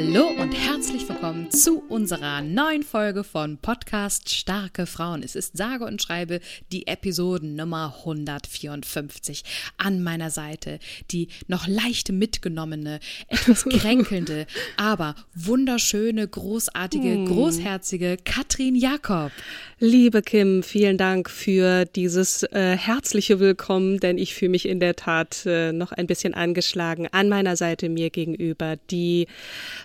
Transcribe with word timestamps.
Hallo 0.00 0.28
und 0.28 0.52
herzlich 0.52 1.08
willkommen 1.08 1.50
zu 1.50 1.80
unserer 1.88 2.40
neuen 2.40 2.84
Folge 2.84 3.24
von 3.24 3.58
Podcast 3.58 4.30
Starke 4.30 4.86
Frauen. 4.86 5.24
Es 5.24 5.34
ist 5.34 5.56
sage 5.56 5.84
und 5.86 6.00
schreibe 6.00 6.38
die 6.70 6.86
Episoden 6.86 7.56
Nummer 7.56 7.96
154. 7.98 9.42
An 9.76 10.00
meiner 10.00 10.30
Seite 10.30 10.78
die 11.10 11.26
noch 11.48 11.66
leicht 11.66 12.12
mitgenommene, 12.12 13.00
etwas 13.26 13.64
kränkelnde, 13.64 14.46
aber 14.76 15.16
wunderschöne, 15.34 16.28
großartige, 16.28 17.14
Hm. 17.14 17.26
großherzige 17.26 18.18
Katrin 18.24 18.76
Jakob. 18.76 19.32
Liebe 19.80 20.22
Kim, 20.22 20.64
vielen 20.64 20.98
Dank 20.98 21.30
für 21.30 21.84
dieses 21.84 22.42
äh, 22.42 22.76
herzliche 22.76 23.38
Willkommen, 23.38 24.00
denn 24.00 24.18
ich 24.18 24.34
fühle 24.34 24.50
mich 24.50 24.68
in 24.68 24.80
der 24.80 24.96
Tat 24.96 25.46
äh, 25.46 25.70
noch 25.70 25.92
ein 25.92 26.08
bisschen 26.08 26.34
angeschlagen. 26.34 27.06
An 27.12 27.28
meiner 27.28 27.54
Seite 27.54 27.88
mir 27.88 28.10
gegenüber 28.10 28.74
die 28.90 29.28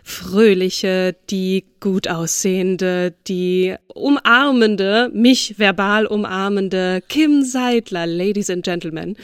fröhliche, 0.04 1.16
die 1.30 1.66
gut 1.80 2.08
aussehende, 2.08 3.14
die 3.28 3.76
umarmende, 3.94 5.12
mich 5.14 5.60
verbal 5.60 6.08
umarmende 6.08 7.04
Kim 7.10 7.44
Seidler, 7.44 8.08
Ladies 8.08 8.50
and 8.50 8.64
Gentlemen. 8.64 9.18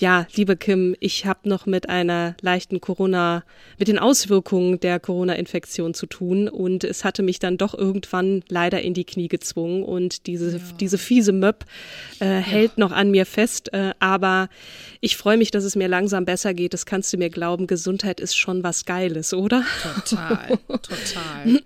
Ja, 0.00 0.26
liebe 0.34 0.56
Kim, 0.56 0.96
ich 1.00 1.26
habe 1.26 1.48
noch 1.48 1.66
mit 1.66 1.90
einer 1.90 2.34
leichten 2.40 2.80
Corona, 2.80 3.44
mit 3.78 3.88
den 3.88 3.98
Auswirkungen 3.98 4.80
der 4.80 4.98
Corona-Infektion 4.98 5.92
zu 5.92 6.06
tun 6.06 6.48
und 6.48 6.82
es 6.82 7.04
hatte 7.04 7.22
mich 7.22 7.38
dann 7.40 7.58
doch 7.58 7.74
irgendwann 7.74 8.42
leider 8.48 8.80
in 8.80 8.94
die 8.94 9.04
Knie 9.04 9.28
gezwungen 9.28 9.82
und 9.82 10.07
diese, 10.26 10.60
diese 10.80 10.98
fiese 10.98 11.32
Möb 11.32 11.64
äh, 12.20 12.26
hält 12.26 12.78
noch 12.78 12.92
an 12.92 13.10
mir 13.10 13.26
fest, 13.26 13.72
äh, 13.72 13.94
aber 13.98 14.48
ich 15.00 15.16
freue 15.16 15.36
mich, 15.36 15.50
dass 15.50 15.64
es 15.64 15.76
mir 15.76 15.88
langsam 15.88 16.24
besser 16.24 16.54
geht. 16.54 16.74
Das 16.74 16.86
kannst 16.86 17.12
du 17.12 17.16
mir 17.16 17.30
glauben. 17.30 17.66
Gesundheit 17.66 18.20
ist 18.20 18.36
schon 18.36 18.62
was 18.62 18.84
Geiles, 18.84 19.34
oder? 19.34 19.64
Total, 19.82 20.58
total. 20.68 21.60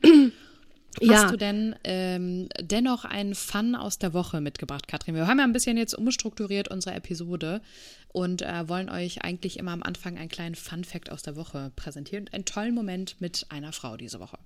Ja. 1.01 1.15
Hast 1.15 1.33
du 1.33 1.37
denn 1.39 1.75
ähm, 1.85 2.49
dennoch 2.61 3.05
einen 3.05 3.35
Fun 3.35 3.75
aus 3.75 3.99
der 3.99 4.13
Woche 4.13 4.41
mitgebracht, 4.41 4.89
Katrin? 4.89 5.15
Wir 5.15 5.27
haben 5.27 5.39
ja 5.39 5.45
ein 5.45 5.53
bisschen 5.53 5.79
jetzt 5.79 5.95
umstrukturiert 5.95 6.69
unsere 6.69 6.95
Episode 6.95 7.63
und 8.09 8.43
äh, 8.43 8.69
wollen 8.69 8.91
euch 8.91 9.23
eigentlich 9.25 9.59
immer 9.59 9.73
am 9.73 9.83
Anfang 9.83 10.19
einen 10.19 10.29
kleinen 10.29 10.55
Fun-Fact 10.55 11.11
aus 11.11 11.23
der 11.23 11.35
Woche 11.37 11.73
präsentieren. 11.77 12.29
Einen 12.33 12.45
tollen 12.45 12.75
Moment 12.75 13.21
mit 13.21 13.47
einer 13.49 13.73
Frau 13.73 13.97
diese 13.97 14.21
Woche. 14.21 14.39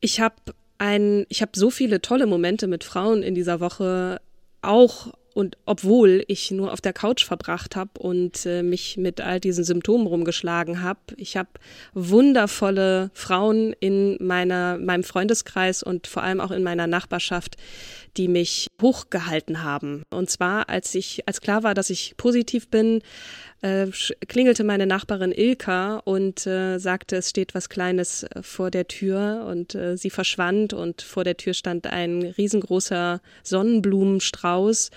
Ich 0.00 0.20
habe 0.20 0.36
ein, 0.78 1.26
ich 1.28 1.42
habe 1.42 1.52
so 1.54 1.70
viele 1.70 2.00
tolle 2.00 2.26
Momente 2.26 2.66
mit 2.66 2.84
Frauen 2.84 3.22
in 3.22 3.34
dieser 3.34 3.60
Woche, 3.60 4.20
auch 4.62 5.12
und 5.38 5.56
obwohl 5.66 6.24
ich 6.26 6.50
nur 6.50 6.72
auf 6.72 6.80
der 6.80 6.92
Couch 6.92 7.24
verbracht 7.24 7.76
habe 7.76 7.90
und 8.00 8.44
äh, 8.44 8.64
mich 8.64 8.96
mit 8.96 9.20
all 9.20 9.38
diesen 9.38 9.62
Symptomen 9.62 10.08
rumgeschlagen 10.08 10.82
habe. 10.82 10.98
Ich 11.16 11.36
habe 11.36 11.50
wundervolle 11.94 13.12
Frauen 13.14 13.72
in 13.78 14.16
meiner, 14.20 14.78
meinem 14.78 15.04
Freundeskreis 15.04 15.84
und 15.84 16.08
vor 16.08 16.24
allem 16.24 16.40
auch 16.40 16.50
in 16.50 16.64
meiner 16.64 16.88
Nachbarschaft, 16.88 17.56
die 18.18 18.28
mich 18.28 18.66
hochgehalten 18.82 19.62
haben. 19.62 20.02
Und 20.10 20.28
zwar, 20.28 20.68
als 20.68 20.94
ich, 20.94 21.22
als 21.26 21.40
klar 21.40 21.62
war, 21.62 21.74
dass 21.74 21.88
ich 21.88 22.14
positiv 22.16 22.68
bin, 22.68 23.00
äh, 23.60 23.88
klingelte 24.28 24.62
meine 24.62 24.86
Nachbarin 24.86 25.32
Ilka 25.32 25.96
und 26.04 26.46
äh, 26.46 26.78
sagte, 26.78 27.16
es 27.16 27.30
steht 27.30 27.54
was 27.54 27.68
Kleines 27.68 28.22
äh, 28.22 28.42
vor 28.42 28.70
der 28.70 28.86
Tür 28.86 29.46
und 29.48 29.74
äh, 29.74 29.96
sie 29.96 30.10
verschwand 30.10 30.72
und 30.72 31.02
vor 31.02 31.24
der 31.24 31.36
Tür 31.36 31.54
stand 31.54 31.86
ein 31.88 32.22
riesengroßer 32.22 33.20
Sonnenblumenstrauß 33.42 34.90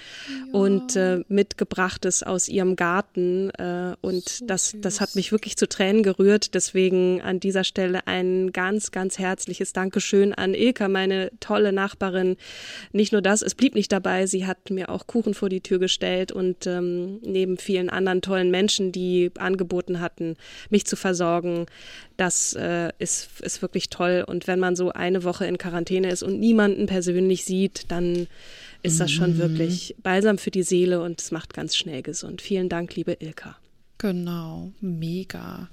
und 0.52 0.96
äh, 0.96 1.24
mitgebrachtes 1.28 2.22
aus 2.22 2.48
ihrem 2.50 2.76
Garten 2.76 3.50
äh, 3.52 3.96
und 4.02 4.50
das, 4.50 4.76
das 4.78 5.02
hat 5.02 5.16
mich 5.16 5.32
wirklich 5.32 5.58
zu 5.58 5.68
Tränen 5.68 6.04
gerührt. 6.04 6.54
Deswegen 6.54 7.22
an 7.22 7.40
dieser 7.40 7.64
Stelle 7.64 8.06
ein 8.06 8.52
ganz, 8.52 8.92
ganz 8.92 9.18
herzliches 9.18 9.74
Dankeschön 9.74 10.34
an 10.34 10.54
Ilka, 10.54 10.88
meine 10.88 11.32
tolle 11.40 11.74
Nachbarin. 11.74 12.38
Nicht 12.92 13.11
nur 13.12 13.22
das, 13.22 13.42
es 13.42 13.56
blieb 13.56 13.76
nicht 13.76 13.92
dabei, 13.92 14.28
sie 14.28 14.46
hat 14.46 14.70
mir 14.70 14.90
auch 14.90 15.08
Kuchen 15.08 15.34
vor 15.34 15.50
die 15.50 15.62
Tür 15.62 15.80
gestellt 15.80 16.32
und 16.32 16.68
ähm, 16.68 17.20
neben 17.22 17.58
vielen 17.58 17.90
anderen 17.90 18.22
tollen 18.22 18.52
Menschen, 18.52 18.92
die 18.92 19.32
angeboten 19.38 20.00
hatten, 20.00 20.36
mich 20.70 20.86
zu 20.86 20.96
versorgen, 20.96 21.66
das 22.18 22.54
äh, 22.54 22.90
ist, 23.00 23.42
ist 23.42 23.62
wirklich 23.62 23.90
toll. 23.90 24.24
Und 24.26 24.48
wenn 24.48 24.60
man 24.60 24.76
so 24.76 24.92
eine 24.92 25.24
Woche 25.24 25.46
in 25.46 25.58
Quarantäne 25.58 26.10
ist 26.10 26.24
und 26.24 26.40
niemanden 26.40 26.86
persönlich 26.86 27.46
sieht, 27.46 27.92
dann 27.92 28.28
ist 28.84 29.00
das 29.00 29.12
schon 29.12 29.38
wirklich 29.38 29.96
balsam 30.02 30.38
für 30.38 30.52
die 30.52 30.64
Seele 30.64 31.02
und 31.02 31.22
es 31.22 31.32
macht 31.32 31.54
ganz 31.54 31.76
schnell 31.76 32.02
gesund. 32.02 32.42
Vielen 32.42 32.68
Dank, 32.68 32.96
liebe 32.96 33.18
Ilka. 33.20 33.58
Genau, 34.00 34.72
mega. 34.82 35.70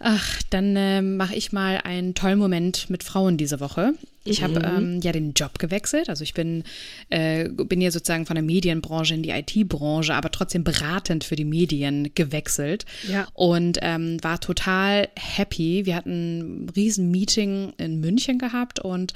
Ach, 0.00 0.42
dann 0.50 0.76
äh, 0.76 1.02
mache 1.02 1.34
ich 1.34 1.52
mal 1.52 1.80
einen 1.84 2.14
tollen 2.14 2.38
Moment 2.38 2.90
mit 2.90 3.04
Frauen 3.04 3.36
diese 3.36 3.60
Woche. 3.60 3.94
Ich 4.24 4.42
habe 4.42 4.60
ähm, 4.64 5.00
ja 5.02 5.12
den 5.12 5.34
Job 5.34 5.58
gewechselt. 5.58 6.08
Also 6.08 6.24
ich 6.24 6.32
bin, 6.32 6.64
äh, 7.10 7.48
bin 7.48 7.80
hier 7.80 7.92
sozusagen 7.92 8.26
von 8.26 8.34
der 8.34 8.42
Medienbranche 8.42 9.14
in 9.14 9.22
die 9.22 9.30
IT-Branche, 9.30 10.14
aber 10.14 10.30
trotzdem 10.30 10.64
beratend 10.64 11.24
für 11.24 11.36
die 11.36 11.44
Medien 11.44 12.10
gewechselt. 12.14 12.86
Ja. 13.06 13.28
Und 13.34 13.78
ähm, 13.82 14.16
war 14.22 14.40
total 14.40 15.08
happy. 15.16 15.84
Wir 15.84 15.94
hatten 15.94 16.64
ein 16.64 16.68
riesen 16.70 17.10
Meeting 17.10 17.74
in 17.76 18.00
München 18.00 18.38
gehabt 18.38 18.80
und 18.80 19.12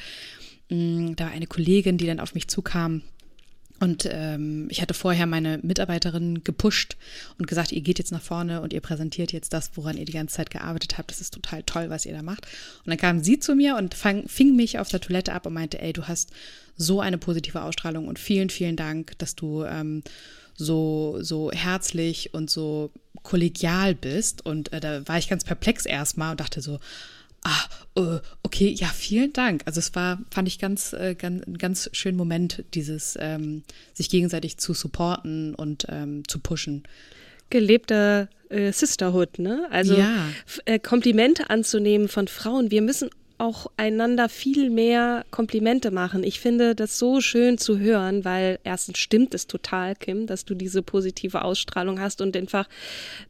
mh, 0.68 1.14
da 1.16 1.24
war 1.24 1.32
eine 1.32 1.46
Kollegin, 1.46 1.96
die 1.96 2.06
dann 2.06 2.20
auf 2.20 2.34
mich 2.34 2.48
zukam 2.48 3.02
und 3.80 4.08
ähm, 4.10 4.66
ich 4.70 4.82
hatte 4.82 4.94
vorher 4.94 5.26
meine 5.26 5.58
Mitarbeiterin 5.62 6.42
gepusht 6.42 6.96
und 7.38 7.46
gesagt, 7.46 7.70
ihr 7.70 7.80
geht 7.80 7.98
jetzt 7.98 8.10
nach 8.10 8.22
vorne 8.22 8.60
und 8.60 8.72
ihr 8.72 8.80
präsentiert 8.80 9.32
jetzt 9.32 9.52
das, 9.52 9.70
woran 9.74 9.96
ihr 9.96 10.04
die 10.04 10.12
ganze 10.12 10.36
Zeit 10.36 10.50
gearbeitet 10.50 10.98
habt. 10.98 11.10
Das 11.10 11.20
ist 11.20 11.34
total 11.34 11.62
toll, 11.62 11.88
was 11.88 12.04
ihr 12.04 12.12
da 12.12 12.22
macht. 12.22 12.46
Und 12.84 12.90
dann 12.90 12.98
kam 12.98 13.22
sie 13.22 13.38
zu 13.38 13.54
mir 13.54 13.76
und 13.76 13.94
fang, 13.94 14.26
fing 14.26 14.56
mich 14.56 14.78
auf 14.78 14.88
der 14.88 15.00
Toilette 15.00 15.32
ab 15.32 15.46
und 15.46 15.54
meinte, 15.54 15.80
ey, 15.80 15.92
du 15.92 16.08
hast 16.08 16.30
so 16.76 17.00
eine 17.00 17.18
positive 17.18 17.62
Ausstrahlung 17.62 18.08
und 18.08 18.18
vielen, 18.18 18.50
vielen 18.50 18.76
Dank, 18.76 19.16
dass 19.18 19.36
du 19.36 19.64
ähm, 19.64 20.02
so, 20.56 21.18
so 21.20 21.52
herzlich 21.52 22.34
und 22.34 22.50
so 22.50 22.90
kollegial 23.22 23.94
bist. 23.94 24.44
Und 24.44 24.72
äh, 24.72 24.80
da 24.80 25.06
war 25.06 25.18
ich 25.18 25.28
ganz 25.28 25.44
perplex 25.44 25.86
erstmal 25.86 26.32
und 26.32 26.40
dachte 26.40 26.60
so, 26.60 26.80
ah, 27.44 27.64
äh, 27.96 28.20
okay, 28.42 28.68
ja, 28.68 28.88
vielen 28.88 29.32
Dank. 29.32 29.62
Also 29.66 29.80
es 29.80 29.94
war, 29.94 30.18
fand 30.30 30.48
ich 30.48 30.58
ganz, 30.58 30.92
äh, 30.92 31.14
ganz, 31.14 31.44
ganz 31.58 31.90
schönen 31.92 32.16
Moment, 32.16 32.64
dieses 32.74 33.16
ähm, 33.20 33.62
sich 33.94 34.08
gegenseitig 34.10 34.58
zu 34.58 34.74
supporten 34.74 35.54
und 35.54 35.86
ähm, 35.88 36.26
zu 36.26 36.38
pushen. 36.38 36.84
Gelebter 37.50 38.28
äh, 38.50 38.72
Sisterhood, 38.72 39.38
ne? 39.38 39.66
Also 39.70 39.96
Ja. 39.96 40.28
Komplimente 40.82 41.50
anzunehmen 41.50 42.08
von 42.08 42.28
Frauen. 42.28 42.70
Wir 42.70 42.82
müssen 42.82 43.10
auch 43.38 43.70
einander 43.76 44.28
viel 44.28 44.68
mehr 44.68 45.24
Komplimente 45.30 45.90
machen. 45.90 46.24
Ich 46.24 46.40
finde 46.40 46.74
das 46.74 46.98
so 46.98 47.20
schön 47.20 47.56
zu 47.56 47.78
hören, 47.78 48.24
weil 48.24 48.58
erstens 48.64 48.98
stimmt 48.98 49.34
es 49.34 49.46
total, 49.46 49.94
Kim, 49.94 50.26
dass 50.26 50.44
du 50.44 50.54
diese 50.54 50.82
positive 50.82 51.42
Ausstrahlung 51.42 52.00
hast 52.00 52.20
und 52.20 52.36
einfach 52.36 52.68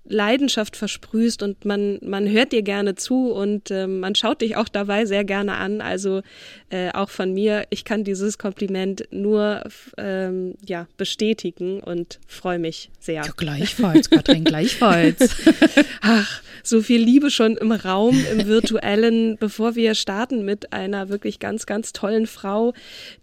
Leidenschaft 0.06 0.76
versprühst 0.76 1.42
und 1.42 1.64
man, 1.64 1.98
man 2.02 2.28
hört 2.28 2.52
dir 2.52 2.62
gerne 2.62 2.94
zu 2.94 3.30
und 3.30 3.70
äh, 3.70 3.86
man 3.86 4.14
schaut 4.14 4.40
dich 4.40 4.56
auch 4.56 4.68
dabei 4.68 5.04
sehr 5.04 5.24
gerne 5.24 5.56
an. 5.56 5.80
Also 5.82 6.22
äh, 6.70 6.90
auch 6.92 7.10
von 7.10 7.34
mir, 7.34 7.66
ich 7.70 7.84
kann 7.84 8.04
dieses 8.04 8.38
Kompliment 8.38 9.04
nur 9.10 9.62
ähm, 9.98 10.54
ja, 10.66 10.86
bestätigen 10.96 11.80
und 11.80 12.18
freue 12.26 12.58
mich 12.58 12.90
sehr. 12.98 13.24
Ja, 13.24 13.32
gleichfalls, 13.36 14.08
Katrin, 14.08 14.44
gleichfalls. 14.44 15.36
Ach, 16.00 16.42
so 16.62 16.80
viel 16.80 17.02
Liebe 17.02 17.30
schon 17.30 17.56
im 17.56 17.72
Raum, 17.72 18.24
im 18.32 18.46
virtuellen, 18.46 19.36
bevor 19.38 19.74
wir 19.74 19.94
starten 19.98 20.44
mit 20.44 20.72
einer 20.72 21.08
wirklich 21.08 21.38
ganz, 21.38 21.66
ganz 21.66 21.92
tollen 21.92 22.26
Frau, 22.26 22.72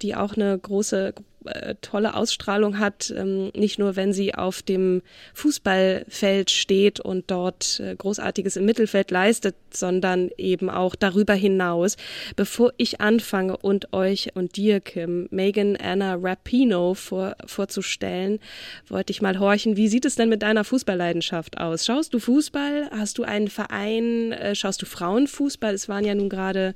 die 0.02 0.16
auch 0.16 0.36
eine 0.36 0.58
große 0.58 1.14
äh, 1.46 1.76
tolle 1.82 2.16
Ausstrahlung 2.16 2.80
hat, 2.80 3.14
ähm, 3.16 3.52
nicht 3.56 3.80
nur 3.80 3.96
wenn 3.96 4.14
sie 4.14 4.36
auf 4.36 4.62
dem 4.62 5.02
Fußballfeld 5.34 6.52
steht 6.52 7.00
und 7.00 7.32
dort 7.32 7.80
äh, 7.80 7.96
Großartiges 7.96 8.58
im 8.58 8.66
Mittelfeld 8.66 9.12
leistet, 9.12 9.56
sondern 9.72 10.30
eben 10.38 10.70
auch 10.70 10.96
darüber 10.96 11.34
hinaus. 11.34 11.98
Bevor 12.36 12.74
ich 12.78 13.02
anfange 13.02 13.58
und 13.58 13.94
euch 13.94 14.36
und 14.36 14.56
dir, 14.56 14.80
Kim, 14.80 15.28
Megan 15.32 15.76
Anna 15.76 16.16
Rapino 16.16 16.94
vor, 16.94 17.36
vorzustellen, 17.46 18.40
wollte 18.88 19.12
ich 19.12 19.22
mal 19.22 19.40
horchen, 19.40 19.78
wie 19.78 19.88
sieht 19.88 20.06
es 20.06 20.16
denn 20.16 20.30
mit 20.30 20.42
deiner 20.42 20.64
Fußballleidenschaft 20.64 21.58
aus? 21.58 21.86
Schaust 21.86 22.14
du 22.14 22.20
Fußball? 22.20 22.90
Hast 22.92 23.18
du 23.18 23.24
einen 23.24 23.48
Verein? 23.48 24.32
Äh, 24.32 24.56
schaust 24.56 24.82
du 24.82 24.86
Frauenfußball? 24.86 25.74
Es 25.74 25.90
waren 25.90 26.06
ja 26.06 26.16
nun 26.16 26.30
gerade, 26.30 26.74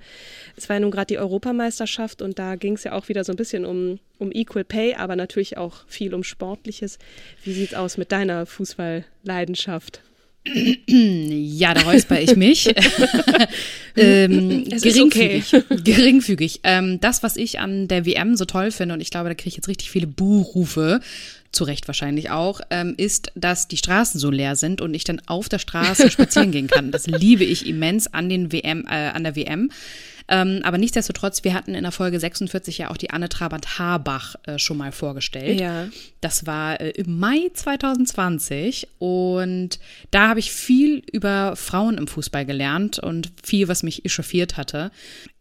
es 0.55 0.69
war 0.69 0.75
ja 0.75 0.79
nun 0.81 0.91
gerade 0.91 1.07
die 1.07 1.17
Europameisterschaft 1.19 2.21
und 2.21 2.39
da 2.39 2.55
ging 2.55 2.73
es 2.73 2.83
ja 2.83 2.93
auch 2.93 3.09
wieder 3.09 3.23
so 3.23 3.33
ein 3.33 3.37
bisschen 3.37 3.65
um 3.65 3.99
um 4.19 4.31
Equal 4.31 4.63
Pay, 4.63 4.95
aber 4.95 5.15
natürlich 5.15 5.57
auch 5.57 5.85
viel 5.87 6.13
um 6.13 6.23
Sportliches. 6.23 6.99
Wie 7.43 7.53
sieht's 7.53 7.73
aus 7.73 7.97
mit 7.97 8.11
deiner 8.11 8.45
Fußballleidenschaft? 8.45 10.01
Ja, 10.87 11.73
da 11.73 11.81
räusper 11.81 12.21
ich 12.21 12.35
mich. 12.35 12.67
ähm, 13.95 14.65
geringfügig. 14.65 15.53
Okay. 15.53 15.75
geringfügig. 15.83 16.61
Ähm, 16.63 16.99
das, 17.01 17.23
was 17.23 17.35
ich 17.35 17.59
an 17.59 17.87
der 17.87 18.05
WM 18.05 18.35
so 18.35 18.45
toll 18.45 18.71
finde, 18.71 18.95
und 18.95 19.01
ich 19.01 19.09
glaube, 19.09 19.29
da 19.29 19.35
kriege 19.35 19.49
ich 19.49 19.55
jetzt 19.57 19.67
richtig 19.67 19.91
viele 19.91 20.07
Buhrufe, 20.07 21.01
zu 21.51 21.63
Recht 21.63 21.87
wahrscheinlich 21.87 22.29
auch, 22.29 22.61
ähm, 22.69 22.93
ist, 22.97 23.31
dass 23.35 23.67
die 23.67 23.77
Straßen 23.77 24.19
so 24.19 24.29
leer 24.29 24.55
sind 24.55 24.81
und 24.81 24.93
ich 24.93 25.03
dann 25.03 25.21
auf 25.25 25.49
der 25.49 25.59
Straße 25.59 26.11
spazieren 26.11 26.51
gehen 26.51 26.67
kann. 26.67 26.91
Das 26.91 27.07
liebe 27.07 27.43
ich 27.43 27.67
immens 27.67 28.11
an 28.13 28.29
den 28.29 28.51
WM, 28.51 28.85
äh, 28.87 29.09
an 29.09 29.23
der 29.23 29.35
WM. 29.35 29.71
Ähm, 30.29 30.61
aber 30.63 30.77
nichtsdestotrotz, 30.77 31.43
wir 31.43 31.55
hatten 31.55 31.73
in 31.73 31.81
der 31.81 31.91
Folge 31.91 32.19
46 32.19 32.77
ja 32.77 32.91
auch 32.91 32.97
die 32.97 33.09
Anne 33.09 33.29
Trabant-Harbach 33.29 34.35
äh, 34.43 34.59
schon 34.59 34.77
mal 34.77 34.91
vorgestellt. 34.91 35.59
Ja. 35.59 35.87
Das 36.21 36.45
war 36.45 36.79
äh, 36.79 36.91
im 36.91 37.17
Mai 37.17 37.49
2020 37.51 38.87
und 38.99 39.79
da 40.11 40.29
habe 40.29 40.39
ich 40.39 40.51
viel 40.51 41.01
über 41.11 41.55
Frauen 41.55 41.97
im 41.97 42.07
Fußball 42.07 42.45
gelernt 42.45 42.99
und 42.99 43.31
viel, 43.41 43.67
was 43.67 43.81
mich 43.81 44.05
echauffiert 44.05 44.55
hatte. 44.55 44.91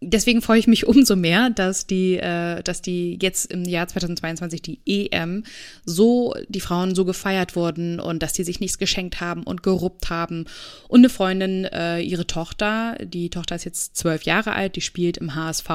Deswegen 0.00 0.40
freue 0.40 0.60
ich 0.60 0.66
mich 0.66 0.86
umso 0.86 1.16
mehr, 1.16 1.50
dass 1.50 1.86
die, 1.86 2.16
äh, 2.16 2.62
dass 2.62 2.80
die 2.80 3.18
jetzt 3.20 3.52
im 3.52 3.64
Jahr 3.64 3.88
2022 3.88 4.62
die 4.62 4.80
EM 4.86 5.44
so, 5.84 6.34
die 6.48 6.60
Frauen 6.60 6.94
so 6.94 7.04
gefeiert 7.04 7.56
wurden 7.56 8.00
und 8.00 8.22
dass 8.22 8.32
die 8.32 8.44
sich 8.44 8.60
nichts 8.60 8.78
geschenkt 8.78 9.20
haben 9.20 9.42
und 9.42 9.62
geruppt 9.62 10.08
haben. 10.08 10.46
Und 10.88 11.00
eine 11.00 11.10
Freundin, 11.10 11.66
äh, 11.66 12.00
ihre 12.00 12.26
Tochter, 12.26 12.96
die 13.02 13.28
Tochter 13.28 13.56
ist 13.56 13.64
jetzt 13.64 13.96
zwölf 13.96 14.22
Jahre 14.22 14.52
alt, 14.52 14.77
die 14.78 14.82
spielt 14.82 15.16
im 15.16 15.34
HSV 15.34 15.68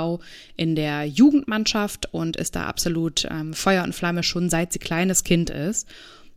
in 0.55 0.77
der 0.77 1.05
Jugendmannschaft 1.05 2.13
und 2.13 2.38
ist 2.38 2.55
da 2.55 2.67
absolut 2.67 3.27
ähm, 3.29 3.53
Feuer 3.53 3.83
und 3.83 3.94
Flamme 3.94 4.23
schon 4.23 4.50
seit 4.50 4.71
sie 4.71 4.79
kleines 4.79 5.25
Kind 5.25 5.50
ist. 5.50 5.89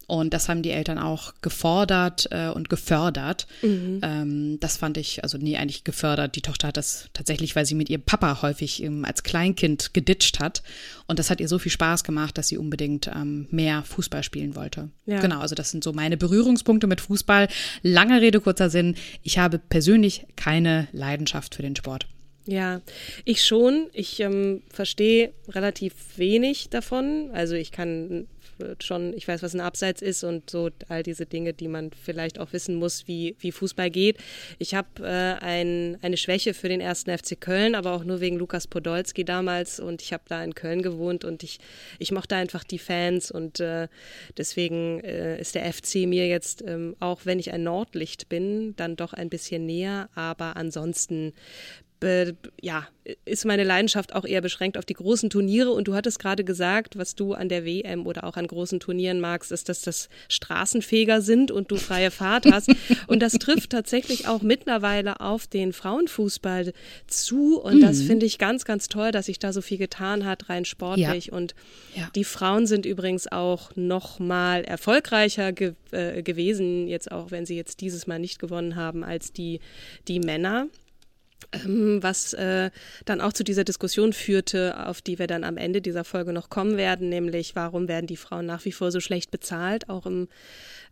Und 0.08 0.34
das 0.34 0.48
haben 0.48 0.62
die 0.62 0.70
Eltern 0.70 0.98
auch 0.98 1.34
gefordert 1.42 2.28
äh, 2.30 2.48
und 2.48 2.68
gefördert. 2.68 3.46
Mhm. 3.62 4.00
Ähm, 4.02 4.60
das 4.60 4.76
fand 4.76 4.98
ich, 4.98 5.24
also 5.24 5.36
nie 5.36 5.56
eigentlich 5.56 5.82
gefördert. 5.82 6.36
Die 6.36 6.42
Tochter 6.42 6.68
hat 6.68 6.76
das 6.76 7.08
tatsächlich, 7.12 7.56
weil 7.56 7.66
sie 7.66 7.74
mit 7.74 7.90
ihrem 7.90 8.02
Papa 8.02 8.40
häufig 8.42 8.82
ähm, 8.82 9.04
als 9.04 9.24
Kleinkind 9.24 9.94
geditscht 9.94 10.38
hat. 10.38 10.62
Und 11.08 11.18
das 11.18 11.28
hat 11.28 11.40
ihr 11.40 11.48
so 11.48 11.58
viel 11.58 11.72
Spaß 11.72 12.04
gemacht, 12.04 12.38
dass 12.38 12.48
sie 12.48 12.58
unbedingt 12.58 13.08
ähm, 13.08 13.48
mehr 13.50 13.82
Fußball 13.82 14.22
spielen 14.22 14.54
wollte. 14.54 14.90
Ja. 15.06 15.20
Genau, 15.20 15.40
also 15.40 15.56
das 15.56 15.72
sind 15.72 15.82
so 15.82 15.92
meine 15.92 16.16
Berührungspunkte 16.16 16.86
mit 16.86 17.00
Fußball. 17.00 17.48
Lange 17.82 18.20
Rede, 18.20 18.40
kurzer 18.40 18.70
Sinn. 18.70 18.94
Ich 19.22 19.38
habe 19.38 19.58
persönlich 19.58 20.26
keine 20.36 20.86
Leidenschaft 20.92 21.56
für 21.56 21.62
den 21.62 21.74
Sport. 21.74 22.06
Ja, 22.46 22.80
ich 23.24 23.44
schon. 23.44 23.88
Ich 23.92 24.20
ähm, 24.20 24.62
verstehe 24.72 25.32
relativ 25.48 25.94
wenig 26.16 26.68
davon. 26.70 27.30
Also 27.32 27.54
ich 27.54 27.72
kann 27.72 28.28
schon, 28.80 29.12
ich 29.14 29.26
weiß, 29.28 29.42
was 29.42 29.54
ein 29.54 29.60
Abseits 29.60 30.02
ist 30.02 30.24
und 30.24 30.50
so 30.50 30.70
all 30.88 31.02
diese 31.02 31.26
Dinge, 31.26 31.52
die 31.52 31.68
man 31.68 31.90
vielleicht 31.92 32.38
auch 32.38 32.52
wissen 32.52 32.76
muss, 32.76 33.06
wie, 33.06 33.36
wie 33.38 33.52
Fußball 33.52 33.90
geht. 33.90 34.18
Ich 34.58 34.74
habe 34.74 34.88
äh, 35.00 35.44
ein, 35.44 35.98
eine 36.02 36.16
Schwäche 36.16 36.54
für 36.54 36.68
den 36.68 36.80
ersten 36.80 37.16
FC 37.16 37.40
Köln, 37.40 37.74
aber 37.74 37.92
auch 37.92 38.04
nur 38.04 38.20
wegen 38.20 38.36
Lukas 38.36 38.66
Podolski 38.66 39.24
damals 39.24 39.80
und 39.80 40.02
ich 40.02 40.12
habe 40.12 40.24
da 40.28 40.42
in 40.42 40.54
Köln 40.54 40.82
gewohnt 40.82 41.24
und 41.24 41.42
ich, 41.42 41.58
ich 41.98 42.12
mochte 42.12 42.36
einfach 42.36 42.64
die 42.64 42.78
Fans 42.78 43.30
und 43.30 43.60
äh, 43.60 43.88
deswegen 44.36 45.00
äh, 45.00 45.40
ist 45.40 45.54
der 45.54 45.70
FC 45.72 46.06
mir 46.06 46.26
jetzt, 46.26 46.62
ähm, 46.66 46.96
auch 47.00 47.20
wenn 47.24 47.38
ich 47.38 47.52
ein 47.52 47.62
Nordlicht 47.62 48.28
bin, 48.28 48.74
dann 48.76 48.96
doch 48.96 49.12
ein 49.12 49.28
bisschen 49.28 49.66
näher, 49.66 50.08
aber 50.14 50.56
ansonsten 50.56 51.32
be, 52.00 52.36
ja, 52.60 52.86
ist 53.24 53.44
meine 53.44 53.64
Leidenschaft 53.64 54.14
auch 54.14 54.24
eher 54.24 54.40
beschränkt 54.40 54.76
auf 54.76 54.84
die 54.84 54.94
großen 54.94 55.30
Turniere. 55.30 55.70
Und 55.70 55.88
du 55.88 55.94
hattest 55.94 56.18
gerade 56.18 56.44
gesagt, 56.44 56.98
was 56.98 57.14
du 57.14 57.34
an 57.34 57.48
der 57.48 57.64
WM 57.64 58.06
oder 58.06 58.24
auch 58.24 58.36
an 58.36 58.46
großen 58.46 58.80
Turnieren 58.80 59.20
magst, 59.20 59.52
ist, 59.52 59.68
dass 59.68 59.82
das 59.82 60.08
Straßenfeger 60.28 61.20
sind 61.20 61.50
und 61.50 61.70
du 61.70 61.76
freie 61.76 62.10
Fahrt 62.10 62.46
hast. 62.46 62.70
und 63.06 63.20
das 63.20 63.34
trifft 63.34 63.70
tatsächlich 63.70 64.26
auch 64.26 64.42
mittlerweile 64.42 65.20
auf 65.20 65.46
den 65.46 65.72
Frauenfußball 65.72 66.72
zu. 67.06 67.60
Und 67.60 67.76
mhm. 67.76 67.82
das 67.82 68.02
finde 68.02 68.26
ich 68.26 68.38
ganz, 68.38 68.64
ganz 68.64 68.88
toll, 68.88 69.12
dass 69.12 69.26
sich 69.26 69.38
da 69.38 69.52
so 69.52 69.60
viel 69.60 69.78
getan 69.78 70.24
hat, 70.24 70.48
rein 70.48 70.64
sportlich. 70.64 71.26
Ja. 71.26 71.32
Und 71.32 71.54
ja. 71.94 72.10
die 72.14 72.24
Frauen 72.24 72.66
sind 72.66 72.86
übrigens 72.86 73.30
auch 73.30 73.70
noch 73.76 74.18
mal 74.18 74.64
erfolgreicher 74.64 75.52
ge 75.52 75.74
äh, 75.92 76.22
gewesen, 76.22 76.88
jetzt 76.88 77.12
auch 77.12 77.30
wenn 77.30 77.46
sie 77.46 77.56
jetzt 77.56 77.80
dieses 77.80 78.06
Mal 78.06 78.18
nicht 78.18 78.38
gewonnen 78.38 78.76
haben, 78.76 79.04
als 79.04 79.32
die, 79.32 79.60
die 80.08 80.20
Männer. 80.20 80.66
Ähm, 81.52 82.02
was 82.02 82.32
äh, 82.32 82.70
dann 83.04 83.20
auch 83.20 83.32
zu 83.32 83.44
dieser 83.44 83.62
Diskussion 83.64 84.12
führte, 84.12 84.86
auf 84.86 85.02
die 85.02 85.18
wir 85.18 85.26
dann 85.26 85.42
am 85.44 85.56
Ende 85.56 85.80
dieser 85.80 86.04
Folge 86.04 86.32
noch 86.32 86.50
kommen 86.50 86.76
werden, 86.76 87.08
nämlich 87.08 87.54
warum 87.54 87.88
werden 87.88 88.06
die 88.06 88.16
Frauen 88.16 88.46
nach 88.46 88.64
wie 88.64 88.72
vor 88.72 88.90
so 88.90 89.00
schlecht 89.00 89.30
bezahlt, 89.30 89.88
auch 89.88 90.06
im 90.06 90.28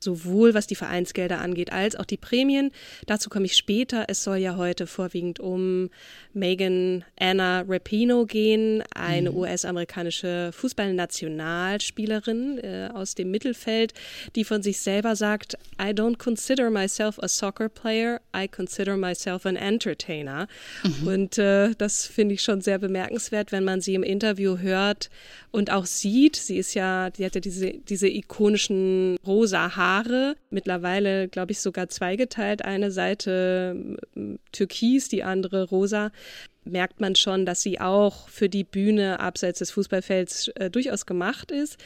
sowohl 0.00 0.54
was 0.54 0.66
die 0.66 0.76
Vereinsgelder 0.76 1.40
angeht, 1.40 1.72
als 1.72 1.96
auch 1.96 2.04
die 2.04 2.18
Prämien. 2.18 2.70
Dazu 3.06 3.30
komme 3.30 3.46
ich 3.46 3.56
später. 3.56 4.04
Es 4.08 4.22
soll 4.22 4.36
ja 4.36 4.56
heute 4.56 4.86
vorwiegend 4.86 5.40
um 5.40 5.88
Megan 6.34 7.04
Anna 7.18 7.64
Rapino 7.66 8.26
gehen, 8.26 8.84
eine 8.94 9.30
mhm. 9.30 9.38
US-amerikanische 9.38 10.50
Fußballnationalspielerin 10.52 12.58
äh, 12.58 12.90
aus 12.92 13.14
dem 13.14 13.30
Mittelfeld, 13.30 13.94
die 14.36 14.44
von 14.44 14.62
sich 14.62 14.80
selber 14.80 15.16
sagt, 15.16 15.56
I 15.80 15.92
don't 15.92 16.18
consider 16.18 16.68
myself 16.70 17.18
a 17.20 17.28
soccer 17.28 17.70
player, 17.70 18.20
I 18.36 18.46
consider 18.46 18.98
myself 18.98 19.46
an 19.46 19.56
entertainer. 19.56 20.33
Mhm. 20.82 21.06
Und 21.06 21.38
äh, 21.38 21.70
das 21.76 22.06
finde 22.06 22.34
ich 22.34 22.42
schon 22.42 22.60
sehr 22.60 22.78
bemerkenswert, 22.78 23.52
wenn 23.52 23.64
man 23.64 23.80
sie 23.80 23.94
im 23.94 24.02
Interview 24.02 24.58
hört 24.58 25.10
und 25.50 25.70
auch 25.70 25.86
sieht. 25.86 26.36
Sie 26.36 26.58
ist 26.58 26.74
ja, 26.74 27.10
die 27.10 27.24
hat 27.24 27.34
ja 27.34 27.40
diese, 27.40 27.72
diese 27.72 28.08
ikonischen 28.08 29.16
rosa 29.26 29.76
Haare 29.76 29.94
Haare, 29.94 30.36
mittlerweile 30.50 31.28
glaube 31.28 31.52
ich 31.52 31.60
sogar 31.60 31.88
zweigeteilt, 31.88 32.64
eine 32.64 32.90
Seite 32.90 33.96
türkis, 34.52 35.08
die 35.08 35.22
andere 35.22 35.64
rosa, 35.64 36.10
merkt 36.64 37.00
man 37.00 37.14
schon, 37.14 37.46
dass 37.46 37.62
sie 37.62 37.80
auch 37.80 38.28
für 38.28 38.48
die 38.48 38.64
Bühne 38.64 39.20
abseits 39.20 39.58
des 39.58 39.70
Fußballfelds 39.70 40.48
äh, 40.48 40.70
durchaus 40.70 41.06
gemacht 41.06 41.50
ist. 41.50 41.78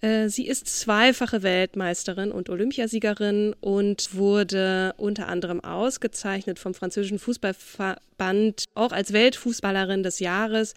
Äh, 0.00 0.28
sie 0.28 0.46
ist 0.46 0.66
zweifache 0.66 1.42
Weltmeisterin 1.42 2.32
und 2.32 2.48
Olympiasiegerin 2.48 3.54
und 3.60 4.14
wurde 4.14 4.94
unter 4.96 5.28
anderem 5.28 5.62
ausgezeichnet 5.62 6.58
vom 6.58 6.74
französischen 6.74 7.18
Fußballverband 7.18 8.64
auch 8.74 8.92
als 8.92 9.12
Weltfußballerin 9.12 10.02
des 10.02 10.20
Jahres 10.20 10.74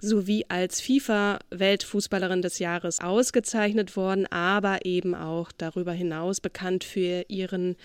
sowie 0.00 0.44
als 0.48 0.80
FIFA-Weltfußballerin 0.80 2.42
des 2.42 2.58
Jahres 2.58 3.00
ausgezeichnet 3.00 3.96
worden, 3.96 4.26
aber 4.26 4.84
eben 4.84 5.14
auch 5.14 5.52
darüber 5.56 5.92
hinaus 5.92 6.40
bekannt 6.40 6.84
für 6.84 7.24
ihren 7.28 7.76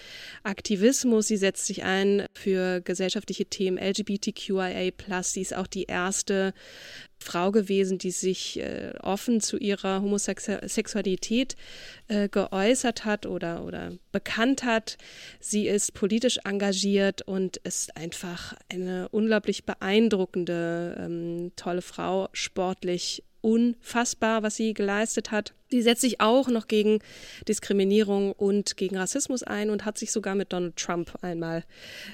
Aktivismus. 0.43 1.27
Sie 1.27 1.38
setzt 1.38 1.65
sich 1.65 1.84
ein 1.84 2.25
für 2.34 2.81
gesellschaftliche 2.81 3.45
Themen 3.45 3.77
LGBTQIA+. 3.77 4.91
Sie 5.24 5.41
ist 5.41 5.55
auch 5.55 5.67
die 5.67 5.84
erste 5.84 6.53
Frau 7.25 7.51
gewesen, 7.51 7.98
die 7.98 8.12
sich 8.12 8.60
äh, 8.60 8.94
offen 9.01 9.41
zu 9.41 9.58
ihrer 9.58 10.01
Homosexualität 10.01 11.55
äh, 12.08 12.29
geäußert 12.29 13.03
hat 13.03 13.25
oder, 13.25 13.65
oder 13.65 13.94
bekannt 14.12 14.63
hat. 14.63 14.98
Sie 15.39 15.67
ist 15.67 15.94
politisch 15.94 16.39
engagiert 16.46 17.24
und 17.24 17.58
ist 17.58 17.98
einfach 17.98 18.53
eine 18.70 19.10
unglaublich 19.10 19.65
beeindruckende, 19.65 20.96
ähm, 21.00 21.51
tolle 21.55 21.82
Frau, 21.82 22.29
sportlich 22.32 23.24
unfassbar, 23.41 24.44
was 24.44 24.55
sie 24.55 24.74
geleistet 24.74 25.32
hat. 25.32 25.53
Sie 25.69 25.81
setzt 25.81 26.01
sich 26.01 26.22
auch 26.22 26.48
noch 26.48 26.67
gegen 26.67 27.00
Diskriminierung 27.48 28.34
und 28.34 28.77
gegen 28.77 28.98
Rassismus 28.98 29.41
ein 29.41 29.72
und 29.72 29.84
hat 29.84 29.98
sich 29.98 30.12
sogar 30.12 30.36
mit 30.36 30.53
Donald 30.53 30.75
Trump 30.75 31.12
einmal 31.24 31.63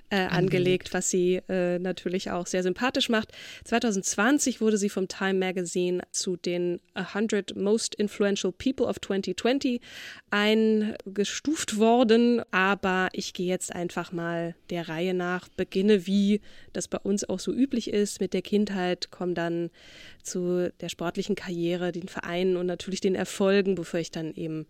äh, 0.10 0.26
angelegt, 0.26 0.94
was 0.94 1.10
sie 1.10 1.42
äh, 1.50 1.78
natürlich 1.78 2.32
auch 2.32 2.48
sehr 2.48 2.64
sympathisch 2.64 3.10
macht. 3.10 3.34
2020 3.66 4.62
wurde 4.62 4.78
sie 4.78 4.90
vom 4.90 5.10
Time 5.10 5.34
Magazine 5.34 6.02
zu 6.12 6.38
den 6.38 6.80
100 6.94 7.58
Most 7.58 7.96
Influential 7.96 8.54
People 8.54 8.86
of 8.86 9.02
2020 9.02 9.82
eingestuft 10.30 11.78
worden. 11.78 12.42
Aber 12.52 13.10
ich 13.12 13.34
gehe 13.34 13.48
jetzt 13.48 13.76
einfach 13.76 14.14
mal 14.14 14.56
der 14.70 14.88
Reihe 14.88 15.14
nach, 15.14 15.50
beginne 15.50 16.08
wie 16.08 16.40
das 16.72 16.88
bei 16.88 17.00
uns 17.00 17.28
auch 17.28 17.40
so 17.40 17.52
üblich 17.52 17.90
ist, 17.90 18.22
mit 18.22 18.34
der 18.34 18.42
Kindheit, 18.42 19.12
komme 19.12 19.34
dann 19.34 19.72
zu 20.24 20.72
der 20.80 20.90
sportlichen 20.90 21.36
Karriere, 21.36 21.92
den 21.92 22.08
Vereinen 22.08 22.56
und 22.56 22.66
natürlich 22.66 23.02
den 23.02 23.16
Erfolgen, 23.42 23.74
bevor 23.74 24.00
ich 24.00 24.12
dann 24.12 24.36
eben 24.36 24.68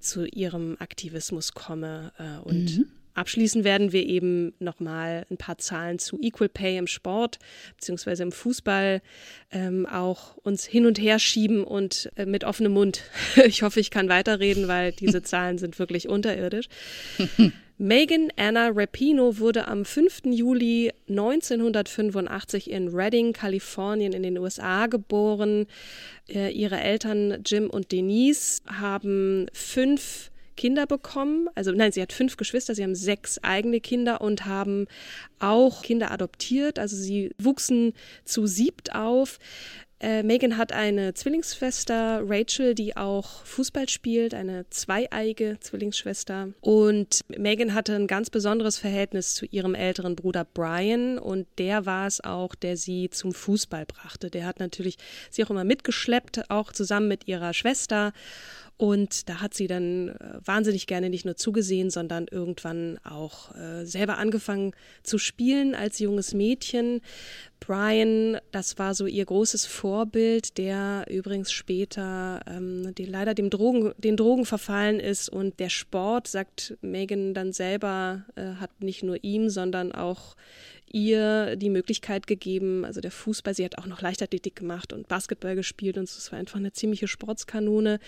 zu 0.00 0.24
ihrem 0.24 0.76
Aktivismus 0.78 1.52
komme. 1.52 2.10
Äh, 2.18 2.42
und 2.42 2.78
mhm. 2.78 2.86
abschließend 3.12 3.64
werden 3.64 3.92
wir 3.92 4.06
eben 4.06 4.54
nochmal 4.60 5.26
ein 5.30 5.36
paar 5.36 5.58
Zahlen 5.58 5.98
zu 5.98 6.18
Equal 6.22 6.48
Pay 6.48 6.78
im 6.78 6.86
Sport 6.86 7.38
beziehungsweise 7.76 8.22
im 8.22 8.32
Fußball 8.32 9.02
ähm, 9.50 9.84
auch 9.84 10.38
uns 10.38 10.64
hin 10.64 10.86
und 10.86 10.98
her 10.98 11.18
schieben 11.18 11.64
und 11.64 12.10
äh, 12.16 12.24
mit 12.24 12.44
offenem 12.44 12.72
Mund. 12.72 13.02
ich 13.44 13.62
hoffe, 13.62 13.78
ich 13.78 13.90
kann 13.90 14.08
weiterreden, 14.08 14.68
weil 14.68 14.92
diese 14.92 15.22
Zahlen 15.30 15.58
sind 15.58 15.78
wirklich 15.78 16.08
unterirdisch. 16.08 16.68
Megan 17.76 18.28
Anna 18.36 18.68
Rapino 18.72 19.38
wurde 19.38 19.66
am 19.66 19.84
5. 19.84 20.22
Juli 20.26 20.92
1985 21.08 22.70
in 22.70 22.88
Redding, 22.94 23.32
Kalifornien 23.32 24.12
in 24.12 24.22
den 24.22 24.38
USA 24.38 24.86
geboren. 24.86 25.66
Äh, 26.28 26.52
ihre 26.52 26.80
Eltern 26.80 27.42
Jim 27.44 27.68
und 27.68 27.90
Denise 27.90 28.62
haben 28.68 29.46
fünf 29.52 30.30
Kinder 30.56 30.86
bekommen. 30.86 31.48
Also 31.56 31.72
nein, 31.72 31.90
sie 31.90 32.00
hat 32.00 32.12
fünf 32.12 32.36
Geschwister, 32.36 32.76
sie 32.76 32.84
haben 32.84 32.94
sechs 32.94 33.42
eigene 33.42 33.80
Kinder 33.80 34.20
und 34.20 34.46
haben 34.46 34.86
auch 35.40 35.82
Kinder 35.82 36.12
adoptiert. 36.12 36.78
Also 36.78 36.94
sie 36.94 37.32
wuchsen 37.38 37.92
zu 38.24 38.46
siebt 38.46 38.94
auf. 38.94 39.40
Äh, 40.04 40.22
Megan 40.22 40.58
hat 40.58 40.70
eine 40.70 41.14
Zwillingsschwester, 41.14 42.20
Rachel, 42.26 42.74
die 42.74 42.94
auch 42.94 43.42
Fußball 43.46 43.88
spielt, 43.88 44.34
eine 44.34 44.68
zweieige 44.68 45.56
Zwillingsschwester. 45.60 46.50
Und 46.60 47.20
Megan 47.28 47.72
hatte 47.72 47.94
ein 47.94 48.06
ganz 48.06 48.28
besonderes 48.28 48.76
Verhältnis 48.76 49.32
zu 49.32 49.46
ihrem 49.46 49.74
älteren 49.74 50.14
Bruder 50.14 50.44
Brian 50.44 51.18
und 51.18 51.46
der 51.56 51.86
war 51.86 52.06
es 52.06 52.22
auch, 52.22 52.54
der 52.54 52.76
sie 52.76 53.08
zum 53.08 53.32
Fußball 53.32 53.86
brachte. 53.86 54.28
Der 54.28 54.44
hat 54.44 54.60
natürlich 54.60 54.98
sie 55.30 55.42
auch 55.42 55.48
immer 55.48 55.64
mitgeschleppt, 55.64 56.50
auch 56.50 56.72
zusammen 56.72 57.08
mit 57.08 57.26
ihrer 57.26 57.54
Schwester. 57.54 58.12
Und 58.76 59.28
da 59.28 59.40
hat 59.40 59.54
sie 59.54 59.68
dann 59.68 60.08
äh, 60.08 60.14
wahnsinnig 60.44 60.88
gerne 60.88 61.08
nicht 61.08 61.24
nur 61.24 61.36
zugesehen, 61.36 61.90
sondern 61.90 62.26
irgendwann 62.28 62.98
auch 63.04 63.54
äh, 63.54 63.84
selber 63.84 64.18
angefangen 64.18 64.72
zu 65.04 65.18
spielen 65.18 65.76
als 65.76 66.00
junges 66.00 66.34
Mädchen. 66.34 67.00
Brian, 67.60 68.38
das 68.50 68.76
war 68.78 68.94
so 68.94 69.06
ihr 69.06 69.24
großes 69.24 69.64
Vorbild, 69.64 70.58
der 70.58 71.06
übrigens 71.08 71.52
später 71.52 72.40
ähm, 72.48 72.94
die 72.96 73.04
leider 73.04 73.32
dem 73.32 73.48
Drogen, 73.48 73.92
den 73.96 74.16
Drogen 74.16 74.44
verfallen 74.44 74.98
ist. 74.98 75.28
Und 75.28 75.60
der 75.60 75.70
Sport, 75.70 76.26
sagt 76.26 76.76
Megan 76.82 77.32
dann 77.32 77.52
selber, 77.52 78.24
äh, 78.34 78.54
hat 78.60 78.82
nicht 78.82 79.04
nur 79.04 79.22
ihm, 79.22 79.50
sondern 79.50 79.92
auch 79.92 80.34
ihr 80.94 81.56
die 81.56 81.70
Möglichkeit 81.70 82.26
gegeben, 82.26 82.84
also 82.84 83.00
der 83.00 83.10
Fußball, 83.10 83.54
sie 83.54 83.64
hat 83.64 83.78
auch 83.78 83.86
noch 83.86 84.00
Leichtathletik 84.00 84.56
gemacht 84.56 84.92
und 84.92 85.08
Basketball 85.08 85.56
gespielt 85.56 85.98
und 85.98 86.04
es 86.04 86.30
war 86.30 86.38
einfach 86.38 86.58
eine 86.58 86.72
ziemliche 86.72 87.08
Sportskanone 87.08 87.98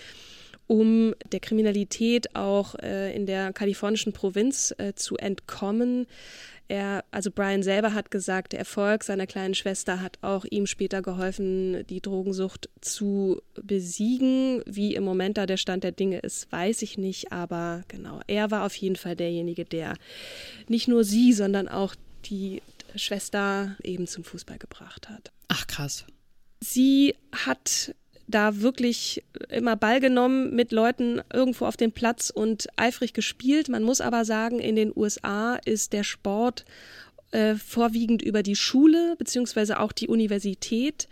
um 0.69 1.15
der 1.31 1.41
Kriminalität 1.41 2.35
auch 2.35 2.75
äh, 2.83 3.15
in 3.15 3.27
der 3.27 3.53
kalifornischen 3.53 4.13
Provinz 4.13 4.75
äh, 4.79 4.95
zu 4.95 5.17
entkommen. 5.17 6.07
Er, 6.69 7.05
also 7.13 7.31
Brian 7.31 7.63
selber 7.63 7.95
hat 7.95 8.11
gesagt, 8.11 8.53
der 8.53 8.59
Erfolg 8.59 9.05
seiner 9.05 9.29
kleinen 9.29 9.55
Schwester 9.55 10.03
hat 10.03 10.19
auch 10.23 10.45
ihm 10.51 10.67
später 10.67 11.01
geholfen, 11.01 11.87
die 11.87 12.01
Drogensucht 12.01 12.69
zu 12.81 13.41
besiegen. 13.55 14.63
Wie 14.67 14.97
im 14.97 15.05
Moment 15.05 15.39
da 15.39 15.47
der 15.47 15.59
Stand 15.59 15.85
der 15.85 15.93
Dinge 15.93 16.19
ist, 16.19 16.51
weiß 16.51 16.83
ich 16.83 16.99
nicht, 16.99 17.31
aber 17.31 17.85
genau, 17.87 18.21
er 18.27 18.51
war 18.51 18.67
auf 18.67 18.75
jeden 18.75 18.97
Fall 18.97 19.15
derjenige, 19.15 19.65
der 19.65 19.95
nicht 20.67 20.89
nur 20.89 21.05
sie, 21.05 21.33
sondern 21.33 21.69
auch 21.69 21.95
die 22.25 22.63
Schwester 22.99 23.77
eben 23.83 24.07
zum 24.07 24.25
Fußball 24.25 24.59
gebracht 24.59 25.09
hat. 25.09 25.33
Ach 25.49 25.67
krass. 25.67 26.05
Sie 26.61 27.15
hat 27.33 27.95
da 28.29 28.61
wirklich 28.61 29.25
immer 29.49 29.77
Ball 29.77 30.01
genommen 30.01 30.55
mit 30.55 30.73
Leuten 30.73 31.21
irgendwo 31.33 31.67
auf 31.67 31.77
dem 31.77 31.93
Platz 31.93 32.31
und 32.31 32.67
eifrig 32.77 33.13
gespielt. 33.13 33.69
Man 33.69 33.83
muss 33.83 34.01
aber 34.01 34.25
sagen, 34.25 34.59
in 34.59 34.75
den 34.75 34.93
USA 34.95 35.57
ist 35.65 35.93
der 35.93 36.03
Sport 36.03 36.65
äh, 37.31 37.55
vorwiegend 37.55 38.23
über 38.23 38.43
die 38.43 38.57
Schule 38.57 39.15
beziehungsweise 39.17 39.79
auch 39.81 39.93
die 39.93 40.09
Universität 40.09 41.09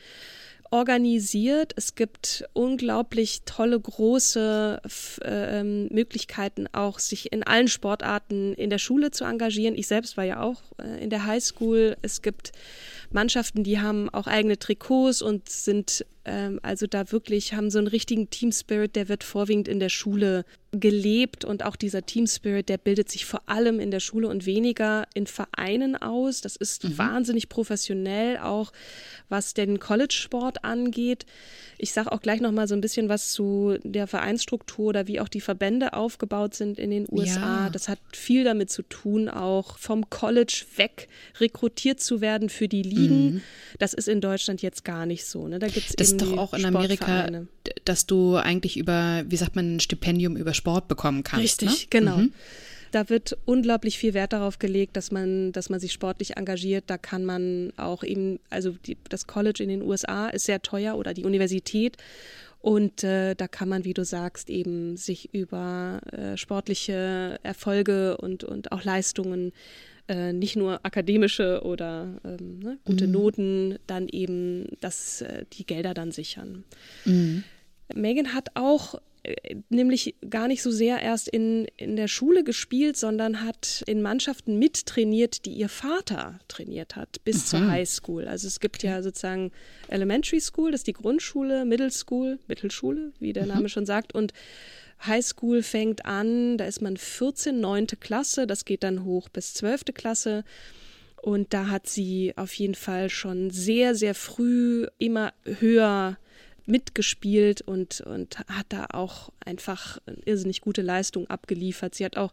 organisiert. 0.74 1.72
Es 1.76 1.94
gibt 1.94 2.44
unglaublich 2.52 3.42
tolle, 3.44 3.78
große 3.78 4.82
äh, 5.22 5.62
Möglichkeiten, 5.62 6.66
auch 6.72 6.98
sich 6.98 7.32
in 7.32 7.44
allen 7.44 7.68
Sportarten 7.68 8.54
in 8.54 8.70
der 8.70 8.78
Schule 8.78 9.12
zu 9.12 9.22
engagieren. 9.24 9.76
Ich 9.76 9.86
selbst 9.86 10.16
war 10.16 10.24
ja 10.24 10.42
auch 10.42 10.62
äh, 10.82 11.00
in 11.00 11.10
der 11.10 11.26
Highschool. 11.26 11.96
Es 12.02 12.22
gibt 12.22 12.50
Mannschaften, 13.14 13.64
die 13.64 13.80
haben 13.80 14.10
auch 14.10 14.26
eigene 14.26 14.58
Trikots 14.58 15.22
und 15.22 15.48
sind 15.48 16.04
ähm, 16.24 16.58
also 16.62 16.86
da 16.86 17.12
wirklich, 17.12 17.54
haben 17.54 17.70
so 17.70 17.78
einen 17.78 17.86
richtigen 17.86 18.30
Team 18.30 18.50
Spirit, 18.50 18.96
der 18.96 19.08
wird 19.08 19.24
vorwiegend 19.24 19.68
in 19.68 19.78
der 19.78 19.90
Schule 19.90 20.44
gelebt 20.72 21.44
und 21.44 21.64
auch 21.64 21.76
dieser 21.76 22.04
Team 22.04 22.26
Spirit, 22.26 22.68
der 22.68 22.78
bildet 22.78 23.10
sich 23.10 23.26
vor 23.26 23.42
allem 23.46 23.78
in 23.78 23.90
der 23.90 24.00
Schule 24.00 24.28
und 24.28 24.46
weniger 24.46 25.06
in 25.14 25.26
Vereinen 25.26 25.96
aus. 25.96 26.40
Das 26.40 26.56
ist 26.56 26.84
mhm. 26.84 26.98
wahnsinnig 26.98 27.48
professionell, 27.48 28.38
auch 28.38 28.72
was 29.28 29.54
den 29.54 29.78
College-Sport 29.78 30.64
angeht. 30.64 31.26
Ich 31.78 31.92
sage 31.92 32.10
auch 32.10 32.20
gleich 32.20 32.40
noch 32.40 32.52
mal 32.52 32.66
so 32.66 32.74
ein 32.74 32.80
bisschen 32.80 33.08
was 33.08 33.32
zu 33.32 33.76
der 33.84 34.06
Vereinsstruktur 34.06 34.86
oder 34.86 35.06
wie 35.06 35.20
auch 35.20 35.28
die 35.28 35.40
Verbände 35.40 35.92
aufgebaut 35.92 36.54
sind 36.54 36.78
in 36.78 36.90
den 36.90 37.06
USA. 37.10 37.64
Ja. 37.64 37.70
Das 37.70 37.88
hat 37.88 37.98
viel 38.12 38.44
damit 38.44 38.70
zu 38.70 38.82
tun, 38.82 39.28
auch 39.28 39.78
vom 39.78 40.08
College 40.08 40.64
weg 40.76 41.08
rekrutiert 41.38 42.00
zu 42.00 42.20
werden 42.20 42.48
für 42.48 42.68
die 42.68 42.82
Ligen. 43.04 43.34
Mhm. 43.34 43.40
Das 43.78 43.94
ist 43.94 44.08
in 44.08 44.20
Deutschland 44.20 44.62
jetzt 44.62 44.84
gar 44.84 45.06
nicht 45.06 45.24
so. 45.24 45.48
Ne? 45.48 45.58
Da 45.58 45.68
gibt's 45.68 45.94
das 45.96 46.12
ist 46.12 46.20
doch 46.20 46.36
auch 46.36 46.54
in 46.54 46.64
Amerika, 46.64 47.28
dass 47.84 48.06
du 48.06 48.36
eigentlich 48.36 48.76
über, 48.76 49.24
wie 49.26 49.36
sagt 49.36 49.56
man, 49.56 49.76
ein 49.76 49.80
Stipendium 49.80 50.36
über 50.36 50.54
Sport 50.54 50.88
bekommen 50.88 51.22
kannst. 51.22 51.62
Richtig, 51.62 51.82
ne? 51.82 51.86
genau. 51.90 52.16
Mhm. 52.18 52.32
Da 52.92 53.08
wird 53.08 53.36
unglaublich 53.44 53.98
viel 53.98 54.14
Wert 54.14 54.32
darauf 54.32 54.60
gelegt, 54.60 54.96
dass 54.96 55.10
man, 55.10 55.50
dass 55.50 55.68
man 55.68 55.80
sich 55.80 55.92
sportlich 55.92 56.36
engagiert. 56.36 56.84
Da 56.86 56.96
kann 56.96 57.24
man 57.24 57.72
auch 57.76 58.04
eben, 58.04 58.38
also 58.50 58.70
die, 58.86 58.96
das 59.08 59.26
College 59.26 59.64
in 59.64 59.68
den 59.68 59.82
USA 59.82 60.28
ist 60.28 60.44
sehr 60.44 60.62
teuer 60.62 60.96
oder 60.96 61.12
die 61.12 61.24
Universität. 61.24 61.96
Und 62.60 63.04
äh, 63.04 63.34
da 63.34 63.46
kann 63.46 63.68
man, 63.68 63.84
wie 63.84 63.92
du 63.92 64.06
sagst, 64.06 64.48
eben 64.48 64.96
sich 64.96 65.34
über 65.34 66.00
äh, 66.12 66.38
sportliche 66.38 67.38
Erfolge 67.42 68.16
und, 68.16 68.42
und 68.42 68.72
auch 68.72 68.84
Leistungen 68.84 69.52
äh, 70.08 70.32
nicht 70.32 70.56
nur 70.56 70.84
akademische 70.84 71.62
oder 71.64 72.20
ähm, 72.24 72.58
ne, 72.58 72.78
gute 72.84 73.06
mhm. 73.06 73.12
Noten, 73.12 73.78
dann 73.86 74.08
eben 74.08 74.66
dass 74.80 75.22
äh, 75.22 75.44
die 75.52 75.64
Gelder 75.64 75.94
dann 75.94 76.12
sichern. 76.12 76.64
Mhm. 77.04 77.44
Megan 77.94 78.34
hat 78.34 78.48
auch 78.54 79.00
äh, 79.24 79.56
nämlich 79.70 80.14
gar 80.28 80.46
nicht 80.46 80.62
so 80.62 80.70
sehr 80.70 81.00
erst 81.00 81.28
in, 81.28 81.66
in 81.78 81.96
der 81.96 82.08
Schule 82.08 82.44
gespielt, 82.44 82.96
sondern 82.98 83.42
hat 83.42 83.82
in 83.86 84.02
Mannschaften 84.02 84.58
mittrainiert, 84.58 85.46
die 85.46 85.52
ihr 85.52 85.70
Vater 85.70 86.38
trainiert 86.48 86.96
hat, 86.96 87.24
bis 87.24 87.36
mhm. 87.36 87.46
zur 87.46 87.68
High 87.68 87.88
School. 87.88 88.28
Also 88.28 88.46
es 88.46 88.60
gibt 88.60 88.76
okay. 88.76 88.88
ja 88.88 89.02
sozusagen 89.02 89.52
Elementary 89.88 90.40
School, 90.40 90.70
das 90.70 90.80
ist 90.80 90.86
die 90.86 90.92
Grundschule, 90.92 91.64
Middle 91.64 91.90
School, 91.90 92.38
Mittelschule, 92.46 93.12
wie 93.18 93.32
der 93.32 93.44
mhm. 93.44 93.48
Name 93.48 93.68
schon 93.70 93.86
sagt, 93.86 94.14
und 94.14 94.34
Highschool 95.06 95.62
fängt 95.62 96.06
an, 96.06 96.58
da 96.58 96.66
ist 96.66 96.82
man 96.82 96.96
14, 96.96 97.60
9. 97.60 97.86
Klasse, 98.00 98.46
das 98.46 98.64
geht 98.64 98.82
dann 98.82 99.04
hoch 99.04 99.28
bis 99.28 99.54
12. 99.54 99.86
Klasse. 99.94 100.44
Und 101.22 101.54
da 101.54 101.68
hat 101.68 101.88
sie 101.88 102.34
auf 102.36 102.52
jeden 102.54 102.74
Fall 102.74 103.08
schon 103.08 103.50
sehr, 103.50 103.94
sehr 103.94 104.14
früh 104.14 104.86
immer 104.98 105.32
höher 105.44 106.18
mitgespielt 106.66 107.62
und, 107.62 108.00
und 108.02 108.38
hat 108.40 108.66
da 108.68 108.86
auch 108.92 109.30
einfach 109.44 109.98
eine 110.06 110.18
irrsinnig 110.24 110.60
gute 110.60 110.82
Leistung 110.82 111.28
abgeliefert. 111.28 111.94
Sie 111.94 112.04
hat 112.04 112.16
auch 112.16 112.32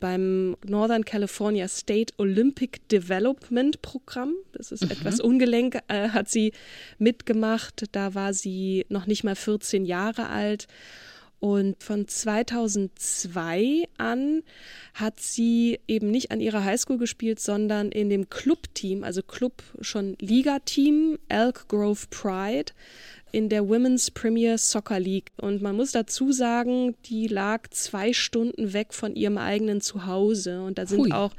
beim 0.00 0.56
Northern 0.66 1.04
California 1.04 1.68
State 1.68 2.14
Olympic 2.18 2.80
Development 2.90 3.80
Programm, 3.80 4.34
das 4.52 4.72
ist 4.72 4.84
mhm. 4.84 4.90
etwas 4.90 5.20
ungelenk, 5.20 5.78
äh, 5.88 6.10
hat 6.10 6.28
sie 6.28 6.52
mitgemacht. 6.98 7.84
Da 7.92 8.14
war 8.14 8.34
sie 8.34 8.84
noch 8.88 9.06
nicht 9.06 9.24
mal 9.24 9.36
14 9.36 9.84
Jahre 9.84 10.28
alt. 10.28 10.66
Und 11.44 11.82
von 11.82 12.08
2002 12.08 13.84
an 13.98 14.42
hat 14.94 15.20
sie 15.20 15.78
eben 15.86 16.10
nicht 16.10 16.30
an 16.30 16.40
ihrer 16.40 16.64
Highschool 16.64 16.96
gespielt, 16.96 17.38
sondern 17.38 17.92
in 17.92 18.08
dem 18.08 18.30
Clubteam, 18.30 19.04
also 19.04 19.20
Club 19.22 19.62
schon 19.82 20.16
Liga-Team, 20.22 21.18
Elk 21.28 21.68
Grove 21.68 22.06
Pride 22.08 22.72
in 23.30 23.50
der 23.50 23.68
Women's 23.68 24.10
Premier 24.10 24.56
Soccer 24.56 24.98
League. 24.98 25.32
Und 25.36 25.60
man 25.60 25.76
muss 25.76 25.92
dazu 25.92 26.32
sagen, 26.32 26.96
die 27.04 27.26
lag 27.26 27.68
zwei 27.68 28.14
Stunden 28.14 28.72
weg 28.72 28.94
von 28.94 29.14
ihrem 29.14 29.36
eigenen 29.36 29.82
Zuhause. 29.82 30.62
Und 30.62 30.78
da 30.78 30.86
sind 30.86 31.00
Hui. 31.00 31.12
auch 31.12 31.34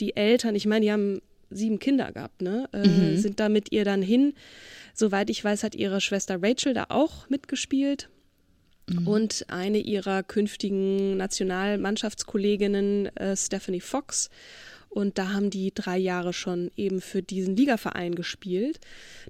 die 0.00 0.16
Eltern, 0.16 0.56
ich 0.56 0.66
meine, 0.66 0.84
die 0.84 0.90
haben 0.90 1.22
sieben 1.50 1.78
Kinder 1.78 2.10
gehabt, 2.10 2.42
ne? 2.42 2.68
Äh, 2.72 2.88
mhm. 2.88 3.18
Sind 3.18 3.38
da 3.38 3.48
mit 3.48 3.70
ihr 3.70 3.84
dann 3.84 4.02
hin. 4.02 4.34
Soweit 4.94 5.30
ich 5.30 5.44
weiß, 5.44 5.62
hat 5.62 5.76
ihre 5.76 6.00
Schwester 6.00 6.42
Rachel 6.42 6.74
da 6.74 6.86
auch 6.88 7.28
mitgespielt. 7.28 8.08
Mhm. 8.86 9.08
Und 9.08 9.46
eine 9.48 9.78
ihrer 9.78 10.22
künftigen 10.22 11.16
Nationalmannschaftskolleginnen, 11.16 13.14
äh, 13.16 13.36
Stephanie 13.36 13.80
Fox. 13.80 14.30
Und 14.88 15.18
da 15.18 15.32
haben 15.32 15.50
die 15.50 15.74
drei 15.74 15.98
Jahre 15.98 16.32
schon 16.32 16.70
eben 16.76 17.00
für 17.00 17.20
diesen 17.20 17.56
Ligaverein 17.56 18.14
gespielt. 18.14 18.78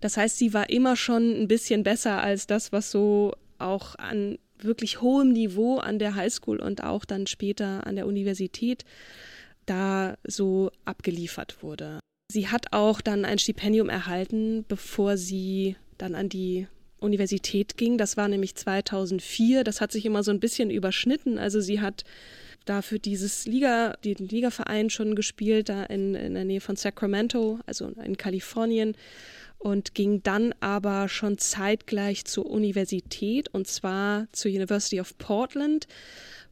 Das 0.01 0.17
heißt, 0.17 0.37
sie 0.37 0.53
war 0.53 0.69
immer 0.69 0.95
schon 0.95 1.41
ein 1.41 1.49
bisschen 1.49 1.83
besser 1.83 2.23
als 2.23 2.47
das, 2.47 2.71
was 2.71 2.91
so 2.91 3.33
auch 3.59 3.95
an 3.95 4.39
wirklich 4.59 5.01
hohem 5.01 5.33
Niveau 5.33 5.79
an 5.79 5.99
der 5.99 6.15
Highschool 6.15 6.61
und 6.61 6.83
auch 6.83 7.05
dann 7.05 7.27
später 7.27 7.87
an 7.87 7.97
der 7.97 8.07
Universität 8.07 8.85
da 9.67 10.17
so 10.25 10.71
abgeliefert 10.85 11.63
wurde. 11.63 11.99
Sie 12.31 12.49
hat 12.49 12.73
auch 12.73 13.01
dann 13.01 13.25
ein 13.25 13.39
Stipendium 13.39 13.89
erhalten, 13.89 14.65
bevor 14.69 15.17
sie 15.17 15.77
dann 15.99 16.15
an 16.15 16.29
die 16.29 16.67
Universität 17.05 17.77
ging. 17.77 17.99
Das 17.99 18.17
war 18.17 18.29
nämlich 18.29 18.55
2004. 18.55 19.65
Das 19.65 19.81
hat 19.81 19.93
sich 19.93 20.07
immer 20.07 20.23
so 20.23 20.31
ein 20.31 20.41
bisschen 20.41 20.71
überschnitten. 20.71 21.39
Also 21.39 21.61
sie 21.61 21.81
hat 21.81 22.05
da 22.65 22.83
für 22.83 22.99
dieses 22.99 23.47
Liga, 23.47 23.97
den 24.05 24.17
Ligaverein 24.17 24.91
schon 24.91 25.15
gespielt, 25.15 25.69
da 25.69 25.85
in, 25.85 26.15
in 26.15 26.35
der 26.35 26.45
Nähe 26.45 26.61
von 26.61 26.77
Sacramento, 26.77 27.61
also 27.67 27.89
in 28.03 28.17
Kalifornien 28.17 28.97
und 29.59 29.95
ging 29.95 30.23
dann 30.23 30.55
aber 30.61 31.09
schon 31.09 31.39
zeitgleich 31.39 32.27
zur 32.27 32.47
Universität 32.47 33.49
und 33.53 33.67
zwar 33.67 34.27
zur 34.33 34.51
University 34.51 35.01
of 35.01 35.17
Portland 35.17 35.87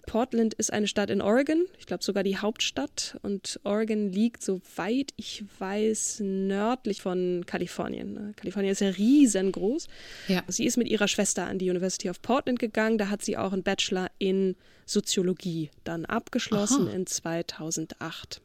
Portland 0.07 0.55
ist 0.55 0.73
eine 0.73 0.87
Stadt 0.87 1.11
in 1.11 1.23
Oregon, 1.23 1.65
ich 1.79 1.87
glaube 1.87 2.03
sogar 2.03 2.23
die 2.23 2.37
Hauptstadt. 2.37 3.19
Und 3.23 3.61
Oregon 3.65 4.11
liegt, 4.11 4.43
soweit 4.43 5.13
ich 5.17 5.45
weiß, 5.59 6.21
nördlich 6.25 7.03
von 7.03 7.45
Kalifornien. 7.47 8.13
Ne? 8.13 8.33
Kalifornien 8.37 8.73
ist 8.73 8.81
ja 8.81 8.91
riesengroß. 8.91 9.87
Ja. 10.29 10.43
Sie 10.49 10.67
ist 10.67 10.77
mit 10.77 10.89
ihrer 10.89 11.09
Schwester 11.09 11.47
an 11.47 11.59
die 11.59 11.71
University 11.71 12.11
of 12.11 12.21
Portland 12.23 12.59
gegangen. 12.59 12.99
Da 12.99 13.09
hat 13.09 13.23
sie 13.23 13.37
auch 13.37 13.53
einen 13.53 13.63
Bachelor 13.63 14.11
in 14.19 14.57
Soziologie 14.87 15.71
dann 15.85 16.05
abgeschlossen 16.05 16.89
Aha. 16.89 16.95
in 16.95 17.07
2008. 17.07 18.43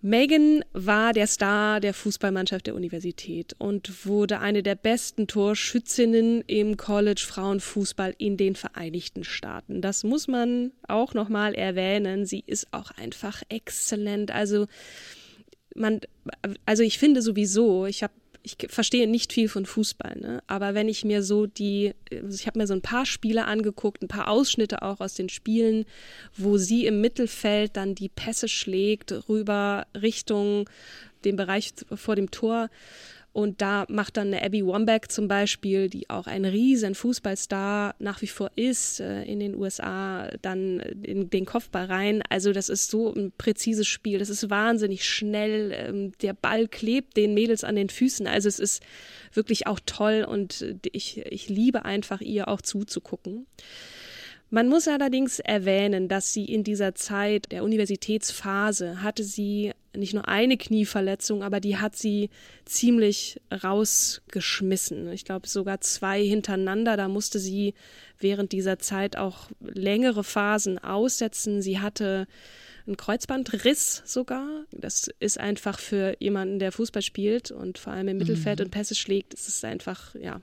Megan 0.00 0.64
war 0.72 1.12
der 1.12 1.26
Star 1.26 1.80
der 1.80 1.92
Fußballmannschaft 1.92 2.68
der 2.68 2.76
Universität 2.76 3.56
und 3.58 4.06
wurde 4.06 4.38
eine 4.38 4.62
der 4.62 4.76
besten 4.76 5.26
Torschützinnen 5.26 6.42
im 6.46 6.76
College 6.76 7.24
Frauenfußball 7.26 8.14
in 8.16 8.36
den 8.36 8.54
Vereinigten 8.54 9.24
Staaten. 9.24 9.82
Das 9.82 10.04
muss 10.04 10.28
man 10.28 10.70
auch 10.86 11.14
nochmal 11.14 11.54
erwähnen. 11.54 12.26
Sie 12.26 12.44
ist 12.46 12.68
auch 12.72 12.92
einfach 12.92 13.42
exzellent. 13.48 14.30
Also 14.30 14.66
man, 15.74 16.00
also 16.64 16.84
ich 16.84 16.98
finde 16.98 17.20
sowieso, 17.20 17.86
ich 17.86 18.04
habe 18.04 18.12
ich 18.48 18.70
verstehe 18.70 19.06
nicht 19.06 19.32
viel 19.32 19.48
von 19.48 19.66
Fußball, 19.66 20.16
ne? 20.18 20.42
aber 20.46 20.74
wenn 20.74 20.88
ich 20.88 21.04
mir 21.04 21.22
so 21.22 21.46
die, 21.46 21.92
also 22.10 22.34
ich 22.34 22.46
habe 22.46 22.58
mir 22.58 22.66
so 22.66 22.74
ein 22.74 22.82
paar 22.82 23.04
Spiele 23.04 23.44
angeguckt, 23.44 24.02
ein 24.02 24.08
paar 24.08 24.28
Ausschnitte 24.28 24.82
auch 24.82 25.00
aus 25.00 25.14
den 25.14 25.28
Spielen, 25.28 25.84
wo 26.36 26.56
sie 26.56 26.86
im 26.86 27.00
Mittelfeld 27.00 27.76
dann 27.76 27.94
die 27.94 28.08
Pässe 28.08 28.48
schlägt, 28.48 29.12
rüber 29.28 29.86
Richtung 29.94 30.68
dem 31.24 31.36
Bereich 31.36 31.72
vor 31.94 32.16
dem 32.16 32.30
Tor 32.30 32.70
und 33.38 33.62
da 33.62 33.86
macht 33.88 34.16
dann 34.16 34.34
eine 34.34 34.42
Abby 34.42 34.66
Wambach 34.66 35.06
zum 35.08 35.28
Beispiel, 35.28 35.88
die 35.88 36.10
auch 36.10 36.26
ein 36.26 36.44
riesen 36.44 36.96
Fußballstar 36.96 37.94
nach 38.00 38.20
wie 38.20 38.26
vor 38.26 38.50
ist, 38.56 38.98
äh, 38.98 39.22
in 39.22 39.38
den 39.38 39.54
USA 39.54 40.28
dann 40.42 40.80
in 40.80 41.30
den 41.30 41.46
Kopfball 41.46 41.84
rein. 41.84 42.20
Also 42.30 42.52
das 42.52 42.68
ist 42.68 42.90
so 42.90 43.14
ein 43.14 43.30
präzises 43.38 43.86
Spiel. 43.86 44.18
Das 44.18 44.28
ist 44.28 44.50
wahnsinnig 44.50 45.08
schnell. 45.08 45.70
Ähm, 45.72 46.12
der 46.20 46.32
Ball 46.32 46.66
klebt 46.66 47.16
den 47.16 47.32
Mädels 47.32 47.62
an 47.62 47.76
den 47.76 47.90
Füßen. 47.90 48.26
Also 48.26 48.48
es 48.48 48.58
ist 48.58 48.82
wirklich 49.32 49.68
auch 49.68 49.78
toll 49.86 50.26
und 50.28 50.74
ich, 50.90 51.18
ich 51.18 51.48
liebe 51.48 51.84
einfach 51.84 52.20
ihr 52.20 52.48
auch 52.48 52.60
zuzugucken. 52.60 53.46
Man 54.50 54.68
muss 54.68 54.88
allerdings 54.88 55.38
erwähnen, 55.38 56.08
dass 56.08 56.32
sie 56.32 56.46
in 56.46 56.64
dieser 56.64 56.96
Zeit 56.96 57.52
der 57.52 57.62
Universitätsphase 57.62 59.00
hatte 59.00 59.22
sie 59.22 59.74
nicht 59.98 60.14
nur 60.14 60.28
eine 60.28 60.56
Knieverletzung, 60.56 61.42
aber 61.42 61.60
die 61.60 61.76
hat 61.76 61.96
sie 61.96 62.30
ziemlich 62.64 63.40
rausgeschmissen. 63.52 65.12
Ich 65.12 65.24
glaube 65.24 65.48
sogar 65.48 65.80
zwei 65.80 66.24
hintereinander. 66.24 66.96
Da 66.96 67.08
musste 67.08 67.38
sie 67.38 67.74
während 68.18 68.52
dieser 68.52 68.78
Zeit 68.78 69.16
auch 69.16 69.50
längere 69.60 70.24
Phasen 70.24 70.78
aussetzen. 70.78 71.62
Sie 71.62 71.80
hatte 71.80 72.26
einen 72.86 72.96
Kreuzbandriss 72.96 74.02
sogar. 74.04 74.64
Das 74.72 75.08
ist 75.20 75.38
einfach 75.38 75.78
für 75.78 76.16
jemanden, 76.18 76.58
der 76.58 76.72
Fußball 76.72 77.02
spielt 77.02 77.50
und 77.50 77.78
vor 77.78 77.92
allem 77.92 78.08
im 78.08 78.18
Mittelfeld 78.18 78.58
mhm. 78.58 78.66
und 78.66 78.70
Pässe 78.70 78.94
schlägt, 78.94 79.34
ist 79.34 79.48
es 79.48 79.62
einfach, 79.62 80.14
ja, 80.14 80.40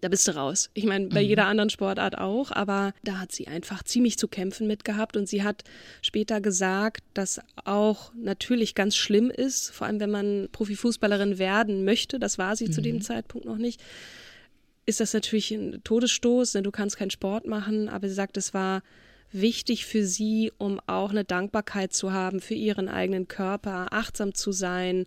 da 0.00 0.08
bist 0.08 0.26
du 0.26 0.34
raus. 0.34 0.70
Ich 0.74 0.84
meine, 0.84 1.08
bei 1.08 1.22
mhm. 1.22 1.28
jeder 1.28 1.46
anderen 1.46 1.70
Sportart 1.70 2.18
auch, 2.18 2.50
aber 2.52 2.92
da 3.02 3.18
hat 3.18 3.32
sie 3.32 3.48
einfach 3.48 3.82
ziemlich 3.82 4.18
zu 4.18 4.28
kämpfen 4.28 4.66
mit 4.66 4.84
gehabt 4.84 5.16
und 5.16 5.28
sie 5.28 5.42
hat 5.42 5.64
später 6.02 6.40
gesagt, 6.40 7.02
dass 7.14 7.40
auch 7.64 8.12
natürlich 8.14 8.74
ganz 8.74 8.96
schlimm 8.96 9.30
ist, 9.30 9.70
vor 9.70 9.86
allem 9.86 10.00
wenn 10.00 10.10
man 10.10 10.48
Profifußballerin 10.52 11.38
werden 11.38 11.84
möchte, 11.84 12.18
das 12.18 12.38
war 12.38 12.56
sie 12.56 12.66
mhm. 12.66 12.72
zu 12.72 12.80
dem 12.80 12.96
mhm. 12.96 13.02
Zeitpunkt 13.02 13.46
noch 13.46 13.58
nicht, 13.58 13.82
ist 14.86 15.00
das 15.00 15.12
natürlich 15.12 15.50
ein 15.50 15.82
Todesstoß, 15.84 16.52
denn 16.52 16.64
du 16.64 16.70
kannst 16.70 16.96
keinen 16.96 17.10
Sport 17.10 17.46
machen, 17.46 17.88
aber 17.88 18.08
sie 18.08 18.14
sagt, 18.14 18.36
es 18.36 18.54
war 18.54 18.82
wichtig 19.32 19.86
für 19.86 20.04
sie, 20.04 20.52
um 20.58 20.80
auch 20.86 21.10
eine 21.10 21.24
Dankbarkeit 21.24 21.92
zu 21.92 22.12
haben 22.12 22.40
für 22.40 22.54
ihren 22.54 22.88
eigenen 22.88 23.28
Körper, 23.28 23.88
achtsam 23.92 24.34
zu 24.34 24.50
sein 24.50 25.06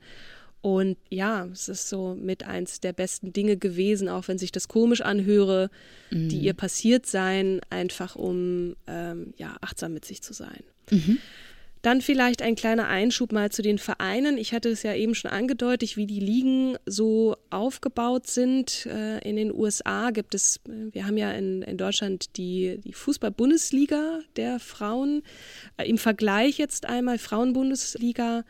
und 0.63 0.95
ja, 1.09 1.45
es 1.51 1.67
ist 1.67 1.89
so 1.89 2.15
mit 2.15 2.45
eins 2.45 2.79
der 2.79 2.93
besten 2.93 3.33
Dinge 3.33 3.57
gewesen, 3.57 4.07
auch 4.07 4.29
wenn 4.29 4.37
sich 4.37 4.53
das 4.53 4.69
komisch 4.69 5.01
anhöre, 5.01 5.69
mhm. 6.09 6.29
die 6.29 6.39
ihr 6.39 6.53
passiert 6.53 7.05
sein, 7.05 7.59
einfach 7.69 8.15
um 8.15 8.77
ähm, 8.87 9.33
ja 9.35 9.57
achtsam 9.59 9.93
mit 9.93 10.05
sich 10.05 10.23
zu 10.23 10.31
sein. 10.31 10.63
Mhm. 10.89 11.17
Dann 11.83 11.99
vielleicht 11.99 12.41
ein 12.41 12.55
kleiner 12.55 12.87
Einschub 12.87 13.33
mal 13.33 13.51
zu 13.51 13.61
den 13.61 13.77
Vereinen. 13.77 14.37
Ich 14.37 14.53
hatte 14.53 14.69
es 14.69 14.83
ja 14.83 14.95
eben 14.95 15.13
schon 15.15 15.29
angedeutet, 15.29 15.97
wie 15.97 16.07
die 16.07 16.21
Ligen 16.21 16.77
so 16.85 17.35
aufgebaut 17.49 18.25
sind. 18.25 18.85
Äh, 18.85 19.19
in 19.27 19.35
den 19.35 19.53
USA 19.53 20.11
gibt 20.11 20.33
es, 20.33 20.61
wir 20.65 21.05
haben 21.05 21.17
ja 21.17 21.33
in, 21.33 21.61
in 21.61 21.77
Deutschland 21.77 22.37
die, 22.37 22.79
die 22.85 22.93
Fußball-Bundesliga 22.93 24.21
der 24.37 24.61
Frauen. 24.61 25.23
Äh, 25.75 25.89
Im 25.89 25.97
Vergleich 25.97 26.57
jetzt 26.57 26.85
einmal 26.85 27.17
Frauenbundesliga. 27.17 28.45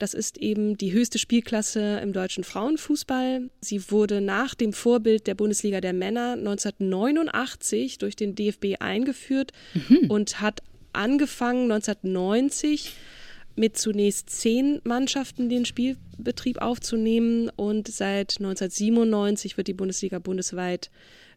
Das 0.00 0.12
ist 0.12 0.38
eben 0.38 0.76
die 0.76 0.92
höchste 0.92 1.20
Spielklasse 1.20 2.00
im 2.02 2.12
deutschen 2.12 2.42
Frauenfußball. 2.42 3.48
Sie 3.60 3.92
wurde 3.92 4.20
nach 4.20 4.56
dem 4.56 4.72
Vorbild 4.72 5.28
der 5.28 5.36
Bundesliga 5.36 5.80
der 5.80 5.92
Männer 5.92 6.32
1989 6.32 7.98
durch 7.98 8.16
den 8.16 8.34
DFB 8.34 8.80
eingeführt 8.80 9.52
mhm. 9.74 10.10
und 10.10 10.40
hat 10.40 10.64
angefangen 10.92 11.70
1990 11.70 12.94
mit 13.54 13.76
zunächst 13.76 14.30
zehn 14.30 14.80
Mannschaften 14.84 15.48
den 15.48 15.64
Spielbetrieb 15.64 16.58
aufzunehmen 16.58 17.50
und 17.50 17.88
seit 17.88 18.36
1997 18.38 19.56
wird 19.56 19.68
die 19.68 19.74
Bundesliga 19.74 20.18
bundesweit 20.18 20.90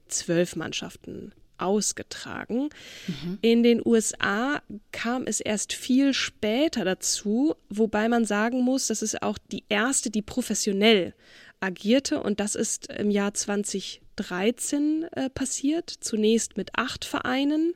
zwölf 0.08 0.56
Mannschaften 0.56 1.34
ausgetragen. 1.58 2.70
Mhm. 3.08 3.38
In 3.41 3.63
den 3.63 3.82
USA 3.86 4.62
kam 4.91 5.24
es 5.26 5.39
erst 5.39 5.74
viel 5.74 6.13
später 6.13 6.84
dazu, 6.84 7.56
wobei 7.70 8.10
man 8.10 8.26
sagen 8.26 8.62
muss, 8.62 8.88
das 8.88 9.02
ist 9.02 9.22
auch 9.22 9.38
die 9.52 9.63
erste, 9.70 10.10
die 10.10 10.22
professionell 10.22 11.13
agierte 11.62 12.22
und 12.22 12.39
das 12.39 12.56
ist 12.56 12.88
im 12.91 13.10
Jahr 13.10 13.34
2013 13.34 15.06
äh, 15.12 15.30
passiert, 15.30 15.89
zunächst 15.89 16.58
mit 16.58 16.72
acht 16.76 17.06
Vereinen 17.06 17.74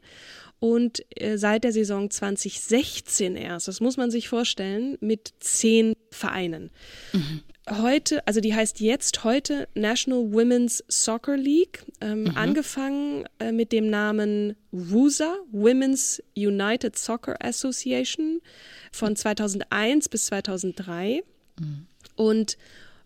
und 0.60 1.04
äh, 1.16 1.38
seit 1.38 1.64
der 1.64 1.72
Saison 1.72 2.10
2016 2.10 3.36
erst, 3.36 3.68
das 3.68 3.80
muss 3.80 3.98
man 3.98 4.12
sich 4.12 4.28
vorstellen, 4.28 4.98
mit 5.00 5.34
zehn 5.40 5.96
Vereinen. 6.12 6.70
Mhm. 7.14 7.42
heute, 7.70 8.26
also 8.28 8.42
die 8.42 8.54
heißt 8.54 8.80
jetzt 8.80 9.24
heute 9.24 9.68
National 9.76 10.32
Women's 10.34 10.84
Soccer 10.88 11.38
League, 11.38 11.86
ähm, 12.02 12.24
mhm. 12.24 12.38
angefangen 12.38 13.26
äh, 13.40 13.52
mit 13.52 13.72
dem 13.72 13.90
Namen 13.90 14.56
WUSA, 14.72 15.38
Women's 15.52 16.22
United 16.36 16.98
Soccer 16.98 17.38
Association, 17.42 18.42
von 18.92 19.16
2001 19.16 20.10
bis 20.10 20.26
2003. 20.26 21.24
Mhm. 21.60 21.86
Und 22.16 22.58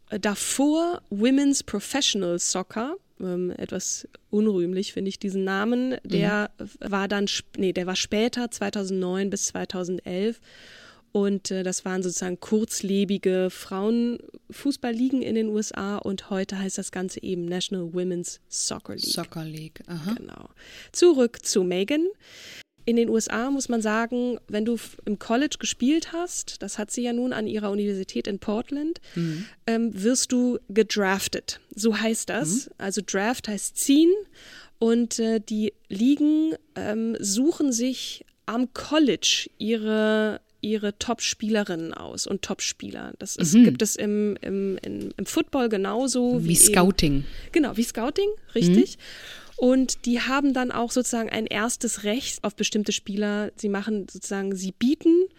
äh, 0.09 0.19
davor 0.19 1.01
Women's 1.09 1.61
Professional 1.61 2.39
Soccer, 2.39 2.95
ähm, 3.23 3.51
etwas 3.51 4.07
unrühmlich 4.29 4.93
finde 4.93 5.09
ich 5.09 5.19
diesen 5.19 5.43
Namen, 5.43 5.95
der 6.03 6.51
mhm. 6.59 6.91
war 6.91 7.07
dann, 7.07 7.27
nee, 7.57 7.73
der 7.73 7.87
war 7.87 7.95
später, 7.95 8.51
2009 8.51 9.29
bis 9.29 9.45
2011 9.45 10.39
und 11.13 11.51
äh, 11.51 11.61
das 11.61 11.85
waren 11.85 12.01
sozusagen 12.01 12.39
kurzlebige 12.39 13.49
Frauenfußballligen 13.51 15.21
in 15.21 15.35
den 15.35 15.47
USA 15.47 15.97
und 15.97 16.31
heute 16.31 16.57
heißt 16.57 16.79
das 16.79 16.91
Ganze 16.91 17.21
eben 17.21 17.45
National 17.45 17.93
Women's 17.93 18.41
Soccer 18.49 18.95
League. 18.95 19.05
Soccer 19.05 19.45
League, 19.45 19.83
aha. 19.85 20.15
Genau. 20.15 20.49
Zurück 20.91 21.45
zu 21.45 21.63
Megan. 21.63 22.07
In 22.85 22.95
den 22.95 23.09
USA 23.09 23.49
muss 23.49 23.69
man 23.69 23.81
sagen, 23.81 24.39
wenn 24.47 24.65
du 24.65 24.77
im 25.05 25.19
College 25.19 25.55
gespielt 25.59 26.11
hast, 26.11 26.61
das 26.61 26.77
hat 26.77 26.91
sie 26.91 27.03
ja 27.03 27.13
nun 27.13 27.33
an 27.33 27.47
ihrer 27.47 27.71
Universität 27.71 28.27
in 28.27 28.39
Portland, 28.39 28.99
mhm. 29.15 29.45
ähm, 29.67 30.03
wirst 30.03 30.31
du 30.31 30.59
gedraftet. 30.69 31.59
So 31.73 31.97
heißt 31.97 32.29
das. 32.29 32.67
Mhm. 32.67 32.73
Also 32.77 33.01
Draft 33.05 33.47
heißt 33.47 33.77
ziehen 33.77 34.11
und 34.79 35.19
äh, 35.19 35.39
die 35.39 35.73
Ligen 35.87 36.55
ähm, 36.75 37.15
suchen 37.19 37.71
sich 37.71 38.25
am 38.45 38.73
College 38.73 39.49
ihre 39.57 40.41
ihre 40.63 40.97
Top-Spielerinnen 40.97 41.93
aus 41.93 42.25
und 42.25 42.41
Top-Spieler. 42.41 43.13
Das 43.19 43.35
ist, 43.35 43.53
mhm. 43.53 43.65
gibt 43.65 43.81
es 43.81 43.97
im, 43.97 44.37
im, 44.41 44.79
im, 44.81 45.09
im 45.17 45.25
Football 45.25 45.67
genauso. 45.67 46.41
Wie, 46.41 46.49
wie 46.49 46.55
Scouting. 46.55 47.15
Eben, 47.15 47.25
genau, 47.51 47.75
wie 47.75 47.83
Scouting, 47.83 48.29
richtig. 48.55 48.97
Mhm. 48.97 49.01
Und 49.63 50.05
die 50.05 50.19
haben 50.19 50.53
dann 50.53 50.73
auch 50.73 50.91
sozusagen 50.91 51.29
ein 51.29 51.47
erstes 51.47 52.03
Recht 52.03 52.43
auf 52.43 52.53
bestimmte 52.53 52.91
Spieler. 52.91 53.49
Sie 53.55 53.69
machen 53.69 54.07
sozusagen, 54.11 54.53
sie 54.57 54.73
bieten. 54.73 55.29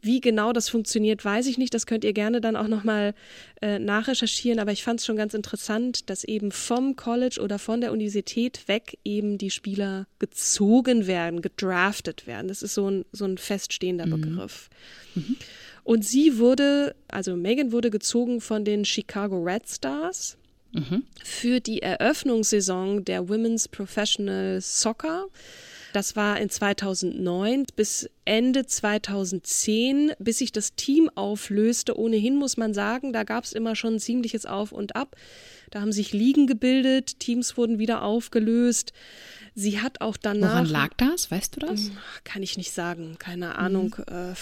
Wie 0.00 0.22
genau 0.22 0.54
das 0.54 0.70
funktioniert, 0.70 1.22
weiß 1.22 1.46
ich 1.46 1.58
nicht. 1.58 1.74
Das 1.74 1.84
könnt 1.84 2.02
ihr 2.02 2.14
gerne 2.14 2.40
dann 2.40 2.56
auch 2.56 2.68
nochmal 2.68 3.12
äh, 3.60 3.78
nachrecherchieren. 3.78 4.60
Aber 4.60 4.72
ich 4.72 4.82
fand 4.82 5.00
es 5.00 5.04
schon 5.04 5.18
ganz 5.18 5.34
interessant, 5.34 6.08
dass 6.08 6.24
eben 6.24 6.52
vom 6.52 6.96
College 6.96 7.38
oder 7.38 7.58
von 7.58 7.82
der 7.82 7.92
Universität 7.92 8.66
weg 8.66 8.96
eben 9.04 9.36
die 9.36 9.50
Spieler 9.50 10.06
gezogen 10.20 11.06
werden, 11.06 11.42
gedraftet 11.42 12.26
werden. 12.26 12.48
Das 12.48 12.62
ist 12.62 12.72
so 12.72 12.90
ein, 12.90 13.04
so 13.12 13.26
ein 13.26 13.36
feststehender 13.36 14.06
mhm. 14.06 14.22
Begriff. 14.22 14.70
Mhm. 15.14 15.36
Und 15.84 16.02
sie 16.02 16.38
wurde, 16.38 16.96
also 17.08 17.36
Megan 17.36 17.72
wurde 17.72 17.90
gezogen 17.90 18.40
von 18.40 18.64
den 18.64 18.86
Chicago 18.86 19.36
Red 19.36 19.68
Stars 19.68 20.38
für 21.24 21.60
die 21.60 21.82
Eröffnungssaison 21.82 23.04
der 23.04 23.28
Women's 23.28 23.68
Professional 23.68 24.60
Soccer. 24.60 25.26
Das 25.92 26.14
war 26.14 26.38
in 26.38 26.50
2009 26.50 27.64
bis 27.74 28.10
Ende 28.26 28.66
2010, 28.66 30.12
bis 30.18 30.38
sich 30.38 30.52
das 30.52 30.74
Team 30.74 31.10
auflöste. 31.14 31.98
Ohnehin 31.98 32.36
muss 32.36 32.58
man 32.58 32.74
sagen, 32.74 33.14
da 33.14 33.24
gab 33.24 33.44
es 33.44 33.52
immer 33.52 33.74
schon 33.76 33.94
ein 33.94 34.00
ziemliches 34.00 34.44
Auf 34.44 34.72
und 34.72 34.94
Ab. 34.94 35.16
Da 35.70 35.80
haben 35.80 35.92
sich 35.92 36.12
Ligen 36.12 36.46
gebildet, 36.46 37.18
Teams 37.18 37.56
wurden 37.56 37.78
wieder 37.78 38.02
aufgelöst. 38.02 38.92
Sie 39.58 39.80
hat 39.80 40.02
auch 40.02 40.18
danach. 40.18 40.50
Woran 40.50 40.66
lag 40.66 40.90
das? 40.98 41.30
Weißt 41.30 41.56
du 41.56 41.60
das? 41.60 41.86
Hm, 41.86 41.96
kann 42.24 42.42
ich 42.42 42.58
nicht 42.58 42.72
sagen. 42.72 43.16
Keine 43.18 43.56
Ahnung. 43.56 43.96
Mhm. 44.06 44.14
Äh, 44.14 44.32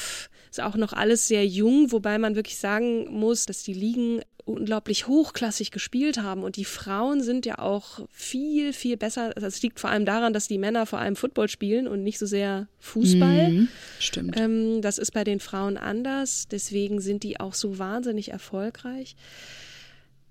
ist 0.50 0.60
auch 0.60 0.74
noch 0.74 0.92
alles 0.92 1.28
sehr 1.28 1.46
jung, 1.46 1.92
wobei 1.92 2.18
man 2.18 2.34
wirklich 2.34 2.58
sagen 2.58 3.08
muss, 3.12 3.46
dass 3.46 3.62
die 3.62 3.74
Ligen 3.74 4.22
unglaublich 4.44 5.06
hochklassig 5.06 5.70
gespielt 5.70 6.18
haben 6.18 6.42
und 6.42 6.56
die 6.56 6.64
Frauen 6.64 7.22
sind 7.22 7.46
ja 7.46 7.58
auch 7.60 8.00
viel, 8.10 8.72
viel 8.72 8.96
besser. 8.96 9.32
Also 9.36 9.46
es 9.46 9.62
liegt 9.62 9.78
vor 9.78 9.88
allem 9.88 10.04
daran, 10.04 10.32
dass 10.32 10.48
die 10.48 10.58
Männer 10.58 10.84
vor 10.84 10.98
allem 10.98 11.14
Football 11.14 11.48
spielen 11.48 11.86
und 11.86 12.02
nicht 12.02 12.18
so 12.18 12.26
sehr 12.26 12.66
Fußball. 12.80 13.50
Mhm, 13.50 13.68
stimmt. 14.00 14.38
Ähm, 14.38 14.82
das 14.82 14.98
ist 14.98 15.12
bei 15.12 15.22
den 15.22 15.38
Frauen 15.38 15.76
anders, 15.76 16.48
deswegen 16.48 17.00
sind 17.00 17.22
die 17.22 17.38
auch 17.38 17.54
so 17.54 17.78
wahnsinnig 17.78 18.32
erfolgreich. 18.32 19.16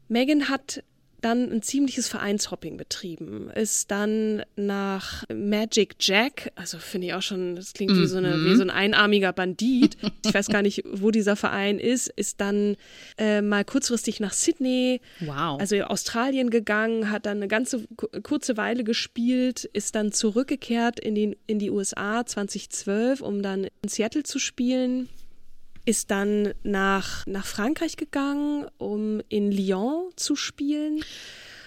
Megan 0.09 0.49
hat 0.49 0.83
dann 1.23 1.51
ein 1.51 1.61
ziemliches 1.61 2.07
Vereinshopping 2.07 2.77
betrieben, 2.77 3.49
ist 3.49 3.91
dann 3.91 4.43
nach 4.55 5.23
Magic 5.33 5.95
Jack, 5.99 6.51
also 6.55 6.77
finde 6.77 7.07
ich 7.07 7.13
auch 7.13 7.21
schon, 7.21 7.55
das 7.55 7.73
klingt 7.73 7.95
wie 7.95 8.05
so, 8.05 8.17
eine, 8.17 8.33
wie 8.33 8.49
mhm. 8.49 8.55
so 8.57 8.63
ein 8.63 8.69
einarmiger 8.69 9.33
Bandit, 9.33 9.97
ich 10.25 10.33
weiß 10.33 10.47
gar 10.47 10.61
nicht, 10.61 10.83
wo 10.85 11.11
dieser 11.11 11.35
Verein 11.35 11.79
ist, 11.79 12.07
ist 12.07 12.41
dann 12.41 12.75
äh, 13.17 13.41
mal 13.41 13.65
kurzfristig 13.65 14.19
nach 14.19 14.33
Sydney, 14.33 15.01
wow. 15.21 15.59
also 15.59 15.77
Australien 15.83 16.49
gegangen, 16.49 17.09
hat 17.09 17.25
dann 17.25 17.37
eine 17.37 17.47
ganze 17.47 17.87
kurze 18.23 18.57
Weile 18.57 18.83
gespielt, 18.83 19.63
ist 19.65 19.95
dann 19.95 20.11
zurückgekehrt 20.11 20.99
in, 20.99 21.15
den, 21.15 21.35
in 21.47 21.59
die 21.59 21.71
USA 21.71 22.25
2012, 22.25 23.21
um 23.21 23.41
dann 23.41 23.65
in 23.81 23.89
Seattle 23.89 24.23
zu 24.23 24.39
spielen 24.39 25.09
ist 25.85 26.11
dann 26.11 26.53
nach, 26.63 27.25
nach 27.27 27.45
Frankreich 27.45 27.97
gegangen, 27.97 28.67
um 28.77 29.21
in 29.29 29.51
Lyon 29.51 30.11
zu 30.15 30.35
spielen. 30.35 31.03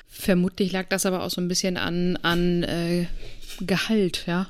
Vermutlich 0.07 0.73
lag 0.73 0.89
das 0.89 1.05
aber 1.05 1.23
auch 1.23 1.31
so 1.31 1.41
ein 1.41 1.49
bisschen 1.49 1.77
an, 1.77 2.17
an 2.23 2.63
äh, 2.63 3.07
Gehalt, 3.61 4.25
ja. 4.27 4.49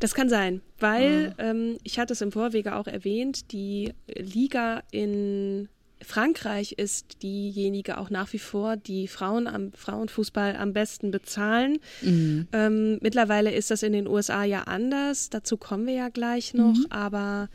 Das 0.00 0.14
kann 0.14 0.28
sein, 0.28 0.62
weil 0.78 1.34
ah. 1.38 1.50
ähm, 1.50 1.78
ich 1.84 1.98
hatte 1.98 2.12
es 2.12 2.20
im 2.20 2.32
Vorwege 2.32 2.74
auch 2.74 2.88
erwähnt, 2.88 3.52
die 3.52 3.92
Liga 4.08 4.82
in 4.90 5.68
Frankreich 6.02 6.72
ist 6.72 7.22
diejenige 7.22 7.98
auch 7.98 8.10
nach 8.10 8.32
wie 8.32 8.38
vor, 8.38 8.76
die 8.76 9.06
Frauen 9.06 9.46
am 9.46 9.72
Frauenfußball 9.72 10.56
am 10.56 10.72
besten 10.72 11.10
bezahlen. 11.10 11.78
Mhm. 12.02 12.48
Ähm, 12.52 12.98
mittlerweile 13.02 13.52
ist 13.52 13.70
das 13.70 13.82
in 13.82 13.92
den 13.92 14.06
USA 14.06 14.44
ja 14.44 14.62
anders. 14.62 15.28
Dazu 15.28 15.56
kommen 15.56 15.86
wir 15.86 15.94
ja 15.94 16.08
gleich 16.08 16.54
noch. 16.54 16.74
Mhm. 16.74 16.86
Aber 16.88 17.48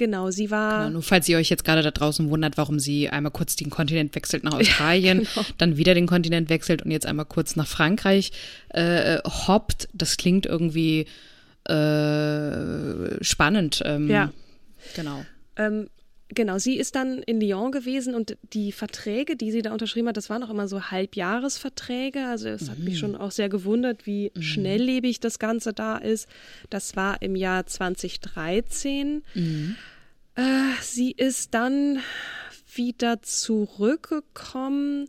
Genau, 0.00 0.30
sie 0.30 0.50
war. 0.50 0.78
Genau, 0.78 0.94
nur 0.94 1.02
falls 1.02 1.28
ihr 1.28 1.36
euch 1.36 1.50
jetzt 1.50 1.62
gerade 1.62 1.82
da 1.82 1.90
draußen 1.90 2.30
wundert, 2.30 2.56
warum 2.56 2.80
sie 2.80 3.10
einmal 3.10 3.32
kurz 3.32 3.54
den 3.54 3.68
Kontinent 3.68 4.14
wechselt 4.14 4.44
nach 4.44 4.54
Australien, 4.54 5.24
ja, 5.24 5.28
genau. 5.34 5.46
dann 5.58 5.76
wieder 5.76 5.92
den 5.92 6.06
Kontinent 6.06 6.48
wechselt 6.48 6.80
und 6.80 6.90
jetzt 6.90 7.04
einmal 7.04 7.26
kurz 7.26 7.54
nach 7.54 7.66
Frankreich 7.66 8.32
äh, 8.70 9.18
hoppt, 9.18 9.90
das 9.92 10.16
klingt 10.16 10.46
irgendwie 10.46 11.00
äh, 11.64 13.22
spannend. 13.22 13.82
Ähm, 13.84 14.08
ja. 14.08 14.32
Genau. 14.96 15.22
Ähm, 15.56 15.90
genau, 16.34 16.58
sie 16.58 16.76
ist 16.76 16.94
dann 16.94 17.22
in 17.22 17.40
Lyon 17.40 17.72
gewesen 17.72 18.14
und 18.14 18.36
die 18.52 18.72
Verträge, 18.72 19.36
die 19.36 19.50
sie 19.50 19.62
da 19.62 19.72
unterschrieben 19.72 20.08
hat, 20.08 20.16
das 20.16 20.30
waren 20.30 20.42
auch 20.42 20.50
immer 20.50 20.68
so 20.68 20.90
Halbjahresverträge. 20.90 22.26
Also 22.26 22.48
es 22.48 22.62
mhm. 22.62 22.70
hat 22.70 22.78
mich 22.78 22.94
mhm. 22.94 22.98
schon 22.98 23.16
auch 23.16 23.30
sehr 23.30 23.48
gewundert, 23.48 24.06
wie 24.06 24.32
mhm. 24.34 24.42
schnelllebig 24.42 25.20
das 25.20 25.38
Ganze 25.38 25.72
da 25.72 25.96
ist. 25.96 26.28
Das 26.68 26.96
war 26.96 27.22
im 27.22 27.36
Jahr 27.36 27.66
2013. 27.66 29.22
Mhm. 29.34 29.76
Äh, 30.34 30.42
sie 30.80 31.12
ist 31.12 31.54
dann 31.54 32.00
wieder 32.74 33.22
zurückgekommen. 33.22 35.08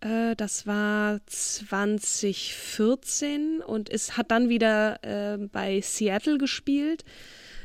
Äh, 0.00 0.34
das 0.36 0.66
war 0.66 1.20
2014 1.26 3.60
und 3.60 3.90
es 3.90 4.16
hat 4.16 4.30
dann 4.30 4.48
wieder 4.48 5.02
äh, 5.02 5.36
bei 5.38 5.80
Seattle 5.80 6.38
gespielt. 6.38 7.04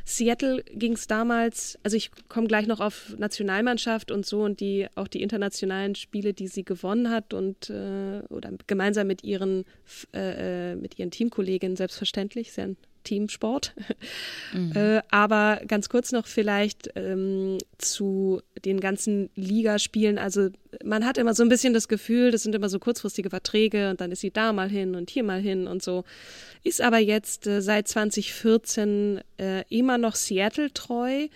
Seattle 0.10 0.63
ging 0.74 0.93
es 0.93 1.06
damals, 1.06 1.78
also 1.84 1.95
ich 1.95 2.10
komme 2.30 2.48
gleich 2.48 2.65
noch 2.65 2.80
auf 2.80 3.15
Nationalmannschaft 3.19 4.10
und 4.10 4.26
so 4.26 4.41
und 4.41 4.60
die 4.60 4.88
auch 4.95 5.08
die 5.08 5.22
internationalen 5.22 5.93
Spiele, 5.93 6.34
die 6.34 6.48
sie 6.48 6.63
gewonnen 6.63 7.12
hat 7.12 7.36
und 7.36 7.69
äh, 7.69 8.22
oder 8.30 8.52
gemeinsam 8.65 9.06
mit 9.06 9.24
ihren 9.24 9.65
äh, 10.15 10.72
äh 10.72 10.76
mit 10.76 10.98
ihren 10.98 11.12
Teamkolleginnen 11.12 11.78
selbstverständlich, 11.78 12.50
ist 12.50 12.58
Teamsport. 13.10 13.74
Mhm. 14.54 14.72
Äh, 14.76 15.02
aber 15.10 15.62
ganz 15.67 15.89
kurz 15.89 16.12
noch 16.12 16.28
vielleicht 16.28 16.89
ähm, 16.95 17.58
zu 17.78 18.41
den 18.65 18.80
ganzen 18.80 19.30
Ligaspielen. 19.36 20.17
Also 20.17 20.50
man 20.84 21.06
hat 21.06 21.17
immer 21.17 21.34
so 21.34 21.43
ein 21.43 21.50
bisschen 21.50 21.74
das 21.74 21.88
Gefühl, 21.88 22.32
das 22.32 22.43
sind 22.43 22.56
immer 22.56 22.69
so 22.69 22.80
kurzfristige 22.80 23.30
Verträge 23.30 23.89
und 23.89 24.02
dann 24.02 24.12
ist 24.12 24.22
sie 24.22 24.32
da 24.32 24.54
mal 24.54 24.69
hin 24.69 24.95
und 24.95 25.10
hier 25.10 25.24
mal 25.24 25.39
hin 25.39 25.67
und 25.67 25.82
so. 25.82 26.04
Ist 26.63 26.82
aber 26.82 27.00
jetzt 27.00 27.48
äh, 27.48 27.62
seit 27.62 27.88
2014 27.88 29.22
äh, 29.38 29.63
immer 29.69 29.98
noch 29.98 30.15
Seattle 30.15 30.72
treu. 30.72 31.28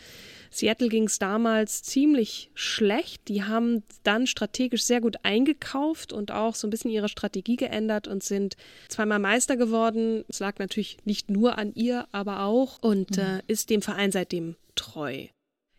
Seattle 0.54 0.90
ging 0.90 1.06
es 1.06 1.20
damals 1.20 1.84
ziemlich 1.84 2.50
schlecht. 2.54 3.28
Die 3.28 3.44
haben 3.44 3.84
dann 4.04 4.28
strategisch 4.28 4.84
sehr 4.84 5.02
gut 5.02 5.18
eingekauft 5.24 6.14
und 6.14 6.32
auch 6.32 6.56
so 6.56 6.68
ein 6.68 6.70
bisschen 6.70 6.92
ihre 6.92 7.10
Strategie 7.10 7.56
geändert 7.56 8.08
und 8.08 8.24
sind 8.24 8.56
zweimal 8.88 9.20
Meister 9.20 9.58
geworden. 9.58 10.24
Es 10.28 10.40
lag 10.40 10.60
natürlich 10.60 10.98
nicht 11.06 11.30
nur 11.30 11.58
an 11.58 11.74
ihr, 11.74 12.08
aber 12.12 12.44
auch 12.44 12.80
und 12.82 13.18
mhm. 13.18 13.24
äh, 13.24 13.42
ist 13.48 13.70
dem 13.70 13.82
Verein 13.82 14.12
seitdem 14.12 14.56
treu. 14.76 15.28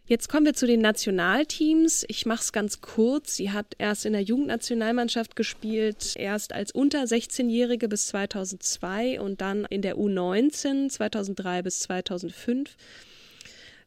Jetzt 0.07 0.29
kommen 0.29 0.45
wir 0.45 0.53
zu 0.53 0.67
den 0.67 0.83
Nationalteams. 0.83 2.05
Ich 2.09 2.27
mache 2.27 2.43
es 2.43 2.53
ganz 2.53 2.83
kurz. 2.83 3.37
Sie 3.37 3.53
hat 3.53 3.75
erst 3.79 4.05
in 4.05 4.13
der 4.13 4.21
Jugendnationalmannschaft 4.21 5.35
gespielt, 5.35 6.15
erst 6.17 6.53
als 6.53 6.73
unter 6.73 7.05
16-Jährige 7.05 7.89
bis 7.89 8.09
2002 8.09 9.19
und 9.19 9.41
dann 9.41 9.65
in 9.71 9.81
der 9.81 9.97
U19 9.97 10.91
2003 10.91 11.63
bis 11.63 11.81
2005. 11.81 12.77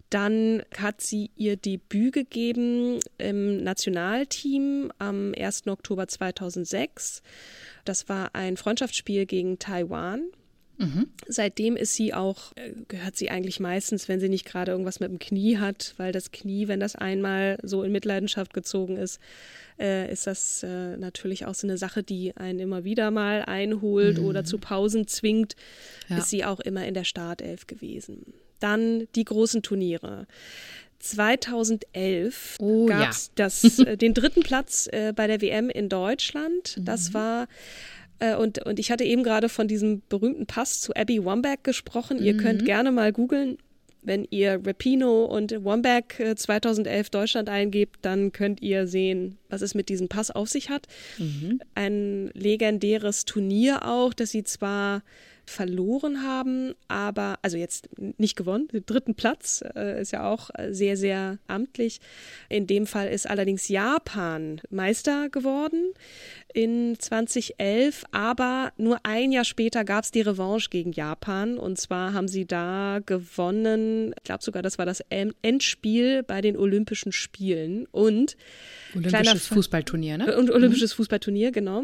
Dann 0.09 0.63
hat 0.77 1.01
sie 1.01 1.31
ihr 1.35 1.57
Debüt 1.57 2.13
gegeben 2.13 2.99
im 3.17 3.63
Nationalteam 3.63 4.91
am 4.99 5.33
1. 5.37 5.67
Oktober 5.67 6.07
2006. 6.07 7.21
Das 7.83 8.07
war 8.07 8.33
ein 8.33 8.55
Freundschaftsspiel 8.57 9.25
gegen 9.25 9.59
Taiwan. 9.59 10.21
Mhm. 10.77 11.07
Seitdem 11.27 11.75
ist 11.75 11.95
sie 11.95 12.13
auch, 12.13 12.55
äh, 12.55 12.71
gehört 12.87 13.15
sie 13.15 13.31
eigentlich 13.31 13.59
meistens, 13.59 14.07
wenn 14.07 14.19
sie 14.19 14.29
nicht 14.29 14.45
gerade 14.45 14.71
irgendwas 14.71 14.99
mit 14.99 15.09
dem 15.09 15.19
Knie 15.19 15.57
hat, 15.57 15.95
weil 15.97 16.11
das 16.11 16.31
Knie, 16.31 16.67
wenn 16.67 16.79
das 16.79 16.95
einmal 16.95 17.57
so 17.63 17.83
in 17.83 17.91
Mitleidenschaft 17.91 18.53
gezogen 18.53 18.95
ist, 18.95 19.19
äh, 19.79 20.11
ist 20.11 20.27
das 20.27 20.61
äh, 20.63 20.95
natürlich 20.97 21.45
auch 21.45 21.55
so 21.55 21.65
eine 21.65 21.77
Sache, 21.77 22.03
die 22.03 22.37
einen 22.37 22.59
immer 22.59 22.83
wieder 22.83 23.09
mal 23.09 23.43
einholt 23.43 24.19
mhm. 24.19 24.25
oder 24.25 24.43
zu 24.43 24.59
Pausen 24.59 25.07
zwingt, 25.07 25.55
ja. 26.09 26.19
ist 26.19 26.29
sie 26.29 26.45
auch 26.45 26.59
immer 26.59 26.85
in 26.85 26.93
der 26.93 27.05
Startelf 27.05 27.65
gewesen. 27.65 28.33
Dann 28.59 29.07
die 29.15 29.25
großen 29.25 29.61
Turniere. 29.61 30.27
2011 30.99 32.57
oh, 32.59 32.85
gab 32.87 33.11
es 33.11 33.31
ja. 33.37 33.83
äh, 33.85 33.97
den 33.97 34.13
dritten 34.13 34.41
Platz 34.41 34.87
äh, 34.91 35.13
bei 35.15 35.27
der 35.27 35.41
WM 35.41 35.69
in 35.69 35.89
Deutschland. 35.89 36.77
Das 36.81 37.09
mhm. 37.09 37.13
war 37.13 37.47
äh, 38.19 38.35
und, 38.35 38.65
und 38.65 38.79
ich 38.79 38.91
hatte 38.91 39.03
eben 39.03 39.23
gerade 39.23 39.49
von 39.49 39.67
diesem 39.67 40.01
berühmten 40.09 40.45
Pass 40.45 40.81
zu 40.81 40.93
Abby 40.95 41.23
Wambach 41.23 41.57
gesprochen. 41.63 42.17
Mhm. 42.17 42.23
Ihr 42.23 42.37
könnt 42.37 42.65
gerne 42.65 42.91
mal 42.91 43.11
googeln. 43.11 43.57
Wenn 44.03 44.25
ihr 44.29 44.61
Rapino 44.65 45.25
und 45.25 45.65
Wambach 45.65 46.03
2011 46.35 47.09
Deutschland 47.09 47.49
eingebt, 47.49 47.97
dann 48.03 48.31
könnt 48.31 48.61
ihr 48.61 48.87
sehen, 48.87 49.37
was 49.49 49.61
es 49.61 49.75
mit 49.75 49.89
diesem 49.89 50.07
Pass 50.07 50.31
auf 50.31 50.47
sich 50.47 50.69
hat. 50.69 50.87
Mhm. 51.17 51.59
Ein 51.75 52.31
legendäres 52.33 53.25
Turnier 53.25 53.85
auch, 53.85 54.13
das 54.13 54.31
sie 54.31 54.43
zwar 54.43 55.03
verloren 55.47 56.23
haben, 56.23 56.75
aber, 56.89 57.39
also 57.41 57.57
jetzt 57.57 57.89
nicht 58.17 58.35
gewonnen, 58.35 58.67
den 58.67 58.85
dritten 58.85 59.15
Platz 59.15 59.63
äh, 59.75 60.01
ist 60.01 60.11
ja 60.11 60.29
auch 60.29 60.49
sehr, 60.69 60.97
sehr 60.97 61.39
amtlich. 61.47 61.99
In 62.49 62.67
dem 62.67 62.85
Fall 62.85 63.07
ist 63.07 63.29
allerdings 63.29 63.69
Japan 63.69 64.61
Meister 64.69 65.29
geworden 65.29 65.93
in 66.53 66.97
2011, 66.99 68.03
aber 68.11 68.73
nur 68.77 68.99
ein 69.03 69.31
Jahr 69.31 69.45
später 69.45 69.85
gab 69.85 70.03
es 70.03 70.11
die 70.11 70.21
Revanche 70.21 70.69
gegen 70.69 70.91
Japan 70.91 71.57
und 71.57 71.79
zwar 71.79 72.13
haben 72.13 72.27
sie 72.27 72.45
da 72.45 72.99
gewonnen, 73.05 74.13
ich 74.17 74.23
glaube 74.23 74.43
sogar, 74.43 74.61
das 74.61 74.77
war 74.77 74.85
das 74.85 75.01
Endspiel 75.09 76.23
bei 76.23 76.41
den 76.41 76.57
Olympischen 76.57 77.11
Spielen 77.11 77.85
und 77.91 78.35
Olympisches 78.95 79.47
Fußballturnier, 79.47 80.17
ne? 80.17 80.37
Und 80.37 80.51
Olympisches 80.51 80.93
mhm. 80.93 80.97
Fußballturnier, 80.97 81.51
genau. 81.51 81.83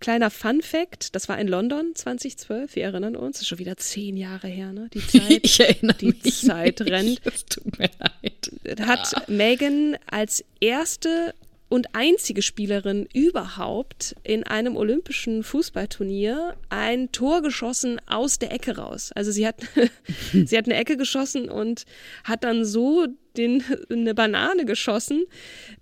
Kleiner 0.00 0.30
Fun 0.30 0.62
Fact, 0.62 1.14
das 1.14 1.28
war 1.28 1.38
in 1.38 1.48
London 1.48 1.94
2012, 1.94 2.76
wir 2.76 2.84
erinnern 2.84 3.16
uns, 3.16 3.36
das 3.36 3.42
ist 3.42 3.48
schon 3.48 3.58
wieder 3.58 3.76
zehn 3.76 4.16
Jahre 4.16 4.48
her, 4.48 4.72
ne? 4.72 4.88
Die 4.92 5.06
Zeit, 5.06 5.40
ich 5.42 5.60
erinnere 5.60 5.96
die 5.96 6.06
mich 6.06 6.42
Zeit 6.46 6.80
nicht. 6.80 6.90
rennt. 6.90 7.20
Es 7.32 7.44
tut 7.46 7.78
mir 7.78 7.90
leid. 7.98 8.78
Hat 8.86 9.12
ah. 9.16 9.22
Megan 9.28 9.96
als 10.10 10.44
erste 10.60 11.34
und 11.72 11.94
einzige 11.94 12.42
Spielerin 12.42 13.08
überhaupt 13.14 14.14
in 14.24 14.44
einem 14.44 14.76
olympischen 14.76 15.42
Fußballturnier 15.42 16.54
ein 16.68 17.10
Tor 17.12 17.40
geschossen 17.40 17.98
aus 18.06 18.38
der 18.38 18.52
Ecke 18.52 18.76
raus. 18.76 19.10
Also 19.14 19.32
sie 19.32 19.46
hat, 19.46 19.56
sie 20.32 20.58
hat 20.58 20.66
eine 20.66 20.76
Ecke 20.76 20.98
geschossen 20.98 21.48
und 21.48 21.84
hat 22.24 22.44
dann 22.44 22.66
so 22.66 23.06
den, 23.36 23.62
eine 23.90 24.14
Banane 24.14 24.64
geschossen, 24.64 25.24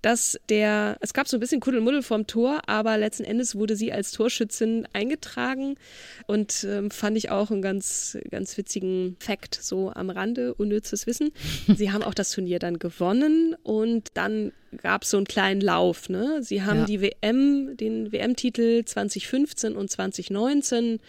dass 0.02 0.38
der, 0.48 0.96
es 1.00 1.12
gab 1.12 1.28
so 1.28 1.36
ein 1.36 1.40
bisschen 1.40 1.60
Kuddelmuddel 1.60 2.02
vorm 2.02 2.26
Tor, 2.26 2.62
aber 2.66 2.96
letzten 2.98 3.24
Endes 3.24 3.54
wurde 3.54 3.76
sie 3.76 3.92
als 3.92 4.12
Torschützin 4.12 4.86
eingetragen 4.92 5.76
und 6.26 6.64
ähm, 6.68 6.90
fand 6.90 7.16
ich 7.16 7.30
auch 7.30 7.50
einen 7.50 7.62
ganz, 7.62 8.18
ganz 8.30 8.56
witzigen 8.56 9.16
Fakt 9.20 9.58
so 9.60 9.92
am 9.92 10.10
Rande, 10.10 10.54
unnützes 10.54 11.06
Wissen. 11.06 11.30
Sie 11.74 11.92
haben 11.92 12.02
auch 12.02 12.14
das 12.14 12.30
Turnier 12.32 12.58
dann 12.58 12.78
gewonnen 12.78 13.56
und 13.62 14.08
dann 14.14 14.52
gab 14.76 15.02
es 15.02 15.10
so 15.10 15.16
einen 15.16 15.26
kleinen 15.26 15.60
Lauf. 15.60 16.08
Ne? 16.08 16.42
Sie 16.42 16.62
haben 16.62 16.80
ja. 16.80 16.84
die 16.84 17.00
WM, 17.00 17.76
den 17.76 18.12
WM-Titel 18.12 18.84
2015 18.84 19.76
und 19.76 19.90
2019 19.90 21.00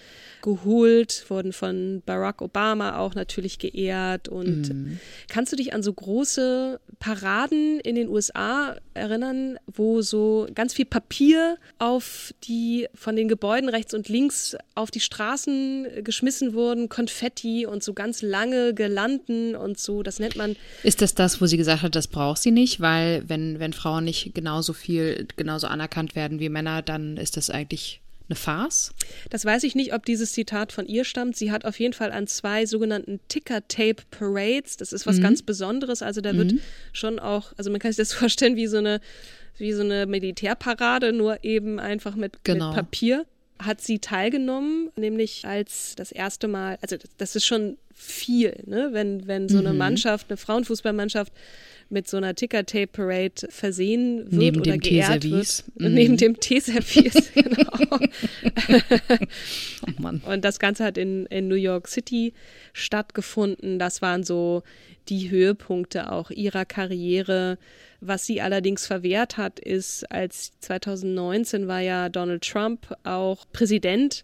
geholt, 0.41 1.26
wurden 1.30 1.54
von 1.54 2.02
Barack 2.06 2.41
Obama 2.41 2.97
auch 2.97 3.13
natürlich 3.13 3.60
geehrt. 3.60 4.28
Und 4.28 4.69
mhm. 4.69 5.00
kannst 5.28 5.52
du 5.52 5.56
dich 5.56 5.74
an 5.74 5.84
so 5.84 5.93
große 5.93 6.80
Paraden 7.00 7.80
in 7.80 7.95
den 7.95 8.10
USA 8.10 8.76
erinnern, 8.93 9.58
wo 9.67 10.02
so 10.02 10.47
ganz 10.54 10.74
viel 10.74 10.86
Papier 10.86 11.58
auf 11.80 12.34
die 12.43 12.88
von 12.93 13.15
den 13.15 13.28
Gebäuden 13.28 13.69
rechts 13.69 13.93
und 13.93 14.10
links 14.10 14.56
auf 14.76 14.91
die 14.91 15.00
Straßen 15.00 15.88
geschmissen 16.04 16.54
wurden, 16.54 16.89
Konfetti 16.89 17.65
und 17.65 17.84
so 17.84 17.93
ganz 17.93 18.21
lange 18.21 18.74
Gelanden 18.74 19.56
und 19.56 19.80
so. 19.80 20.04
Das 20.04 20.19
nennt 20.19 20.36
man. 20.36 20.56
Ist 20.84 21.02
das 21.02 21.15
das, 21.15 21.41
wo 21.41 21.45
sie 21.45 21.58
gesagt 21.58 21.82
hat, 21.84 21.95
das 21.95 22.08
braucht 22.08 22.41
sie 22.41 22.52
nicht, 22.52 22.82
weil 22.82 23.24
wenn, 23.28 23.50
wenn 23.59 23.73
Frauen 23.73 24.03
nicht 24.03 24.33
genauso 24.33 24.73
viel, 24.73 25.27
genauso 25.35 25.67
anerkannt 25.67 26.15
werden 26.15 26.39
wie 26.39 26.49
Männer, 26.49 26.81
dann 26.81 27.17
ist 27.17 27.37
das 27.37 27.49
eigentlich 27.49 28.01
eine 28.29 28.35
Farce? 28.35 28.93
Das 29.29 29.45
weiß 29.45 29.63
ich 29.63 29.75
nicht, 29.75 29.93
ob 29.93 30.05
dieses 30.05 30.33
Zitat 30.33 30.71
von 30.71 30.87
ihr 30.87 31.03
stammt. 31.03 31.35
Sie 31.35 31.51
hat 31.51 31.65
auf 31.65 31.79
jeden 31.79 31.93
Fall 31.93 32.11
an 32.11 32.27
zwei 32.27 32.65
sogenannten 32.65 33.19
Ticker-Tape-Parades. 33.27 34.77
Das 34.77 34.93
ist 34.93 35.05
was 35.05 35.17
mhm. 35.17 35.23
ganz 35.23 35.41
Besonderes. 35.41 36.01
Also 36.01 36.21
da 36.21 36.35
wird 36.35 36.53
mhm. 36.53 36.61
schon 36.93 37.19
auch, 37.19 37.53
also 37.57 37.69
man 37.69 37.79
kann 37.79 37.91
sich 37.91 37.97
das 37.97 38.13
vorstellen 38.17 38.55
wie 38.55 38.67
so 38.67 38.77
eine, 38.77 39.01
wie 39.57 39.73
so 39.73 39.83
eine 39.83 40.05
Militärparade, 40.05 41.13
nur 41.13 41.43
eben 41.43 41.79
einfach 41.79 42.15
mit, 42.15 42.43
genau. 42.43 42.67
mit 42.67 42.75
Papier 42.75 43.25
hat 43.59 43.81
sie 43.81 43.99
teilgenommen, 43.99 44.89
nämlich 44.95 45.45
als 45.45 45.93
das 45.95 46.11
erste 46.11 46.47
Mal, 46.47 46.79
also 46.81 46.97
das 47.17 47.35
ist 47.35 47.45
schon 47.45 47.77
viel, 47.93 48.57
ne? 48.65 48.89
wenn, 48.91 49.27
wenn 49.27 49.47
so 49.49 49.59
eine 49.59 49.71
mhm. 49.71 49.77
Mannschaft, 49.77 50.29
eine 50.29 50.37
Frauenfußballmannschaft 50.37 51.31
mit 51.91 52.08
so 52.08 52.17
einer 52.17 52.34
Ticker-Tape-Parade 52.36 53.47
versehen 53.49 54.19
wird 54.19 54.34
neben 54.34 54.62
oder 54.62 54.71
dem 54.71 54.80
geehrt 54.80 55.23
wird. 55.23 55.63
Mhm. 55.75 55.93
Neben 55.93 56.17
dem 56.17 56.39
Teeservice, 56.39 57.32
genau. 57.36 57.71
oh 59.88 60.01
Mann. 60.01 60.21
Und 60.25 60.45
das 60.45 60.60
Ganze 60.60 60.84
hat 60.84 60.97
in, 60.97 61.25
in 61.27 61.47
New 61.47 61.56
York 61.56 61.88
City 61.88 62.34
stattgefunden. 62.73 63.77
Das 63.77 64.01
waren 64.01 64.23
so 64.23 64.63
die 65.10 65.30
Höhepunkte 65.30 66.12
auch 66.12 66.32
ihrer 66.32 66.65
Karriere. 66.65 67.58
Was 67.99 68.25
sie 68.25 68.41
allerdings 68.41 68.88
verwehrt 68.88 69.38
hat, 69.38 69.60
ist, 69.60 70.10
als 70.12 70.54
2019 70.62 71.67
war 71.67 71.82
ja 71.82 72.10
Donald 72.10 72.43
Trump 72.43 72.95
auch 73.04 73.45
Präsident 73.51 74.23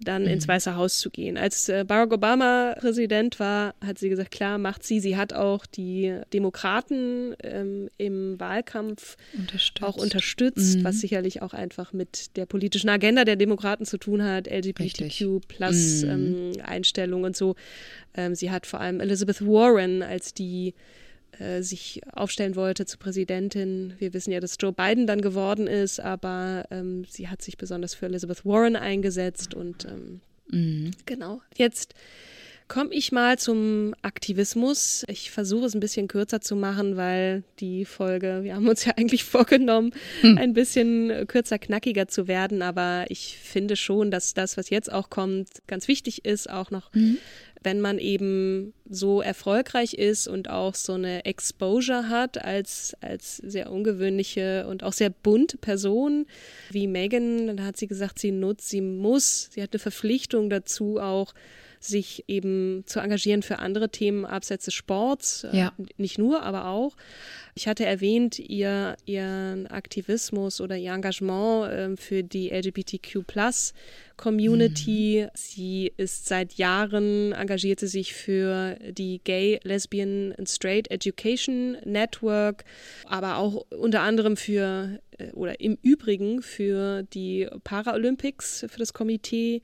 dann 0.00 0.22
mhm. 0.22 0.28
ins 0.28 0.48
Weiße 0.48 0.76
Haus 0.76 0.98
zu 0.98 1.10
gehen. 1.10 1.36
Als 1.36 1.68
äh, 1.68 1.84
Barack 1.86 2.12
Obama 2.12 2.74
Präsident 2.78 3.40
war, 3.40 3.74
hat 3.84 3.98
sie 3.98 4.08
gesagt, 4.08 4.30
klar, 4.30 4.58
macht 4.58 4.84
sie. 4.84 5.00
Sie 5.00 5.16
hat 5.16 5.32
auch 5.32 5.66
die 5.66 6.20
Demokraten 6.32 7.34
ähm, 7.42 7.88
im 7.98 8.38
Wahlkampf 8.38 9.16
unterstützt. 9.36 9.82
auch 9.82 9.96
unterstützt, 9.96 10.78
mhm. 10.78 10.84
was 10.84 11.00
sicherlich 11.00 11.42
auch 11.42 11.52
einfach 11.52 11.92
mit 11.92 12.36
der 12.36 12.46
politischen 12.46 12.88
Agenda 12.88 13.24
der 13.24 13.36
Demokraten 13.36 13.84
zu 13.84 13.98
tun 13.98 14.22
hat, 14.22 14.48
LGBTQ 14.48 15.46
plus 15.48 16.02
mhm. 16.02 16.10
ähm, 16.10 16.52
Einstellung 16.62 17.24
und 17.24 17.36
so. 17.36 17.56
Ähm, 18.14 18.34
sie 18.34 18.50
hat 18.50 18.66
vor 18.66 18.80
allem 18.80 19.00
Elizabeth 19.00 19.44
Warren 19.44 20.02
als 20.02 20.34
die 20.34 20.74
äh, 21.38 21.62
sich 21.62 22.00
aufstellen 22.12 22.56
wollte 22.56 22.86
zur 22.86 22.98
Präsidentin. 22.98 23.94
Wir 23.98 24.14
wissen 24.14 24.32
ja, 24.32 24.40
dass 24.40 24.56
Joe 24.58 24.72
Biden 24.72 25.06
dann 25.06 25.20
geworden 25.20 25.66
ist, 25.66 26.00
aber 26.00 26.64
ähm, 26.70 27.04
sie 27.08 27.28
hat 27.28 27.42
sich 27.42 27.56
besonders 27.56 27.94
für 27.94 28.06
Elizabeth 28.06 28.44
Warren 28.44 28.76
eingesetzt 28.76 29.54
und 29.54 29.84
ähm, 29.84 30.20
mhm. 30.50 30.90
genau. 31.06 31.40
Jetzt 31.56 31.94
komme 32.68 32.94
ich 32.94 33.12
mal 33.12 33.38
zum 33.38 33.94
Aktivismus. 34.02 35.04
Ich 35.08 35.30
versuche 35.30 35.66
es 35.66 35.74
ein 35.74 35.80
bisschen 35.80 36.06
kürzer 36.06 36.40
zu 36.40 36.54
machen, 36.54 36.96
weil 36.96 37.42
die 37.58 37.84
Folge, 37.84 38.40
wir 38.42 38.54
haben 38.54 38.68
uns 38.68 38.84
ja 38.84 38.92
eigentlich 38.96 39.24
vorgenommen, 39.24 39.92
hm. 40.20 40.38
ein 40.38 40.52
bisschen 40.52 41.26
kürzer, 41.26 41.58
knackiger 41.58 42.08
zu 42.08 42.28
werden. 42.28 42.62
Aber 42.62 43.06
ich 43.08 43.38
finde 43.42 43.76
schon, 43.76 44.10
dass 44.10 44.34
das, 44.34 44.56
was 44.56 44.70
jetzt 44.70 44.92
auch 44.92 45.10
kommt, 45.10 45.48
ganz 45.66 45.88
wichtig 45.88 46.24
ist, 46.24 46.50
auch 46.50 46.70
noch 46.70 46.92
mhm 46.92 47.18
wenn 47.62 47.80
man 47.80 47.98
eben 47.98 48.72
so 48.88 49.20
erfolgreich 49.20 49.94
ist 49.94 50.28
und 50.28 50.48
auch 50.48 50.74
so 50.74 50.94
eine 50.94 51.24
Exposure 51.24 52.08
hat 52.08 52.42
als, 52.42 52.96
als 53.00 53.36
sehr 53.38 53.70
ungewöhnliche 53.70 54.66
und 54.68 54.82
auch 54.84 54.92
sehr 54.92 55.10
bunte 55.10 55.58
Person 55.58 56.26
wie 56.70 56.86
Megan, 56.86 57.46
dann 57.46 57.64
hat 57.64 57.76
sie 57.76 57.86
gesagt, 57.86 58.18
sie 58.18 58.30
nutzt, 58.30 58.68
sie 58.68 58.80
muss, 58.80 59.48
sie 59.52 59.62
hat 59.62 59.72
eine 59.72 59.80
Verpflichtung 59.80 60.50
dazu 60.50 60.98
auch, 61.00 61.34
sich 61.80 62.24
eben 62.28 62.82
zu 62.86 63.00
engagieren 63.00 63.42
für 63.42 63.58
andere 63.58 63.88
Themen 63.88 64.24
abseits 64.24 64.66
des 64.66 64.74
Sports. 64.74 65.44
Äh, 65.44 65.56
ja. 65.56 65.72
Nicht 65.96 66.18
nur, 66.18 66.42
aber 66.42 66.66
auch. 66.66 66.96
Ich 67.54 67.66
hatte 67.66 67.84
erwähnt, 67.84 68.38
ihr, 68.38 68.96
ihren 69.04 69.66
Aktivismus 69.66 70.60
oder 70.60 70.76
ihr 70.76 70.92
Engagement 70.92 71.72
äh, 71.72 71.96
für 71.96 72.22
die 72.22 72.50
LGBTQ 72.50 73.24
Community. 74.16 75.24
Mhm. 75.24 75.30
Sie 75.34 75.92
ist 75.96 76.26
seit 76.26 76.54
Jahren, 76.54 77.32
engagierte 77.32 77.88
sich 77.88 78.14
für 78.14 78.76
die 78.90 79.20
Gay, 79.24 79.60
Lesbian 79.64 80.34
and 80.38 80.48
Straight 80.48 80.90
Education 80.90 81.76
Network, 81.84 82.64
aber 83.06 83.38
auch 83.38 83.66
unter 83.70 84.02
anderem 84.02 84.36
für 84.36 85.00
äh, 85.18 85.30
oder 85.32 85.60
im 85.60 85.78
Übrigen 85.82 86.42
für 86.42 87.02
die 87.02 87.48
Paralympics, 87.64 88.66
für 88.68 88.78
das 88.78 88.92
Komitee 88.92 89.62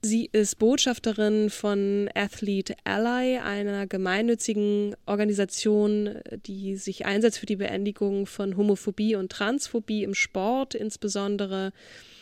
Sie 0.00 0.28
ist 0.30 0.60
Botschafterin 0.60 1.50
von 1.50 2.08
Athlete 2.14 2.76
Ally, 2.84 3.38
einer 3.38 3.88
gemeinnützigen 3.88 4.94
Organisation, 5.06 6.20
die 6.46 6.76
sich 6.76 7.04
einsetzt 7.04 7.38
für 7.38 7.46
die 7.46 7.56
Beendigung 7.56 8.26
von 8.26 8.56
Homophobie 8.56 9.16
und 9.16 9.32
Transphobie 9.32 10.04
im 10.04 10.14
Sport 10.14 10.76
insbesondere. 10.76 11.72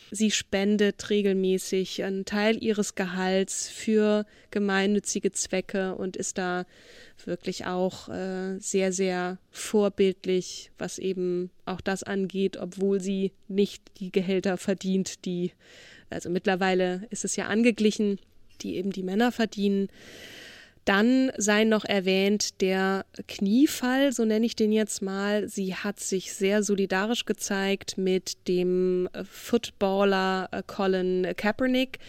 Sie 0.09 0.31
spendet 0.31 1.09
regelmäßig 1.11 2.03
einen 2.03 2.25
Teil 2.25 2.63
ihres 2.63 2.95
Gehalts 2.95 3.69
für 3.69 4.25
gemeinnützige 4.49 5.31
Zwecke 5.31 5.93
und 5.95 6.17
ist 6.17 6.39
da 6.39 6.65
wirklich 7.25 7.65
auch 7.65 8.09
äh, 8.09 8.57
sehr, 8.57 8.91
sehr 8.91 9.37
vorbildlich, 9.51 10.71
was 10.79 10.97
eben 10.97 11.51
auch 11.65 11.81
das 11.81 12.01
angeht, 12.01 12.57
obwohl 12.57 13.01
sie 13.01 13.33
nicht 13.47 13.83
die 13.99 14.11
Gehälter 14.11 14.57
verdient, 14.57 15.25
die, 15.25 15.51
also 16.09 16.29
mittlerweile 16.29 17.07
ist 17.09 17.25
es 17.25 17.35
ja 17.35 17.47
angeglichen, 17.47 18.19
die 18.61 18.75
eben 18.75 18.91
die 18.91 19.03
Männer 19.03 19.31
verdienen. 19.31 19.89
Dann 20.87 21.33
sei 21.35 21.65
noch 21.65 21.83
erwähnt 21.83 22.61
der 22.61 23.05
Kniefall, 23.27 24.13
so 24.13 24.23
nenne 24.23 24.45
ich 24.45 24.55
den 24.55 24.71
jetzt 24.71 25.01
mal. 25.01 25.49
Sie 25.49 25.75
hat 25.75 25.99
sich 25.99 26.33
sehr 26.33 26.63
solidarisch 26.63 27.25
gezeigt 27.25 27.97
mit 27.97 28.47
dem 28.47 29.09
Footballer 29.29 30.47
äh, 30.53 30.63
Colin 30.65 31.27
Kaepernick, 31.35 31.99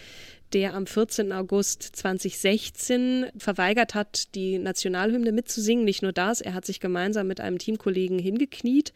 der 0.53 0.75
am 0.75 0.87
14. 0.87 1.33
August 1.33 1.83
2016 1.83 3.25
verweigert 3.37 3.95
hat, 3.95 4.33
die 4.33 4.57
Nationalhymne 4.57 5.33
mitzusingen. 5.33 5.83
Nicht 5.83 6.01
nur 6.01 6.13
das, 6.13 6.39
er 6.39 6.53
hat 6.53 6.65
sich 6.65 6.79
gemeinsam 6.79 7.27
mit 7.27 7.41
einem 7.41 7.57
Teamkollegen 7.57 8.17
hingekniet 8.17 8.93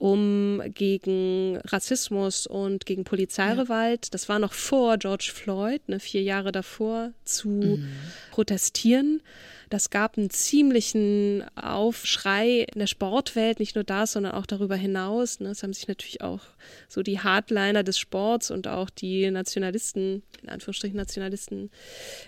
um 0.00 0.62
gegen 0.72 1.58
Rassismus 1.66 2.46
und 2.46 2.86
gegen 2.86 3.04
Polizeigewalt, 3.04 4.06
ja. 4.06 4.10
das 4.12 4.30
war 4.30 4.38
noch 4.38 4.54
vor 4.54 4.96
George 4.96 5.30
Floyd, 5.34 5.86
ne, 5.90 6.00
vier 6.00 6.22
Jahre 6.22 6.52
davor, 6.52 7.12
zu 7.26 7.48
mhm. 7.48 7.88
protestieren. 8.30 9.20
Das 9.70 9.88
gab 9.88 10.18
einen 10.18 10.30
ziemlichen 10.30 11.44
Aufschrei 11.54 12.66
in 12.72 12.80
der 12.80 12.88
Sportwelt, 12.88 13.60
nicht 13.60 13.76
nur 13.76 13.84
das, 13.84 14.12
sondern 14.12 14.32
auch 14.32 14.44
darüber 14.44 14.74
hinaus. 14.74 15.38
Ne. 15.38 15.50
Es 15.50 15.62
haben 15.62 15.72
sich 15.72 15.86
natürlich 15.86 16.22
auch 16.22 16.40
so 16.88 17.04
die 17.04 17.20
Hardliner 17.20 17.84
des 17.84 17.96
Sports 17.96 18.50
und 18.50 18.66
auch 18.66 18.90
die 18.90 19.30
Nationalisten, 19.30 20.24
in 20.42 20.48
Anführungsstrichen 20.48 20.96
Nationalisten 20.96 21.70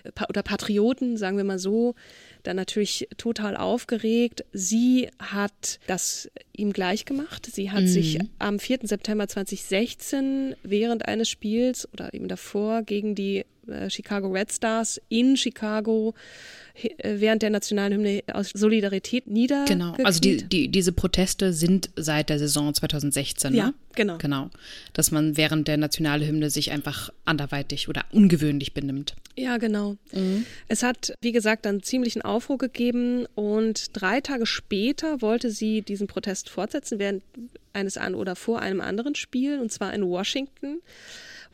äh, 0.04 0.10
oder 0.28 0.44
Patrioten, 0.44 1.16
sagen 1.16 1.36
wir 1.36 1.42
mal 1.42 1.58
so, 1.58 1.96
dann 2.44 2.54
natürlich 2.54 3.08
total 3.16 3.56
aufgeregt. 3.56 4.44
Sie 4.52 5.10
hat 5.18 5.80
das 5.88 6.30
ihm 6.56 6.72
gleich 6.72 7.06
gemacht. 7.06 7.46
Sie 7.52 7.72
hat 7.72 7.82
mhm. 7.82 7.88
sich 7.88 8.18
am 8.38 8.60
4. 8.60 8.80
September 8.84 9.26
2016 9.26 10.54
während 10.62 11.08
eines 11.08 11.28
Spiels 11.28 11.92
oder 11.92 12.14
eben 12.14 12.28
davor 12.28 12.82
gegen 12.82 13.16
die 13.16 13.44
Chicago 13.90 14.28
Red 14.28 14.52
Stars 14.52 15.00
in 15.08 15.36
Chicago 15.36 16.14
äh, 16.74 17.20
während 17.20 17.42
der 17.42 17.50
nationalen 17.50 17.92
Hymne 17.92 18.22
aus 18.32 18.50
Solidarität 18.54 19.26
nieder. 19.26 19.64
Genau, 19.66 19.94
also 20.04 20.20
die, 20.20 20.42
die, 20.42 20.68
diese 20.68 20.92
Proteste 20.92 21.52
sind 21.52 21.90
seit 21.96 22.30
der 22.30 22.38
Saison 22.38 22.72
2016. 22.72 23.52
Ne? 23.52 23.58
Ja, 23.58 23.74
genau. 23.94 24.18
Genau, 24.18 24.50
dass 24.92 25.10
man 25.10 25.36
während 25.36 25.68
der 25.68 25.76
Nationalhymne 25.76 26.50
sich 26.50 26.70
einfach 26.70 27.10
anderweitig 27.24 27.88
oder 27.88 28.04
ungewöhnlich 28.12 28.72
benimmt. 28.72 29.14
Ja, 29.36 29.58
genau. 29.58 29.96
Mhm. 30.12 30.46
Es 30.68 30.82
hat, 30.82 31.14
wie 31.20 31.32
gesagt, 31.32 31.66
dann 31.66 31.82
ziemlichen 31.82 32.22
Aufruhr 32.22 32.58
gegeben 32.58 33.26
und 33.34 33.90
drei 33.92 34.20
Tage 34.20 34.46
später 34.46 35.20
wollte 35.20 35.50
sie 35.50 35.82
diesen 35.82 36.06
Protest 36.06 36.48
fortsetzen 36.48 36.98
während 36.98 37.22
eines 37.72 37.96
an 37.96 38.14
oder 38.14 38.36
vor 38.36 38.60
einem 38.60 38.80
anderen 38.80 39.14
Spiel 39.14 39.58
und 39.58 39.72
zwar 39.72 39.92
in 39.92 40.06
Washington. 40.06 40.80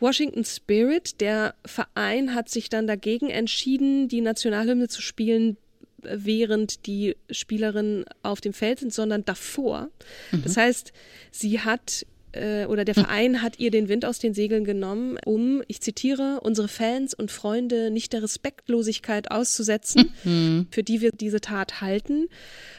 Washington 0.00 0.44
Spirit, 0.44 1.20
der 1.20 1.54
Verein 1.64 2.34
hat 2.34 2.48
sich 2.48 2.68
dann 2.68 2.86
dagegen 2.86 3.30
entschieden, 3.30 4.08
die 4.08 4.20
Nationalhymne 4.20 4.88
zu 4.88 5.02
spielen, 5.02 5.56
während 6.02 6.86
die 6.86 7.16
Spielerinnen 7.30 8.04
auf 8.22 8.40
dem 8.40 8.52
Feld 8.52 8.78
sind, 8.80 8.92
sondern 8.92 9.24
davor. 9.24 9.90
Mhm. 10.30 10.42
Das 10.44 10.56
heißt, 10.56 10.92
sie 11.32 11.60
hat 11.60 12.06
äh, 12.32 12.66
oder 12.66 12.84
der 12.84 12.94
Verein 12.94 13.42
hat 13.42 13.58
ihr 13.58 13.70
den 13.70 13.88
Wind 13.88 14.04
aus 14.04 14.18
den 14.18 14.34
Segeln 14.34 14.64
genommen, 14.64 15.18
um, 15.24 15.62
ich 15.66 15.80
zitiere, 15.80 16.40
unsere 16.42 16.68
Fans 16.68 17.14
und 17.14 17.30
Freunde 17.30 17.90
nicht 17.90 18.12
der 18.12 18.22
Respektlosigkeit 18.22 19.30
auszusetzen, 19.30 20.12
mhm. 20.24 20.66
für 20.70 20.82
die 20.82 21.00
wir 21.00 21.10
diese 21.10 21.40
Tat 21.40 21.80
halten. 21.80 22.28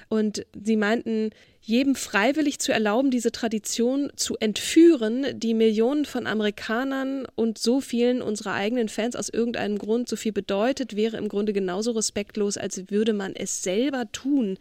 Und 0.08 0.46
sie 0.64 0.76
meinten, 0.78 1.32
jedem 1.70 1.96
freiwillig 1.96 2.60
zu 2.60 2.72
erlauben, 2.72 3.12
diese 3.12 3.32
Tradition 3.32 4.12
zu 4.16 4.36
entführen, 4.40 5.40
die 5.40 5.54
Millionen 5.54 6.06
von 6.06 6.26
Amerikanern 6.26 7.28
und 7.36 7.60
so 7.60 7.80
vielen 7.80 8.22
unserer 8.22 8.54
eigenen 8.54 8.90
Fans 8.90 9.16
aus 9.16 9.30
irgendeinem 9.30 9.78
Grund 9.78 10.10
so 10.10 10.16
viel 10.16 10.32
bedeutet, 10.32 10.96
wäre 10.96 11.18
im 11.18 11.30
Grunde 11.30 11.54
genauso 11.54 11.92
respektlos, 11.92 12.58
als 12.58 12.90
würde 12.90 13.14
man 13.14 13.36
es 13.36 13.62
selber 13.62 14.12
tun. 14.12 14.58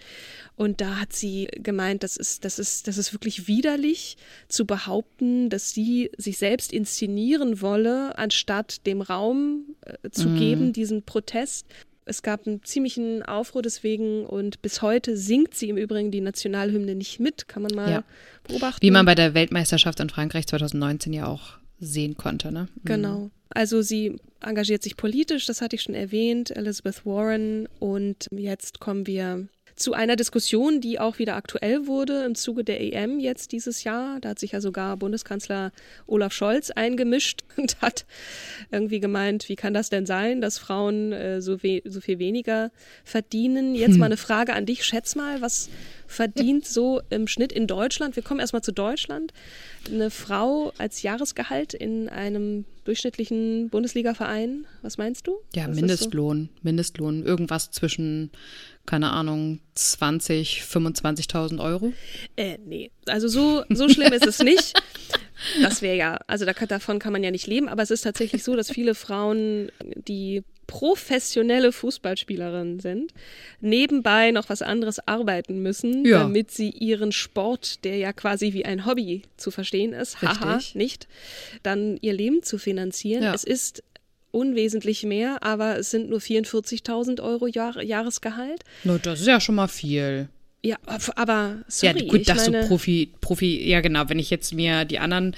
Und 0.55 0.83
da 0.83 1.01
hat 1.01 1.15
sie 1.15 1.49
gemeint, 1.55 2.03
das 2.03 2.17
ist, 2.17 2.45
das 2.45 2.59
ist, 2.59 2.87
das 2.87 2.99
ist 2.99 3.15
wirklich 3.15 3.49
widerlich 3.49 4.17
zu 4.49 4.67
behaupten, 4.67 5.49
dass 5.49 5.73
sie 5.73 6.11
sich 6.19 6.37
selbst 6.37 6.73
inszenieren 6.73 7.63
wolle, 7.63 8.19
anstatt 8.19 8.87
dem 8.87 9.01
Raum 9.01 9.77
äh, 9.81 10.11
zu 10.11 10.29
mhm. 10.29 10.39
geben, 10.39 10.73
diesen 10.75 11.05
Protest. 11.05 11.67
Es 12.09 12.23
gab 12.23 12.47
einen 12.47 12.63
ziemlichen 12.65 13.23
Aufruhr 13.23 13.63
deswegen 13.63 14.25
und 14.25 14.63
bis 14.63 14.83
heute 14.83 15.17
singt 15.17 15.55
sie 15.55 15.69
im 15.69 15.77
Übrigen 15.77 16.11
die 16.11 16.21
Nationalhymne 16.21 16.95
nicht 16.95 17.21
mit, 17.21 17.49
kann 17.49 17.63
man 17.63 17.75
mal 17.75 17.91
ja. 17.91 18.05
beobachten. 18.45 18.83
Wie 18.83 18.91
man 18.91 19.05
bei 19.07 19.15
der 19.15 19.35
Weltmeisterschaft 19.35 20.01
in 20.01 20.09
Frankreich 20.09 20.47
2019 20.47 21.13
ja 21.13 21.27
auch 21.27 21.59
sehen 21.79 22.17
konnte, 22.17 22.51
ne? 22.51 22.69
Mhm. 22.75 22.85
Genau. 22.85 23.31
Also 23.51 23.83
sie 23.83 24.17
engagiert 24.41 24.83
sich 24.83 24.97
politisch, 24.97 25.47
das 25.47 25.61
hatte 25.61 25.77
ich 25.77 25.83
schon 25.83 25.95
erwähnt, 25.95 26.55
Elizabeth 26.57 27.05
Warren. 27.05 27.69
Und 27.79 28.27
jetzt 28.31 28.81
kommen 28.81 29.07
wir 29.07 29.49
zu 29.79 29.93
einer 29.93 30.17
Diskussion, 30.17 30.81
die 30.81 30.99
auch 30.99 31.19
wieder 31.19 31.37
aktuell 31.37 31.87
wurde 31.87 32.25
im 32.25 32.35
Zuge 32.35 32.65
der 32.65 32.81
EM 32.81 33.21
jetzt 33.21 33.53
dieses 33.53 33.85
Jahr. 33.85 34.21
Da 34.21 34.31
hat 34.31 34.39
sich 34.39 34.53
ja 34.53 34.61
sogar 34.61 34.97
Bundeskanzler 34.97 35.73
Olaf 36.07 36.33
Scholz 36.33 36.71
eingemischt 36.71 37.45
und 37.57 37.81
hat 37.81 38.05
irgendwie 38.71 39.01
gemeint, 39.01 39.49
wie 39.49 39.57
kann 39.57 39.75
das 39.75 39.91
denn 39.91 40.07
sein, 40.07 40.41
dass 40.41 40.59
Frauen 40.59 41.13
äh, 41.13 41.41
so, 41.41 41.57
so 41.85 42.01
viel 42.01 42.19
weniger 42.19 42.71
verdienen? 43.05 43.75
Jetzt 43.75 43.93
hm. 43.93 43.99
mal 43.99 44.07
eine 44.07 44.17
Frage 44.17 44.55
an 44.55 44.67
dich. 44.67 44.85
Schätz 44.85 45.15
mal, 45.15 45.41
was 45.41 45.69
verdient 46.09 46.67
so 46.67 47.01
im 47.11 47.29
Schnitt 47.29 47.53
in 47.53 47.67
Deutschland, 47.67 48.17
wir 48.17 48.23
kommen 48.23 48.41
erstmal 48.41 48.63
zu 48.63 48.73
Deutschland, 48.73 49.33
eine 49.93 50.11
Frau 50.11 50.73
als 50.79 51.03
Jahresgehalt 51.03 51.75
in 51.75 52.09
einem 52.09 52.65
durchschnittlichen 52.85 53.69
Bundesliga-Verein? 53.69 54.65
Was 54.81 54.97
meinst 54.97 55.27
du? 55.27 55.37
Ja, 55.55 55.69
Mindestlohn. 55.69 56.49
So? 56.55 56.61
Mindestlohn. 56.63 57.23
Irgendwas 57.23 57.71
zwischen, 57.71 58.31
keine 58.89 59.11
Ahnung, 59.13 59.61
20, 59.75 60.63
25.000 60.63 61.63
Euro? 61.63 61.93
Äh, 62.37 62.57
nee. 62.65 62.91
Also 63.07 63.29
so, 63.29 63.63
so 63.69 63.89
schlimm 63.89 64.13
ist 64.13 64.27
es 64.27 64.41
nicht. 64.41 64.75
Das 65.63 65.83
wäre 65.83 65.97
ja, 65.97 66.19
also 66.27 66.45
da, 66.45 66.53
davon 66.53 66.99
kann 66.99 67.13
man 67.13 67.23
ja 67.23 67.31
nicht 67.31 67.47
leben, 67.47 67.69
aber 67.69 67.85
es 67.85 67.93
ist 67.93 68.01
tatsächlich 68.03 68.43
so, 68.43 68.57
dass 68.57 68.73
viele 68.73 68.97
Frauen, 68.97 69.71
die 69.95 70.43
professionelle 70.67 71.73
Fußballspielerinnen 71.73 72.79
sind, 72.79 73.13
nebenbei 73.61 74.33
noch 74.33 74.49
was 74.51 74.63
anderes 74.63 74.99
arbeiten 75.07 75.63
müssen, 75.63 76.05
ja. 76.05 76.19
damit 76.19 76.51
sie 76.51 76.71
ihren 76.71 77.11
Sport, 77.11 77.85
der 77.85 77.97
ja 77.97 78.13
quasi 78.13 78.53
wie 78.53 78.65
ein 78.65 78.85
Hobby 78.85 79.23
zu 79.37 79.51
verstehen 79.51 79.93
ist, 79.93 80.23
Richtig. 80.23 80.41
haha, 80.41 80.61
nicht, 80.75 81.09
dann 81.63 81.99
ihr 82.01 82.13
Leben 82.13 82.43
zu 82.43 82.59
finanzieren. 82.59 83.23
Ja. 83.23 83.35
Es 83.35 83.45
ist 83.45 83.83
unwesentlich 84.31 85.05
mehr, 85.05 85.43
aber 85.43 85.79
es 85.79 85.91
sind 85.91 86.11
nur 86.11 86.21
44.000 86.21 87.23
Euro 87.23 87.47
Jahr 87.47 87.83
Jahresgehalt. 87.83 88.63
No, 88.85 88.99
das 88.99 89.21
ist 89.21 89.27
ja 89.27 89.41
schon 89.41 89.55
mal 89.55 89.69
viel. 89.69 90.29
Ja, 90.63 90.77
aber 91.15 91.59
sorry, 91.69 92.05
Ja, 92.05 92.11
gut, 92.11 92.29
dass 92.29 92.47
meine, 92.47 92.63
du 92.63 92.69
Profi, 92.69 93.13
Profi, 93.21 93.69
ja 93.69 93.81
genau, 93.81 94.09
wenn 94.09 94.19
ich 94.19 94.31
jetzt 94.31 94.53
mir 94.53 94.85
die 94.85 94.99
anderen 94.99 95.37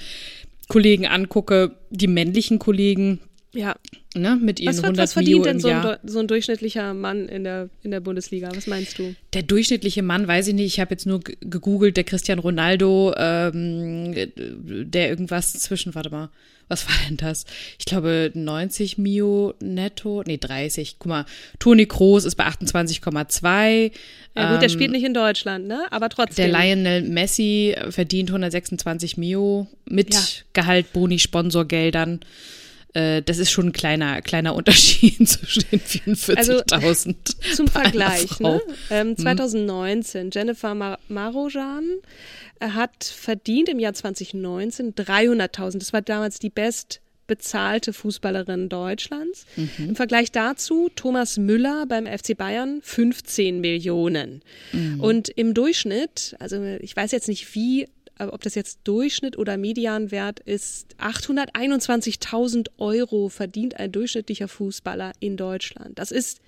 Kollegen 0.67 1.05
angucke, 1.05 1.75
die 1.89 2.07
männlichen 2.07 2.57
Kollegen, 2.57 3.19
ja. 3.53 3.75
Ne, 4.13 4.37
mit 4.41 4.59
ihren 4.59 4.73
was, 4.73 4.83
100 4.83 5.03
was 5.03 5.13
verdient 5.13 5.45
denn 5.45 5.59
so 5.59 5.69
ein, 5.69 5.97
so 6.03 6.19
ein, 6.19 6.27
durchschnittlicher 6.27 6.93
Mann 6.93 7.29
in 7.29 7.45
der, 7.45 7.69
in 7.81 7.91
der 7.91 8.01
Bundesliga? 8.01 8.49
Was 8.53 8.67
meinst 8.67 8.99
du? 8.99 9.15
Der 9.33 9.43
durchschnittliche 9.43 10.03
Mann, 10.03 10.27
weiß 10.27 10.49
ich 10.49 10.53
nicht. 10.53 10.65
Ich 10.65 10.79
habe 10.79 10.91
jetzt 10.91 11.05
nur 11.05 11.21
gegoogelt, 11.21 11.95
der 11.95 12.03
Christian 12.03 12.39
Ronaldo, 12.39 13.13
ähm, 13.15 14.13
der 14.35 15.09
irgendwas 15.09 15.53
zwischen, 15.53 15.95
warte 15.95 16.09
mal, 16.09 16.29
was 16.71 16.87
war 16.87 16.95
denn 17.07 17.17
das? 17.17 17.45
Ich 17.79 17.85
glaube 17.85 18.31
90 18.33 18.97
Mio 18.97 19.53
netto, 19.61 20.23
nee 20.25 20.37
30. 20.37 20.95
Guck 20.99 21.07
mal, 21.07 21.25
Toni 21.59 21.85
Kroos 21.85 22.23
ist 22.23 22.35
bei 22.35 22.45
28,2. 22.45 23.91
Ja 24.35 24.45
gut, 24.45 24.53
ähm, 24.55 24.59
der 24.61 24.69
spielt 24.69 24.91
nicht 24.91 25.03
in 25.03 25.13
Deutschland, 25.13 25.67
ne? 25.67 25.85
Aber 25.91 26.07
trotzdem. 26.07 26.49
Der 26.49 26.61
Lionel 26.61 27.01
Messi 27.01 27.75
verdient 27.89 28.29
126 28.29 29.17
Mio 29.17 29.67
mit 29.85 30.13
ja. 30.13 30.21
Gehalt, 30.53 30.93
Boni, 30.93 31.19
Sponsorgeldern. 31.19 32.21
Äh, 32.93 33.21
das 33.21 33.37
ist 33.37 33.51
schon 33.51 33.67
ein 33.67 33.71
kleiner, 33.73 34.21
kleiner 34.21 34.55
Unterschied 34.55 35.17
zwischen 35.27 35.63
den 35.71 35.79
44.000. 35.79 36.73
Also, 36.73 37.13
zum 37.55 37.67
Vergleich, 37.67 38.39
ne? 38.39 38.61
Ähm, 38.89 39.17
2019, 39.17 40.23
hm. 40.23 40.29
Jennifer 40.33 40.75
Mar 40.75 40.99
Marojan 41.07 41.85
äh, 42.59 42.69
hat 42.69 43.03
verdient 43.03 43.69
im 43.69 43.79
Jahr 43.79 43.93
2019 43.93 44.93
300.000. 44.93 45.79
Das 45.79 45.93
war 45.93 46.01
damals 46.01 46.39
die 46.39 46.49
best 46.49 47.01
bezahlte 47.27 47.93
Fußballerin 47.93 48.67
Deutschlands. 48.67 49.45
Mhm. 49.55 49.89
Im 49.89 49.95
Vergleich 49.95 50.33
dazu 50.33 50.89
Thomas 50.93 51.37
Müller 51.37 51.85
beim 51.87 52.05
FC 52.05 52.35
Bayern 52.35 52.81
15 52.83 53.61
Millionen. 53.61 54.41
Mhm. 54.73 54.99
Und 54.99 55.29
im 55.29 55.53
Durchschnitt, 55.53 56.35
also 56.39 56.61
ich 56.81 56.93
weiß 56.93 57.13
jetzt 57.13 57.29
nicht 57.29 57.55
wie 57.55 57.87
ob 58.29 58.41
das 58.41 58.55
jetzt 58.55 58.79
Durchschnitt 58.83 59.37
oder 59.37 59.57
Medianwert 59.57 60.39
ist, 60.39 60.95
821.000 60.99 62.69
Euro 62.77 63.29
verdient 63.29 63.79
ein 63.79 63.91
durchschnittlicher 63.91 64.47
Fußballer 64.47 65.13
in 65.19 65.37
Deutschland. 65.37 65.97
Das 65.97 66.11
ist 66.11 66.39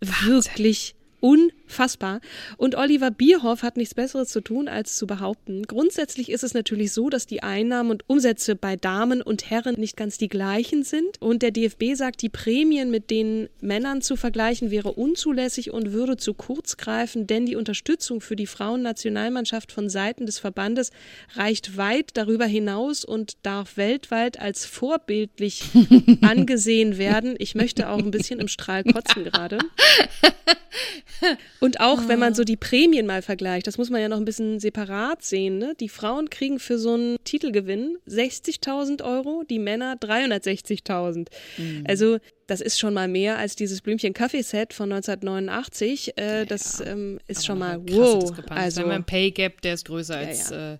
Wahnsinn. 0.00 0.32
wirklich 0.32 0.94
unfassbar. 1.22 2.20
Und 2.56 2.74
Oliver 2.74 3.12
Bierhoff 3.12 3.62
hat 3.62 3.76
nichts 3.76 3.94
Besseres 3.94 4.28
zu 4.28 4.40
tun, 4.40 4.68
als 4.68 4.96
zu 4.96 5.06
behaupten, 5.06 5.62
grundsätzlich 5.62 6.30
ist 6.30 6.42
es 6.42 6.52
natürlich 6.52 6.92
so, 6.92 7.08
dass 7.10 7.26
die 7.26 7.44
Einnahmen 7.44 7.92
und 7.92 8.04
Umsätze 8.08 8.56
bei 8.56 8.74
Damen 8.76 9.22
und 9.22 9.48
Herren 9.48 9.76
nicht 9.78 9.96
ganz 9.96 10.18
die 10.18 10.28
gleichen 10.28 10.82
sind. 10.82 11.22
Und 11.22 11.42
der 11.42 11.52
DFB 11.52 11.94
sagt, 11.94 12.22
die 12.22 12.28
Prämien 12.28 12.90
mit 12.90 13.10
den 13.10 13.48
Männern 13.60 14.02
zu 14.02 14.16
vergleichen 14.16 14.72
wäre 14.72 14.92
unzulässig 14.92 15.70
und 15.70 15.92
würde 15.92 16.16
zu 16.16 16.34
kurz 16.34 16.76
greifen, 16.76 17.28
denn 17.28 17.46
die 17.46 17.56
Unterstützung 17.56 18.20
für 18.20 18.34
die 18.34 18.48
Frauennationalmannschaft 18.48 19.70
von 19.70 19.88
Seiten 19.88 20.26
des 20.26 20.40
Verbandes 20.40 20.90
reicht 21.34 21.76
weit 21.76 22.10
darüber 22.14 22.46
hinaus 22.46 23.04
und 23.04 23.36
darf 23.44 23.76
weltweit 23.76 24.40
als 24.40 24.66
vorbildlich 24.66 25.62
angesehen 26.22 26.98
werden. 26.98 27.36
Ich 27.38 27.54
möchte 27.54 27.88
auch 27.88 27.98
ein 27.98 28.10
bisschen 28.10 28.40
im 28.40 28.48
Strahl 28.48 28.82
kotzen 28.82 29.24
gerade. 29.32 29.58
Und 31.60 31.80
auch, 31.80 32.08
wenn 32.08 32.18
man 32.18 32.34
so 32.34 32.44
die 32.44 32.56
Prämien 32.56 33.06
mal 33.06 33.22
vergleicht, 33.22 33.66
das 33.66 33.78
muss 33.78 33.90
man 33.90 34.00
ja 34.00 34.08
noch 34.08 34.16
ein 34.16 34.24
bisschen 34.24 34.60
separat 34.60 35.22
sehen. 35.22 35.58
Ne? 35.58 35.74
Die 35.78 35.88
Frauen 35.88 36.30
kriegen 36.30 36.58
für 36.58 36.78
so 36.78 36.94
einen 36.94 37.16
Titelgewinn 37.24 37.98
60.000 38.08 39.02
Euro, 39.04 39.44
die 39.48 39.58
Männer 39.58 39.94
360.000. 39.94 41.28
Mhm. 41.58 41.84
Also 41.88 42.18
das 42.46 42.60
ist 42.60 42.78
schon 42.78 42.94
mal 42.94 43.08
mehr 43.08 43.38
als 43.38 43.56
dieses 43.56 43.80
Blümchen-Kaffeeset 43.80 44.72
von 44.72 44.92
1989. 44.92 46.18
Äh, 46.18 46.38
ja, 46.40 46.44
das 46.44 46.80
ähm, 46.80 47.18
ist 47.26 47.46
schon 47.46 47.58
mal 47.58 47.80
wow. 47.88 48.32
Also 48.50 48.82
haben 48.82 48.90
ein 48.90 49.04
Pay 49.04 49.30
Gap, 49.30 49.60
der 49.62 49.74
ist 49.74 49.86
größer 49.86 50.20
ja, 50.20 50.28
als 50.28 50.50
äh, 50.50 50.78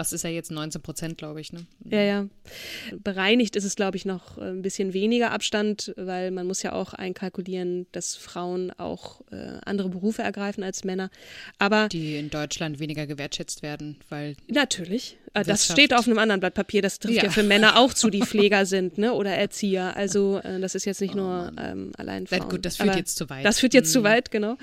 was 0.00 0.14
ist 0.14 0.24
ja 0.24 0.30
jetzt 0.30 0.50
19 0.50 0.80
Prozent, 0.80 1.18
glaube 1.18 1.42
ich. 1.42 1.52
Ne? 1.52 1.66
Ja, 1.84 2.00
ja. 2.00 2.26
Bereinigt 3.04 3.54
ist 3.54 3.64
es, 3.64 3.76
glaube 3.76 3.98
ich, 3.98 4.06
noch 4.06 4.38
äh, 4.38 4.48
ein 4.48 4.62
bisschen 4.62 4.94
weniger 4.94 5.30
Abstand, 5.30 5.92
weil 5.96 6.30
man 6.30 6.46
muss 6.46 6.62
ja 6.62 6.72
auch 6.72 6.94
einkalkulieren, 6.94 7.86
dass 7.92 8.16
Frauen 8.16 8.70
auch 8.78 9.20
äh, 9.30 9.58
andere 9.66 9.90
Berufe 9.90 10.22
ergreifen 10.22 10.64
als 10.64 10.84
Männer. 10.84 11.10
Aber 11.58 11.90
die 11.90 12.16
in 12.16 12.30
Deutschland 12.30 12.78
weniger 12.78 13.06
gewertschätzt 13.06 13.62
werden, 13.62 13.98
weil 14.08 14.36
natürlich. 14.48 15.18
Äh, 15.34 15.44
das 15.44 15.66
steht 15.66 15.94
auf 15.94 16.06
einem 16.06 16.18
anderen 16.18 16.40
Blatt 16.40 16.54
Papier. 16.54 16.82
Das 16.82 16.98
trifft 16.98 17.16
ja, 17.16 17.24
ja 17.24 17.30
für 17.30 17.42
Männer 17.42 17.78
auch 17.78 17.94
zu, 17.94 18.10
die 18.10 18.20
Pfleger 18.26 18.66
sind, 18.66 18.98
ne, 18.98 19.12
oder 19.12 19.30
Erzieher. 19.32 19.96
Also 19.96 20.40
äh, 20.42 20.60
das 20.60 20.74
ist 20.74 20.84
jetzt 20.84 21.00
nicht 21.00 21.14
oh, 21.14 21.18
nur 21.18 21.52
ähm, 21.58 21.92
allein 21.96 22.26
Frauen. 22.26 22.48
Gut, 22.48 22.64
das 22.64 22.76
führt 22.76 22.90
Aber 22.90 22.98
jetzt 22.98 23.16
zu 23.16 23.30
weit. 23.30 23.44
Das 23.44 23.60
führt 23.60 23.74
jetzt 23.74 23.88
mhm. 23.90 24.00
zu 24.00 24.04
weit, 24.04 24.30
genau. 24.30 24.56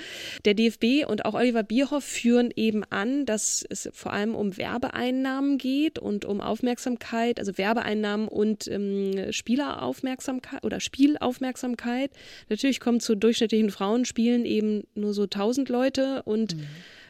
Der 0.45 0.53
DFB 0.53 1.07
und 1.07 1.26
auch 1.26 1.34
Oliver 1.34 1.63
Bierhoff 1.63 2.03
führen 2.03 2.51
eben 2.55 2.84
an, 2.89 3.26
dass 3.26 3.65
es 3.70 3.89
vor 3.93 4.13
allem 4.13 4.36
um 4.36 4.57
Werbeeinnahmen 4.57 5.57
geht 5.57 5.99
und 5.99 6.26
um 6.26 6.41
Aufmerksamkeit, 6.41 7.39
also 7.39 7.57
Werbeeinnahmen 7.57 8.28
und 8.28 8.68
ähm, 8.68 9.32
Spieleraufmerksamkeit 9.32 10.63
oder 10.63 10.80
Spielaufmerksamkeit. 10.80 12.11
Natürlich 12.49 12.80
kommen 12.80 12.99
zu 12.99 13.15
durchschnittlichen 13.15 13.70
Frauenspielen 13.70 14.45
eben 14.45 14.84
nur 14.95 15.13
so 15.13 15.24
1000 15.24 15.70
Leute 15.70 16.24
und 16.24 16.55
mhm 16.55 16.68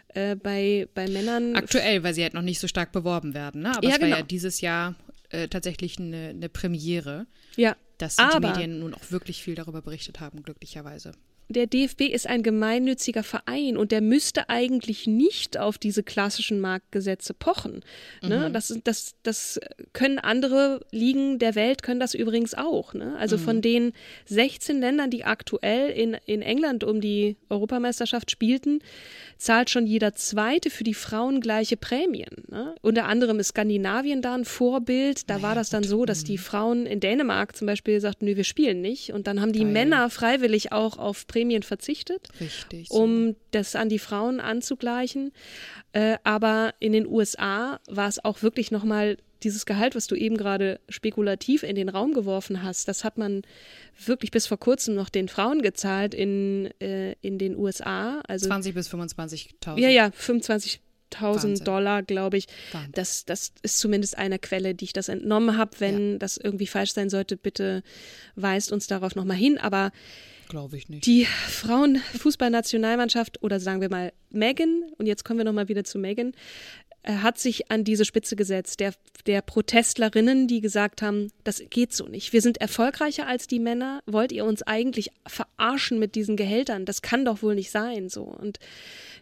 äh, 0.09 0.35
bei, 0.35 0.87
bei 0.93 1.07
Männern. 1.07 1.55
Aktuell, 1.55 2.03
weil 2.03 2.13
sie 2.13 2.23
halt 2.23 2.33
noch 2.33 2.41
nicht 2.41 2.59
so 2.59 2.67
stark 2.67 2.91
beworben 2.91 3.33
werden. 3.33 3.61
Ne? 3.61 3.75
Aber 3.75 3.83
ja, 3.83 3.95
es 3.95 4.01
war 4.01 4.07
genau. 4.07 4.17
ja 4.17 4.23
dieses 4.23 4.61
Jahr 4.61 4.95
äh, 5.29 5.47
tatsächlich 5.47 5.99
eine, 5.99 6.29
eine, 6.29 6.49
Premiere. 6.49 7.27
Ja. 7.55 7.75
Dass 7.97 8.17
die 8.17 8.39
Medien 8.39 8.79
nun 8.79 8.93
auch 8.93 9.11
wirklich 9.11 9.41
viel 9.41 9.55
darüber 9.55 9.81
berichtet 9.81 10.19
haben, 10.19 10.43
glücklicherweise 10.43 11.13
der 11.49 11.65
DFB 11.65 12.01
ist 12.01 12.27
ein 12.27 12.43
gemeinnütziger 12.43 13.23
Verein 13.23 13.77
und 13.77 13.91
der 13.91 14.01
müsste 14.01 14.49
eigentlich 14.49 15.07
nicht 15.07 15.57
auf 15.57 15.77
diese 15.77 16.03
klassischen 16.03 16.59
Marktgesetze 16.59 17.33
pochen. 17.33 17.83
Ne? 18.21 18.49
Mhm. 18.49 18.53
Das, 18.53 18.77
das, 18.83 19.15
das 19.23 19.59
können 19.93 20.19
andere 20.19 20.81
Ligen 20.91 21.39
der 21.39 21.55
Welt, 21.55 21.83
können 21.83 22.01
das 22.01 22.13
übrigens 22.13 22.53
auch. 22.53 22.93
Ne? 22.93 23.15
Also 23.17 23.37
mhm. 23.37 23.41
von 23.41 23.61
den 23.61 23.93
16 24.25 24.81
Ländern, 24.81 25.09
die 25.09 25.23
aktuell 25.23 25.89
in, 25.89 26.17
in 26.25 26.41
England 26.41 26.83
um 26.83 26.99
die 26.99 27.37
Europameisterschaft 27.49 28.29
spielten, 28.29 28.79
zahlt 29.37 29.69
schon 29.69 29.87
jeder 29.87 30.15
Zweite 30.15 30.69
für 30.69 30.83
die 30.83 30.93
Frauen 30.93 31.39
gleiche 31.39 31.77
Prämien. 31.77 32.43
Ne? 32.49 32.75
Unter 32.81 33.05
anderem 33.05 33.39
ist 33.39 33.49
Skandinavien 33.49 34.21
da 34.21 34.35
ein 34.35 34.45
Vorbild. 34.45 35.29
Da 35.29 35.41
war 35.41 35.55
das 35.55 35.69
dann 35.69 35.83
so, 35.83 36.05
dass 36.05 36.25
die 36.25 36.33
mhm. 36.33 36.41
Frauen 36.41 36.85
in 36.85 36.99
Dänemark 36.99 37.55
zum 37.55 37.67
Beispiel 37.67 38.01
sagten, 38.01 38.25
nö, 38.25 38.35
wir 38.35 38.43
spielen 38.43 38.81
nicht. 38.81 39.13
Und 39.13 39.27
dann 39.27 39.39
haben 39.39 39.53
die 39.53 39.59
Geil. 39.59 39.71
Männer 39.71 40.09
freiwillig 40.09 40.73
auch 40.73 40.97
auf 40.97 41.25
Prämien 41.25 41.36
Prämien 41.37 41.61
verzichtet, 41.61 42.29
Richtig, 42.39 42.89
um 42.89 43.35
das 43.51 43.75
an 43.75 43.89
die 43.89 43.99
Frauen 43.99 44.39
anzugleichen. 44.39 45.31
Äh, 45.91 46.17
aber 46.23 46.73
in 46.79 46.93
den 46.93 47.05
USA 47.05 47.79
war 47.87 48.07
es 48.07 48.23
auch 48.23 48.41
wirklich 48.41 48.71
nochmal 48.71 49.17
dieses 49.43 49.67
Gehalt, 49.67 49.93
was 49.93 50.07
du 50.07 50.15
eben 50.15 50.35
gerade 50.35 50.79
spekulativ 50.89 51.61
in 51.61 51.75
den 51.75 51.89
Raum 51.89 52.13
geworfen 52.13 52.63
hast, 52.63 52.87
das 52.87 53.03
hat 53.03 53.19
man 53.19 53.43
wirklich 54.03 54.31
bis 54.31 54.47
vor 54.47 54.57
kurzem 54.57 54.95
noch 54.95 55.09
den 55.09 55.27
Frauen 55.27 55.61
gezahlt 55.61 56.15
in, 56.15 56.71
äh, 56.81 57.13
in 57.21 57.37
den 57.37 57.55
USA. 57.55 58.21
Also 58.27 58.47
20 58.47 58.73
bis 58.73 58.89
25.000. 58.91 59.79
Ja, 59.79 59.89
ja, 59.89 60.09
25 60.09 60.81
1000 61.13 61.67
Dollar, 61.67 62.03
glaube 62.03 62.37
ich. 62.37 62.47
Das, 62.91 63.25
das 63.25 63.53
ist 63.61 63.79
zumindest 63.79 64.17
eine 64.17 64.39
Quelle, 64.39 64.75
die 64.75 64.85
ich 64.85 64.93
das 64.93 65.09
entnommen 65.09 65.57
habe. 65.57 65.71
Wenn 65.79 66.13
ja. 66.13 66.17
das 66.17 66.37
irgendwie 66.37 66.67
falsch 66.67 66.93
sein 66.93 67.09
sollte, 67.09 67.37
bitte 67.37 67.83
weist 68.35 68.71
uns 68.71 68.87
darauf 68.87 69.15
nochmal 69.15 69.37
hin. 69.37 69.57
Aber 69.57 69.91
Glaube 70.47 70.77
ich 70.77 70.89
nicht. 70.89 71.05
Die 71.05 71.25
Frauenfußballnationalmannschaft 71.25 73.43
oder 73.43 73.59
sagen 73.59 73.81
wir 73.81 73.89
mal 73.89 74.13
Megan, 74.29 74.83
und 74.97 75.05
jetzt 75.05 75.25
kommen 75.25 75.39
wir 75.39 75.45
nochmal 75.45 75.67
wieder 75.67 75.83
zu 75.83 75.99
Megan, 75.99 76.33
äh, 77.03 77.17
hat 77.17 77.37
sich 77.37 77.71
an 77.71 77.83
diese 77.83 78.05
Spitze 78.05 78.35
gesetzt, 78.35 78.79
der, 78.79 78.93
der 79.25 79.41
Protestlerinnen, 79.41 80.47
die 80.47 80.61
gesagt 80.61 81.01
haben, 81.01 81.31
das 81.43 81.61
geht 81.69 81.93
so 81.93 82.07
nicht. 82.07 82.33
Wir 82.33 82.41
sind 82.41 82.59
erfolgreicher 82.59 83.27
als 83.27 83.47
die 83.47 83.59
Männer. 83.59 84.01
Wollt 84.05 84.31
ihr 84.31 84.45
uns 84.45 84.63
eigentlich 84.63 85.11
verarschen 85.25 85.99
mit 85.99 86.15
diesen 86.15 86.35
Gehältern? 86.35 86.85
Das 86.85 87.01
kann 87.01 87.25
doch 87.25 87.41
wohl 87.41 87.55
nicht 87.55 87.71
sein, 87.71 88.09
so. 88.09 88.23
Und 88.23 88.59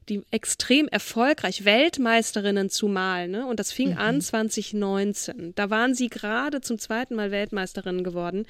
die 0.10 0.22
extrem 0.32 0.88
erfolgreich, 0.88 1.66
Weltmeisterinnen 1.66 2.70
zumal, 2.70 3.28
ne? 3.28 3.48
Und 3.48 3.60
das 3.60 3.72
fing 3.72 3.92
mhm. 3.92 3.98
an 3.98 4.22
2019. 4.22 5.54
Da 5.56 5.70
waren 5.70 5.96
sie 5.96 6.10
gerade 6.10 6.62
zum 6.62 6.78
zweiten 6.78 7.16
Mal 7.16 7.32
Weltmeisterinnen 7.32 8.04
geworden 8.04 8.46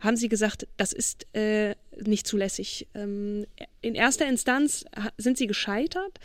haben 0.00 0.16
sie 0.16 0.28
gesagt, 0.28 0.66
das 0.76 0.92
ist 0.92 1.26
äh, 1.34 1.74
nicht 2.06 2.26
zulässig. 2.26 2.86
Ähm, 2.94 3.46
in 3.80 3.94
erster 3.94 4.26
Instanz 4.26 4.84
sind 5.16 5.38
sie 5.38 5.46
gescheitert, 5.46 6.18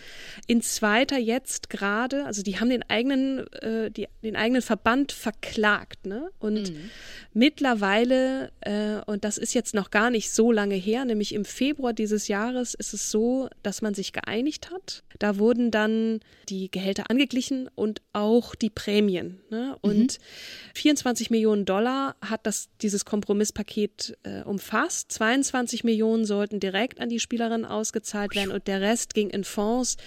in 0.47 0.61
zweiter 0.61 1.17
jetzt 1.17 1.69
gerade, 1.69 2.25
also 2.25 2.41
die 2.41 2.59
haben 2.59 2.69
den 2.69 2.83
eigenen, 2.89 3.47
äh, 3.53 3.91
die, 3.91 4.07
den 4.23 4.35
eigenen 4.35 4.61
Verband 4.61 5.11
verklagt, 5.11 6.05
ne? 6.05 6.29
Und 6.39 6.71
mhm. 6.71 6.89
mittlerweile, 7.33 8.51
äh, 8.61 9.01
und 9.05 9.23
das 9.23 9.37
ist 9.37 9.53
jetzt 9.53 9.73
noch 9.73 9.91
gar 9.91 10.09
nicht 10.09 10.31
so 10.31 10.51
lange 10.51 10.75
her, 10.75 11.05
nämlich 11.05 11.33
im 11.33 11.45
Februar 11.45 11.93
dieses 11.93 12.27
Jahres 12.27 12.73
ist 12.73 12.93
es 12.93 13.11
so, 13.11 13.49
dass 13.61 13.81
man 13.81 13.93
sich 13.93 14.13
geeinigt 14.13 14.71
hat. 14.71 15.03
Da 15.19 15.37
wurden 15.37 15.71
dann 15.71 16.19
die 16.49 16.69
Gehälter 16.71 17.09
angeglichen 17.09 17.69
und 17.75 18.01
auch 18.13 18.55
die 18.55 18.69
Prämien. 18.69 19.39
Ne? 19.49 19.77
Und 19.81 20.19
mhm. 20.19 20.73
24 20.75 21.29
Millionen 21.29 21.65
Dollar 21.65 22.15
hat 22.21 22.45
das, 22.45 22.69
dieses 22.81 23.05
Kompromisspaket 23.05 23.62
äh, 24.23 24.43
umfasst. 24.43 25.11
22 25.11 25.83
Millionen 25.83 26.25
sollten 26.25 26.59
direkt 26.59 26.99
an 26.99 27.09
die 27.09 27.19
Spielerin 27.19 27.65
ausgezahlt 27.65 28.35
werden 28.35 28.51
und 28.51 28.67
der 28.67 28.81
Rest 28.81 29.13
ging 29.13 29.29
in 29.29 29.43
Fonds, 29.43 29.97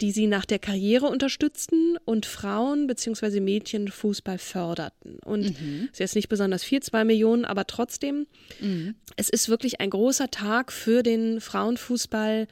die 0.00 0.12
sie 0.12 0.26
nach 0.26 0.44
der 0.44 0.58
Karriere 0.58 1.06
unterstützten 1.06 1.96
und 2.04 2.26
Frauen 2.26 2.86
bzw. 2.86 3.40
Mädchen 3.40 3.88
Fußball 3.88 4.38
förderten. 4.38 5.18
Und 5.24 5.60
mhm. 5.60 5.88
ist 5.90 6.00
jetzt 6.00 6.16
nicht 6.16 6.28
besonders 6.28 6.64
viel, 6.64 6.80
zwei 6.80 7.04
Millionen, 7.04 7.44
aber 7.44 7.66
trotzdem, 7.66 8.26
mhm. 8.60 8.94
es 9.16 9.28
ist 9.28 9.48
wirklich 9.48 9.80
ein 9.80 9.90
großer 9.90 10.30
Tag 10.30 10.72
für 10.72 11.02
den 11.02 11.40
Frauenfußball 11.40 12.46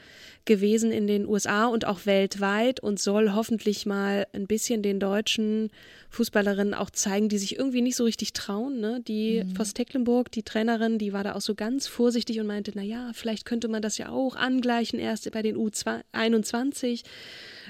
gewesen 0.44 0.92
in 0.92 1.06
den 1.06 1.26
USA 1.26 1.66
und 1.66 1.86
auch 1.86 2.04
weltweit 2.04 2.80
und 2.80 3.00
soll 3.00 3.32
hoffentlich 3.32 3.86
mal 3.86 4.26
ein 4.32 4.46
bisschen 4.46 4.82
den 4.82 5.00
deutschen 5.00 5.70
Fußballerinnen 6.10 6.74
auch 6.74 6.90
zeigen, 6.90 7.28
die 7.28 7.38
sich 7.38 7.58
irgendwie 7.58 7.80
nicht 7.80 7.96
so 7.96 8.04
richtig 8.04 8.34
trauen. 8.34 8.78
Ne? 8.78 9.00
Die 9.06 9.42
mhm. 9.42 9.56
Voss 9.56 9.72
Tecklenburg, 9.72 10.30
die 10.30 10.42
Trainerin, 10.42 10.98
die 10.98 11.12
war 11.12 11.24
da 11.24 11.34
auch 11.34 11.40
so 11.40 11.54
ganz 11.54 11.86
vorsichtig 11.86 12.40
und 12.40 12.46
meinte, 12.46 12.72
na 12.74 12.82
ja, 12.82 13.10
vielleicht 13.14 13.46
könnte 13.46 13.68
man 13.68 13.80
das 13.80 13.96
ja 13.96 14.10
auch 14.10 14.36
angleichen 14.36 14.98
erst 14.98 15.30
bei 15.32 15.42
den 15.42 15.56
U21. 15.56 17.04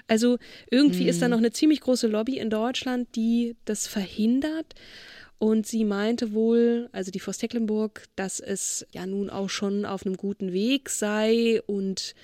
Also 0.08 0.38
irgendwie 0.70 1.04
mhm. 1.04 1.08
ist 1.08 1.22
da 1.22 1.26
mhm. 1.26 1.30
noch 1.30 1.38
eine 1.38 1.52
ziemlich 1.52 1.80
große 1.80 2.08
Lobby 2.08 2.38
in 2.38 2.50
Deutschland, 2.50 3.08
die 3.14 3.56
das 3.64 3.86
verhindert. 3.86 4.74
Und 5.38 5.66
sie 5.66 5.84
meinte 5.84 6.32
wohl, 6.32 6.88
also 6.92 7.10
die 7.10 7.20
Voss 7.20 7.38
Tecklenburg, 7.38 8.04
dass 8.16 8.40
es 8.40 8.86
ja 8.92 9.06
nun 9.06 9.30
auch 9.30 9.50
schon 9.50 9.84
auf 9.84 10.06
einem 10.06 10.16
guten 10.16 10.52
Weg 10.52 10.88
sei 10.90 11.60
und 11.66 12.14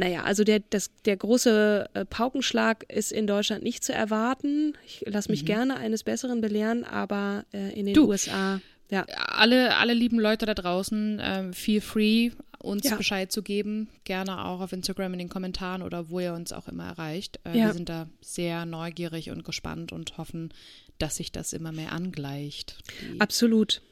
naja, 0.00 0.22
also 0.22 0.44
der, 0.44 0.60
das, 0.70 0.90
der 1.04 1.18
große 1.18 1.90
äh, 1.92 2.04
Paukenschlag 2.06 2.90
ist 2.90 3.12
in 3.12 3.26
Deutschland 3.26 3.62
nicht 3.62 3.84
zu 3.84 3.92
erwarten. 3.92 4.72
Ich 4.86 5.04
lasse 5.06 5.30
mich 5.30 5.42
mhm. 5.42 5.46
gerne 5.46 5.76
eines 5.76 6.04
Besseren 6.04 6.40
belehren, 6.40 6.84
aber 6.84 7.44
äh, 7.52 7.78
in 7.78 7.84
den 7.84 7.94
du, 7.94 8.08
USA. 8.08 8.62
Ja. 8.90 9.02
Alle, 9.02 9.76
alle 9.76 9.92
lieben 9.92 10.18
Leute 10.18 10.46
da 10.46 10.54
draußen, 10.54 11.20
ähm, 11.22 11.52
feel 11.52 11.82
free, 11.82 12.30
uns 12.58 12.88
Ja. 12.88 12.96
Bescheid 12.96 13.30
zu 13.30 13.42
geben. 13.42 13.88
Gerne 14.04 14.42
auch 14.46 14.62
auf 14.62 14.72
Instagram 14.72 15.12
in 15.12 15.18
den 15.18 15.28
Kommentaren 15.28 15.82
oder 15.82 16.08
wo 16.08 16.18
ihr 16.18 16.32
uns 16.32 16.54
auch 16.54 16.66
immer 16.66 16.86
erreicht. 16.86 17.38
Äh, 17.44 17.58
Ja. 17.58 17.66
Wir 17.66 17.74
sind 17.74 17.90
da 17.90 18.08
sehr 18.22 18.64
neugierig 18.64 19.28
und 19.30 19.44
gespannt 19.44 19.92
und 19.92 20.16
hoffen, 20.16 20.54
dass 20.96 21.16
sich 21.16 21.30
das 21.30 21.52
immer 21.52 21.72
mehr 21.72 21.92
angleicht. 21.92 22.78
Absolut. 23.18 23.82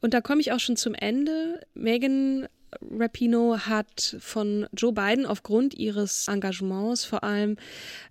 Und 0.00 0.14
da 0.14 0.20
komme 0.20 0.40
ich 0.40 0.52
auch 0.52 0.60
schon 0.60 0.76
zum 0.76 0.94
Ende. 0.94 1.60
Megan 1.74 2.46
Rapino 2.90 3.58
hat 3.58 4.16
von 4.20 4.66
Joe 4.76 4.92
Biden 4.92 5.26
aufgrund 5.26 5.74
ihres 5.74 6.28
Engagements 6.28 7.04
vor 7.04 7.24
allem 7.24 7.56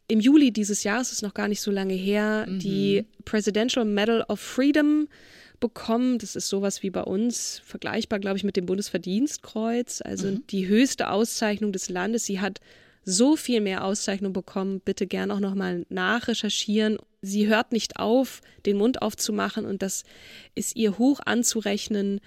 im 0.07 0.19
Juli 0.19 0.51
dieses 0.51 0.83
Jahres, 0.83 1.11
ist 1.11 1.23
noch 1.23 1.33
gar 1.33 1.47
nicht 1.47 1.61
so 1.61 1.71
lange 1.71 1.93
her, 1.93 2.45
die 2.47 3.05
Presidential 3.25 3.85
Medal 3.85 4.23
of 4.27 4.39
Freedom 4.39 5.07
bekommen. 5.59 6.17
Das 6.19 6.35
ist 6.35 6.49
sowas 6.49 6.83
wie 6.83 6.89
bei 6.89 7.03
uns, 7.03 7.61
vergleichbar, 7.65 8.19
glaube 8.19 8.37
ich, 8.37 8.43
mit 8.43 8.55
dem 8.57 8.65
Bundesverdienstkreuz, 8.65 10.01
also 10.03 10.31
die 10.31 10.67
höchste 10.67 11.09
Auszeichnung 11.09 11.71
des 11.71 11.89
Landes. 11.89 12.25
Sie 12.25 12.39
hat 12.39 12.59
so 13.05 13.35
viel 13.35 13.61
mehr 13.61 13.83
Auszeichnung 13.83 14.33
bekommen. 14.33 14.81
Bitte 14.81 15.07
gern 15.07 15.31
auch 15.31 15.39
nochmal 15.39 15.85
nachrecherchieren. 15.89 16.97
Sie 17.21 17.47
hört 17.47 17.71
nicht 17.71 17.97
auf, 17.97 18.41
den 18.65 18.77
Mund 18.77 19.01
aufzumachen 19.01 19.65
und 19.65 19.81
das 19.81 20.03
ist 20.55 20.75
ihr 20.75 20.97
hoch 20.97 21.19
anzurechnen. 21.25 22.21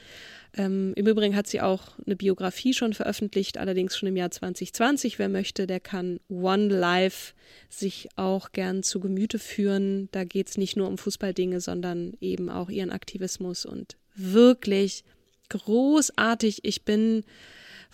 Ähm, 0.54 0.92
Im 0.96 1.06
Übrigen 1.06 1.34
hat 1.34 1.46
sie 1.46 1.60
auch 1.60 1.98
eine 2.04 2.16
Biografie 2.16 2.74
schon 2.74 2.92
veröffentlicht, 2.92 3.56
allerdings 3.56 3.96
schon 3.96 4.08
im 4.08 4.16
Jahr 4.16 4.30
2020. 4.30 5.18
Wer 5.18 5.28
möchte, 5.28 5.66
der 5.66 5.80
kann 5.80 6.20
One 6.28 6.68
Life 6.68 7.32
sich 7.70 8.08
auch 8.16 8.52
gern 8.52 8.82
zu 8.82 9.00
Gemüte 9.00 9.38
führen. 9.38 10.08
Da 10.12 10.24
geht 10.24 10.48
es 10.48 10.58
nicht 10.58 10.76
nur 10.76 10.88
um 10.88 10.98
Fußballdinge, 10.98 11.60
sondern 11.60 12.14
eben 12.20 12.50
auch 12.50 12.68
ihren 12.68 12.90
Aktivismus 12.90 13.64
und 13.64 13.96
wirklich 14.14 15.04
großartig. 15.48 16.64
Ich 16.64 16.84
bin 16.84 17.24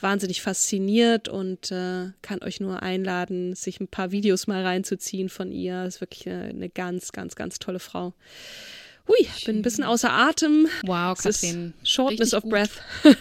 wahnsinnig 0.01 0.43
fasziniert 0.43 1.29
und 1.29 1.71
äh, 1.71 2.11
kann 2.23 2.43
euch 2.43 2.61
nur 2.61 2.83
einladen, 2.83 3.55
sich 3.55 3.81
ein 3.81 3.89
paar 3.89 4.11
Videos 4.11 4.47
mal 4.47 4.63
reinzuziehen 4.65 5.29
von 5.29 5.53
ihr. 5.53 5.85
Ist 5.85 6.01
wirklich 6.01 6.29
eine, 6.29 6.45
eine 6.45 6.69
ganz, 6.69 7.13
ganz, 7.13 7.37
ganz 7.37 7.59
tolle 7.59 7.81
Frau. 7.81 8.15
Hui, 9.09 9.27
bin 9.47 9.57
ein 9.57 9.63
bisschen 9.63 9.85
außer 9.85 10.13
Atem. 10.13 10.69
Wow, 10.85 11.19
Katrin. 11.19 11.73
Shortness 11.83 12.35
of 12.35 12.43
gut. 12.43 12.53
breath. 12.53 12.83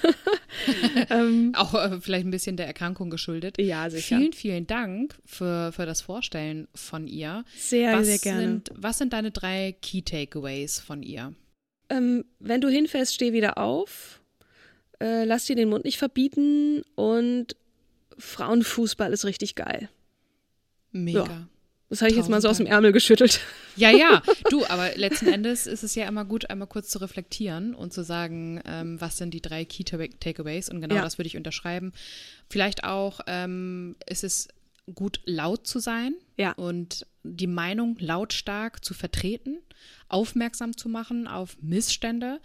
ähm, 1.10 1.54
Auch 1.56 1.74
äh, 1.74 2.02
vielleicht 2.02 2.26
ein 2.26 2.32
bisschen 2.32 2.58
der 2.58 2.68
Erkrankung 2.68 3.10
geschuldet. 3.10 3.60
ja, 3.60 3.90
sicher. 3.90 4.18
Vielen, 4.18 4.34
vielen 4.34 4.68
Dank 4.68 5.16
für, 5.26 5.72
für 5.72 5.86
das 5.86 6.02
Vorstellen 6.02 6.68
von 6.76 7.08
ihr. 7.08 7.46
Sehr, 7.58 7.98
was 7.98 8.06
sehr 8.06 8.18
gerne. 8.20 8.42
Sind, 8.42 8.72
was 8.76 8.98
sind 8.98 9.14
deine 9.14 9.32
drei 9.32 9.76
Key 9.82 10.02
Takeaways 10.02 10.80
von 10.80 11.04
ihr? 11.04 11.34
Ähm, 11.90 12.26
wenn 12.40 12.62
du 12.62 12.68
hinfällst, 12.68 13.14
steh 13.14 13.34
wieder 13.34 13.58
auf. 13.58 14.22
Äh, 15.00 15.24
lass 15.26 15.46
dir 15.46 15.56
den 15.56 15.70
Mund 15.70 15.86
nicht 15.86 15.98
verbieten 15.98 16.84
und 16.96 17.56
Frauenfußball 18.18 19.14
ist 19.14 19.26
richtig 19.26 19.56
geil. 19.56 19.90
Mega. 20.92 21.48
Das 21.90 22.02
habe 22.02 22.12
ich 22.12 22.18
jetzt 22.18 22.30
mal 22.30 22.42
so 22.42 22.50
aus 22.50 22.58
dem 22.58 22.66
Ärmel 22.66 22.92
geschüttelt. 22.92 23.40
Ja, 23.80 23.92
ja, 23.92 24.24
du, 24.50 24.66
aber 24.66 24.96
letzten 24.96 25.28
Endes 25.28 25.68
ist 25.68 25.84
es 25.84 25.94
ja 25.94 26.08
immer 26.08 26.26
gut, 26.26 26.50
einmal 26.50 26.68
kurz 26.68 26.90
zu 26.90 26.98
reflektieren 26.98 27.76
und 27.76 27.94
zu 27.94 28.04
sagen, 28.04 28.60
ähm, 28.66 29.00
was 29.00 29.18
sind 29.18 29.36
die 29.36 29.40
drei 29.42 29.66
Key 29.66 29.84
Ta- 29.84 30.00
Takeaways 30.20 30.70
und 30.70 30.82
genau 30.82 30.96
Ja. 30.96 31.04
das 31.04 31.20
würde 31.20 31.28
ich 31.28 31.38
unterschreiben. 31.38 31.94
Vielleicht 32.50 32.84
auch 32.86 33.20
ähm, 33.28 33.96
ist 34.10 34.24
es 34.24 34.48
gut, 34.96 35.22
laut 35.26 35.68
zu 35.68 35.78
sein 35.78 36.16
Ja. 36.38 36.54
und 36.54 37.06
die 37.22 37.46
Meinung 37.46 37.98
lautstark 38.00 38.84
zu 38.84 38.96
vertreten, 38.96 39.60
aufmerksam 40.10 40.76
zu 40.76 40.90
machen 40.90 41.28
auf 41.28 41.56
Missstände 41.62 42.40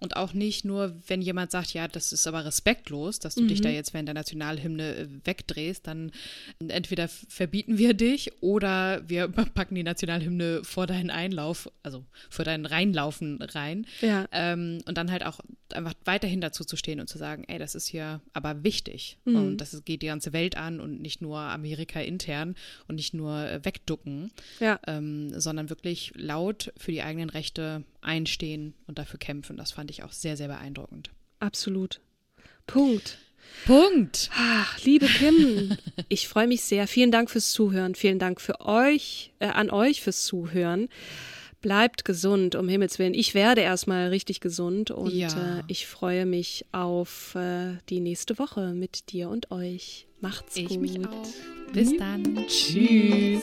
und 0.00 0.16
auch 0.16 0.32
nicht 0.32 0.64
nur, 0.64 0.94
wenn 1.08 1.22
jemand 1.22 1.50
sagt, 1.50 1.74
ja, 1.74 1.88
das 1.88 2.12
ist 2.12 2.26
aber 2.26 2.44
respektlos, 2.44 3.18
dass 3.18 3.34
du 3.34 3.46
dich 3.46 3.60
da 3.60 3.68
jetzt 3.68 3.92
während 3.94 4.08
der 4.08 4.14
Nationalhymne 4.14 4.96
äh, 4.96 5.08
wegdrehst, 5.24 5.86
dann 5.86 6.12
entweder 6.60 7.08
verbieten 7.08 7.78
wir 7.78 7.94
dich 7.94 8.30
oder 8.40 9.08
wir 9.08 9.28
packen 9.54 9.74
die 9.74 9.82
Nationalhymne 9.82 10.62
vor 10.64 10.86
deinen 10.86 11.10
Einlauf, 11.10 11.70
also 11.82 12.04
vor 12.30 12.44
deinen 12.44 12.66
Reinlaufen 12.66 13.42
rein. 13.42 13.86
Ja. 14.00 14.26
Ähm, 14.32 14.78
und 14.86 14.96
dann 14.96 15.10
halt 15.10 15.24
auch 15.26 15.40
einfach 15.72 15.94
weiterhin 16.04 16.40
dazu 16.40 16.64
zu 16.64 16.76
stehen 16.76 17.00
und 17.00 17.08
zu 17.08 17.18
sagen, 17.18 17.44
ey, 17.48 17.58
das 17.58 17.74
ist 17.74 17.88
hier 17.88 18.20
aber 18.32 18.62
wichtig. 18.64 19.18
Und 19.24 19.58
das 19.58 19.82
geht 19.84 20.00
die 20.02 20.06
ganze 20.06 20.32
Welt 20.32 20.56
an 20.56 20.80
und 20.80 21.02
nicht 21.02 21.20
nur 21.20 21.38
Amerika 21.38 22.00
intern 22.00 22.54
und 22.86 22.94
nicht 22.94 23.14
nur 23.14 23.36
äh, 23.46 23.64
wegducken, 23.64 24.30
Ja. 24.60 24.78
ähm, 24.86 25.30
sondern 25.38 25.68
wirklich 25.70 26.12
laut 26.16 26.72
für 26.76 26.92
die 26.92 27.02
eigenen 27.02 27.28
Rechte 27.30 27.82
einstehen 28.00 28.74
und 28.86 28.98
dafür 28.98 29.18
kämpfen. 29.18 29.56
Das 29.56 29.72
fand 29.72 29.87
ich 29.90 30.02
auch 30.02 30.12
sehr, 30.12 30.36
sehr 30.36 30.48
beeindruckend. 30.48 31.10
Absolut. 31.40 32.00
Punkt. 32.66 33.18
Punkt. 33.66 34.30
Ach, 34.36 34.78
liebe 34.84 35.06
Kim, 35.06 35.76
ich 36.08 36.28
freue 36.28 36.46
mich 36.46 36.62
sehr. 36.62 36.86
Vielen 36.86 37.10
Dank 37.10 37.30
fürs 37.30 37.50
Zuhören. 37.52 37.94
Vielen 37.94 38.18
Dank 38.18 38.40
für 38.40 38.60
euch, 38.60 39.32
äh, 39.38 39.46
an 39.46 39.70
euch 39.70 40.02
fürs 40.02 40.24
Zuhören. 40.24 40.88
Bleibt 41.60 42.04
gesund, 42.04 42.54
um 42.54 42.68
Himmels 42.68 42.98
Willen. 43.00 43.14
Ich 43.14 43.34
werde 43.34 43.62
erstmal 43.62 44.08
richtig 44.08 44.40
gesund 44.40 44.90
und 44.92 45.12
Ja. 45.12 45.58
äh, 45.58 45.62
ich 45.66 45.86
freue 45.88 46.24
mich 46.24 46.66
auf 46.72 47.34
äh, 47.34 47.78
die 47.88 47.98
nächste 48.00 48.38
Woche 48.38 48.74
mit 48.74 49.10
dir 49.10 49.28
und 49.28 49.50
euch. 49.50 50.06
Macht's 50.20 50.56
Ich 50.56 50.68
gut. 50.68 51.08
Bis 51.72 51.96
dann. 51.96 52.46
Tschüss. 52.46 53.42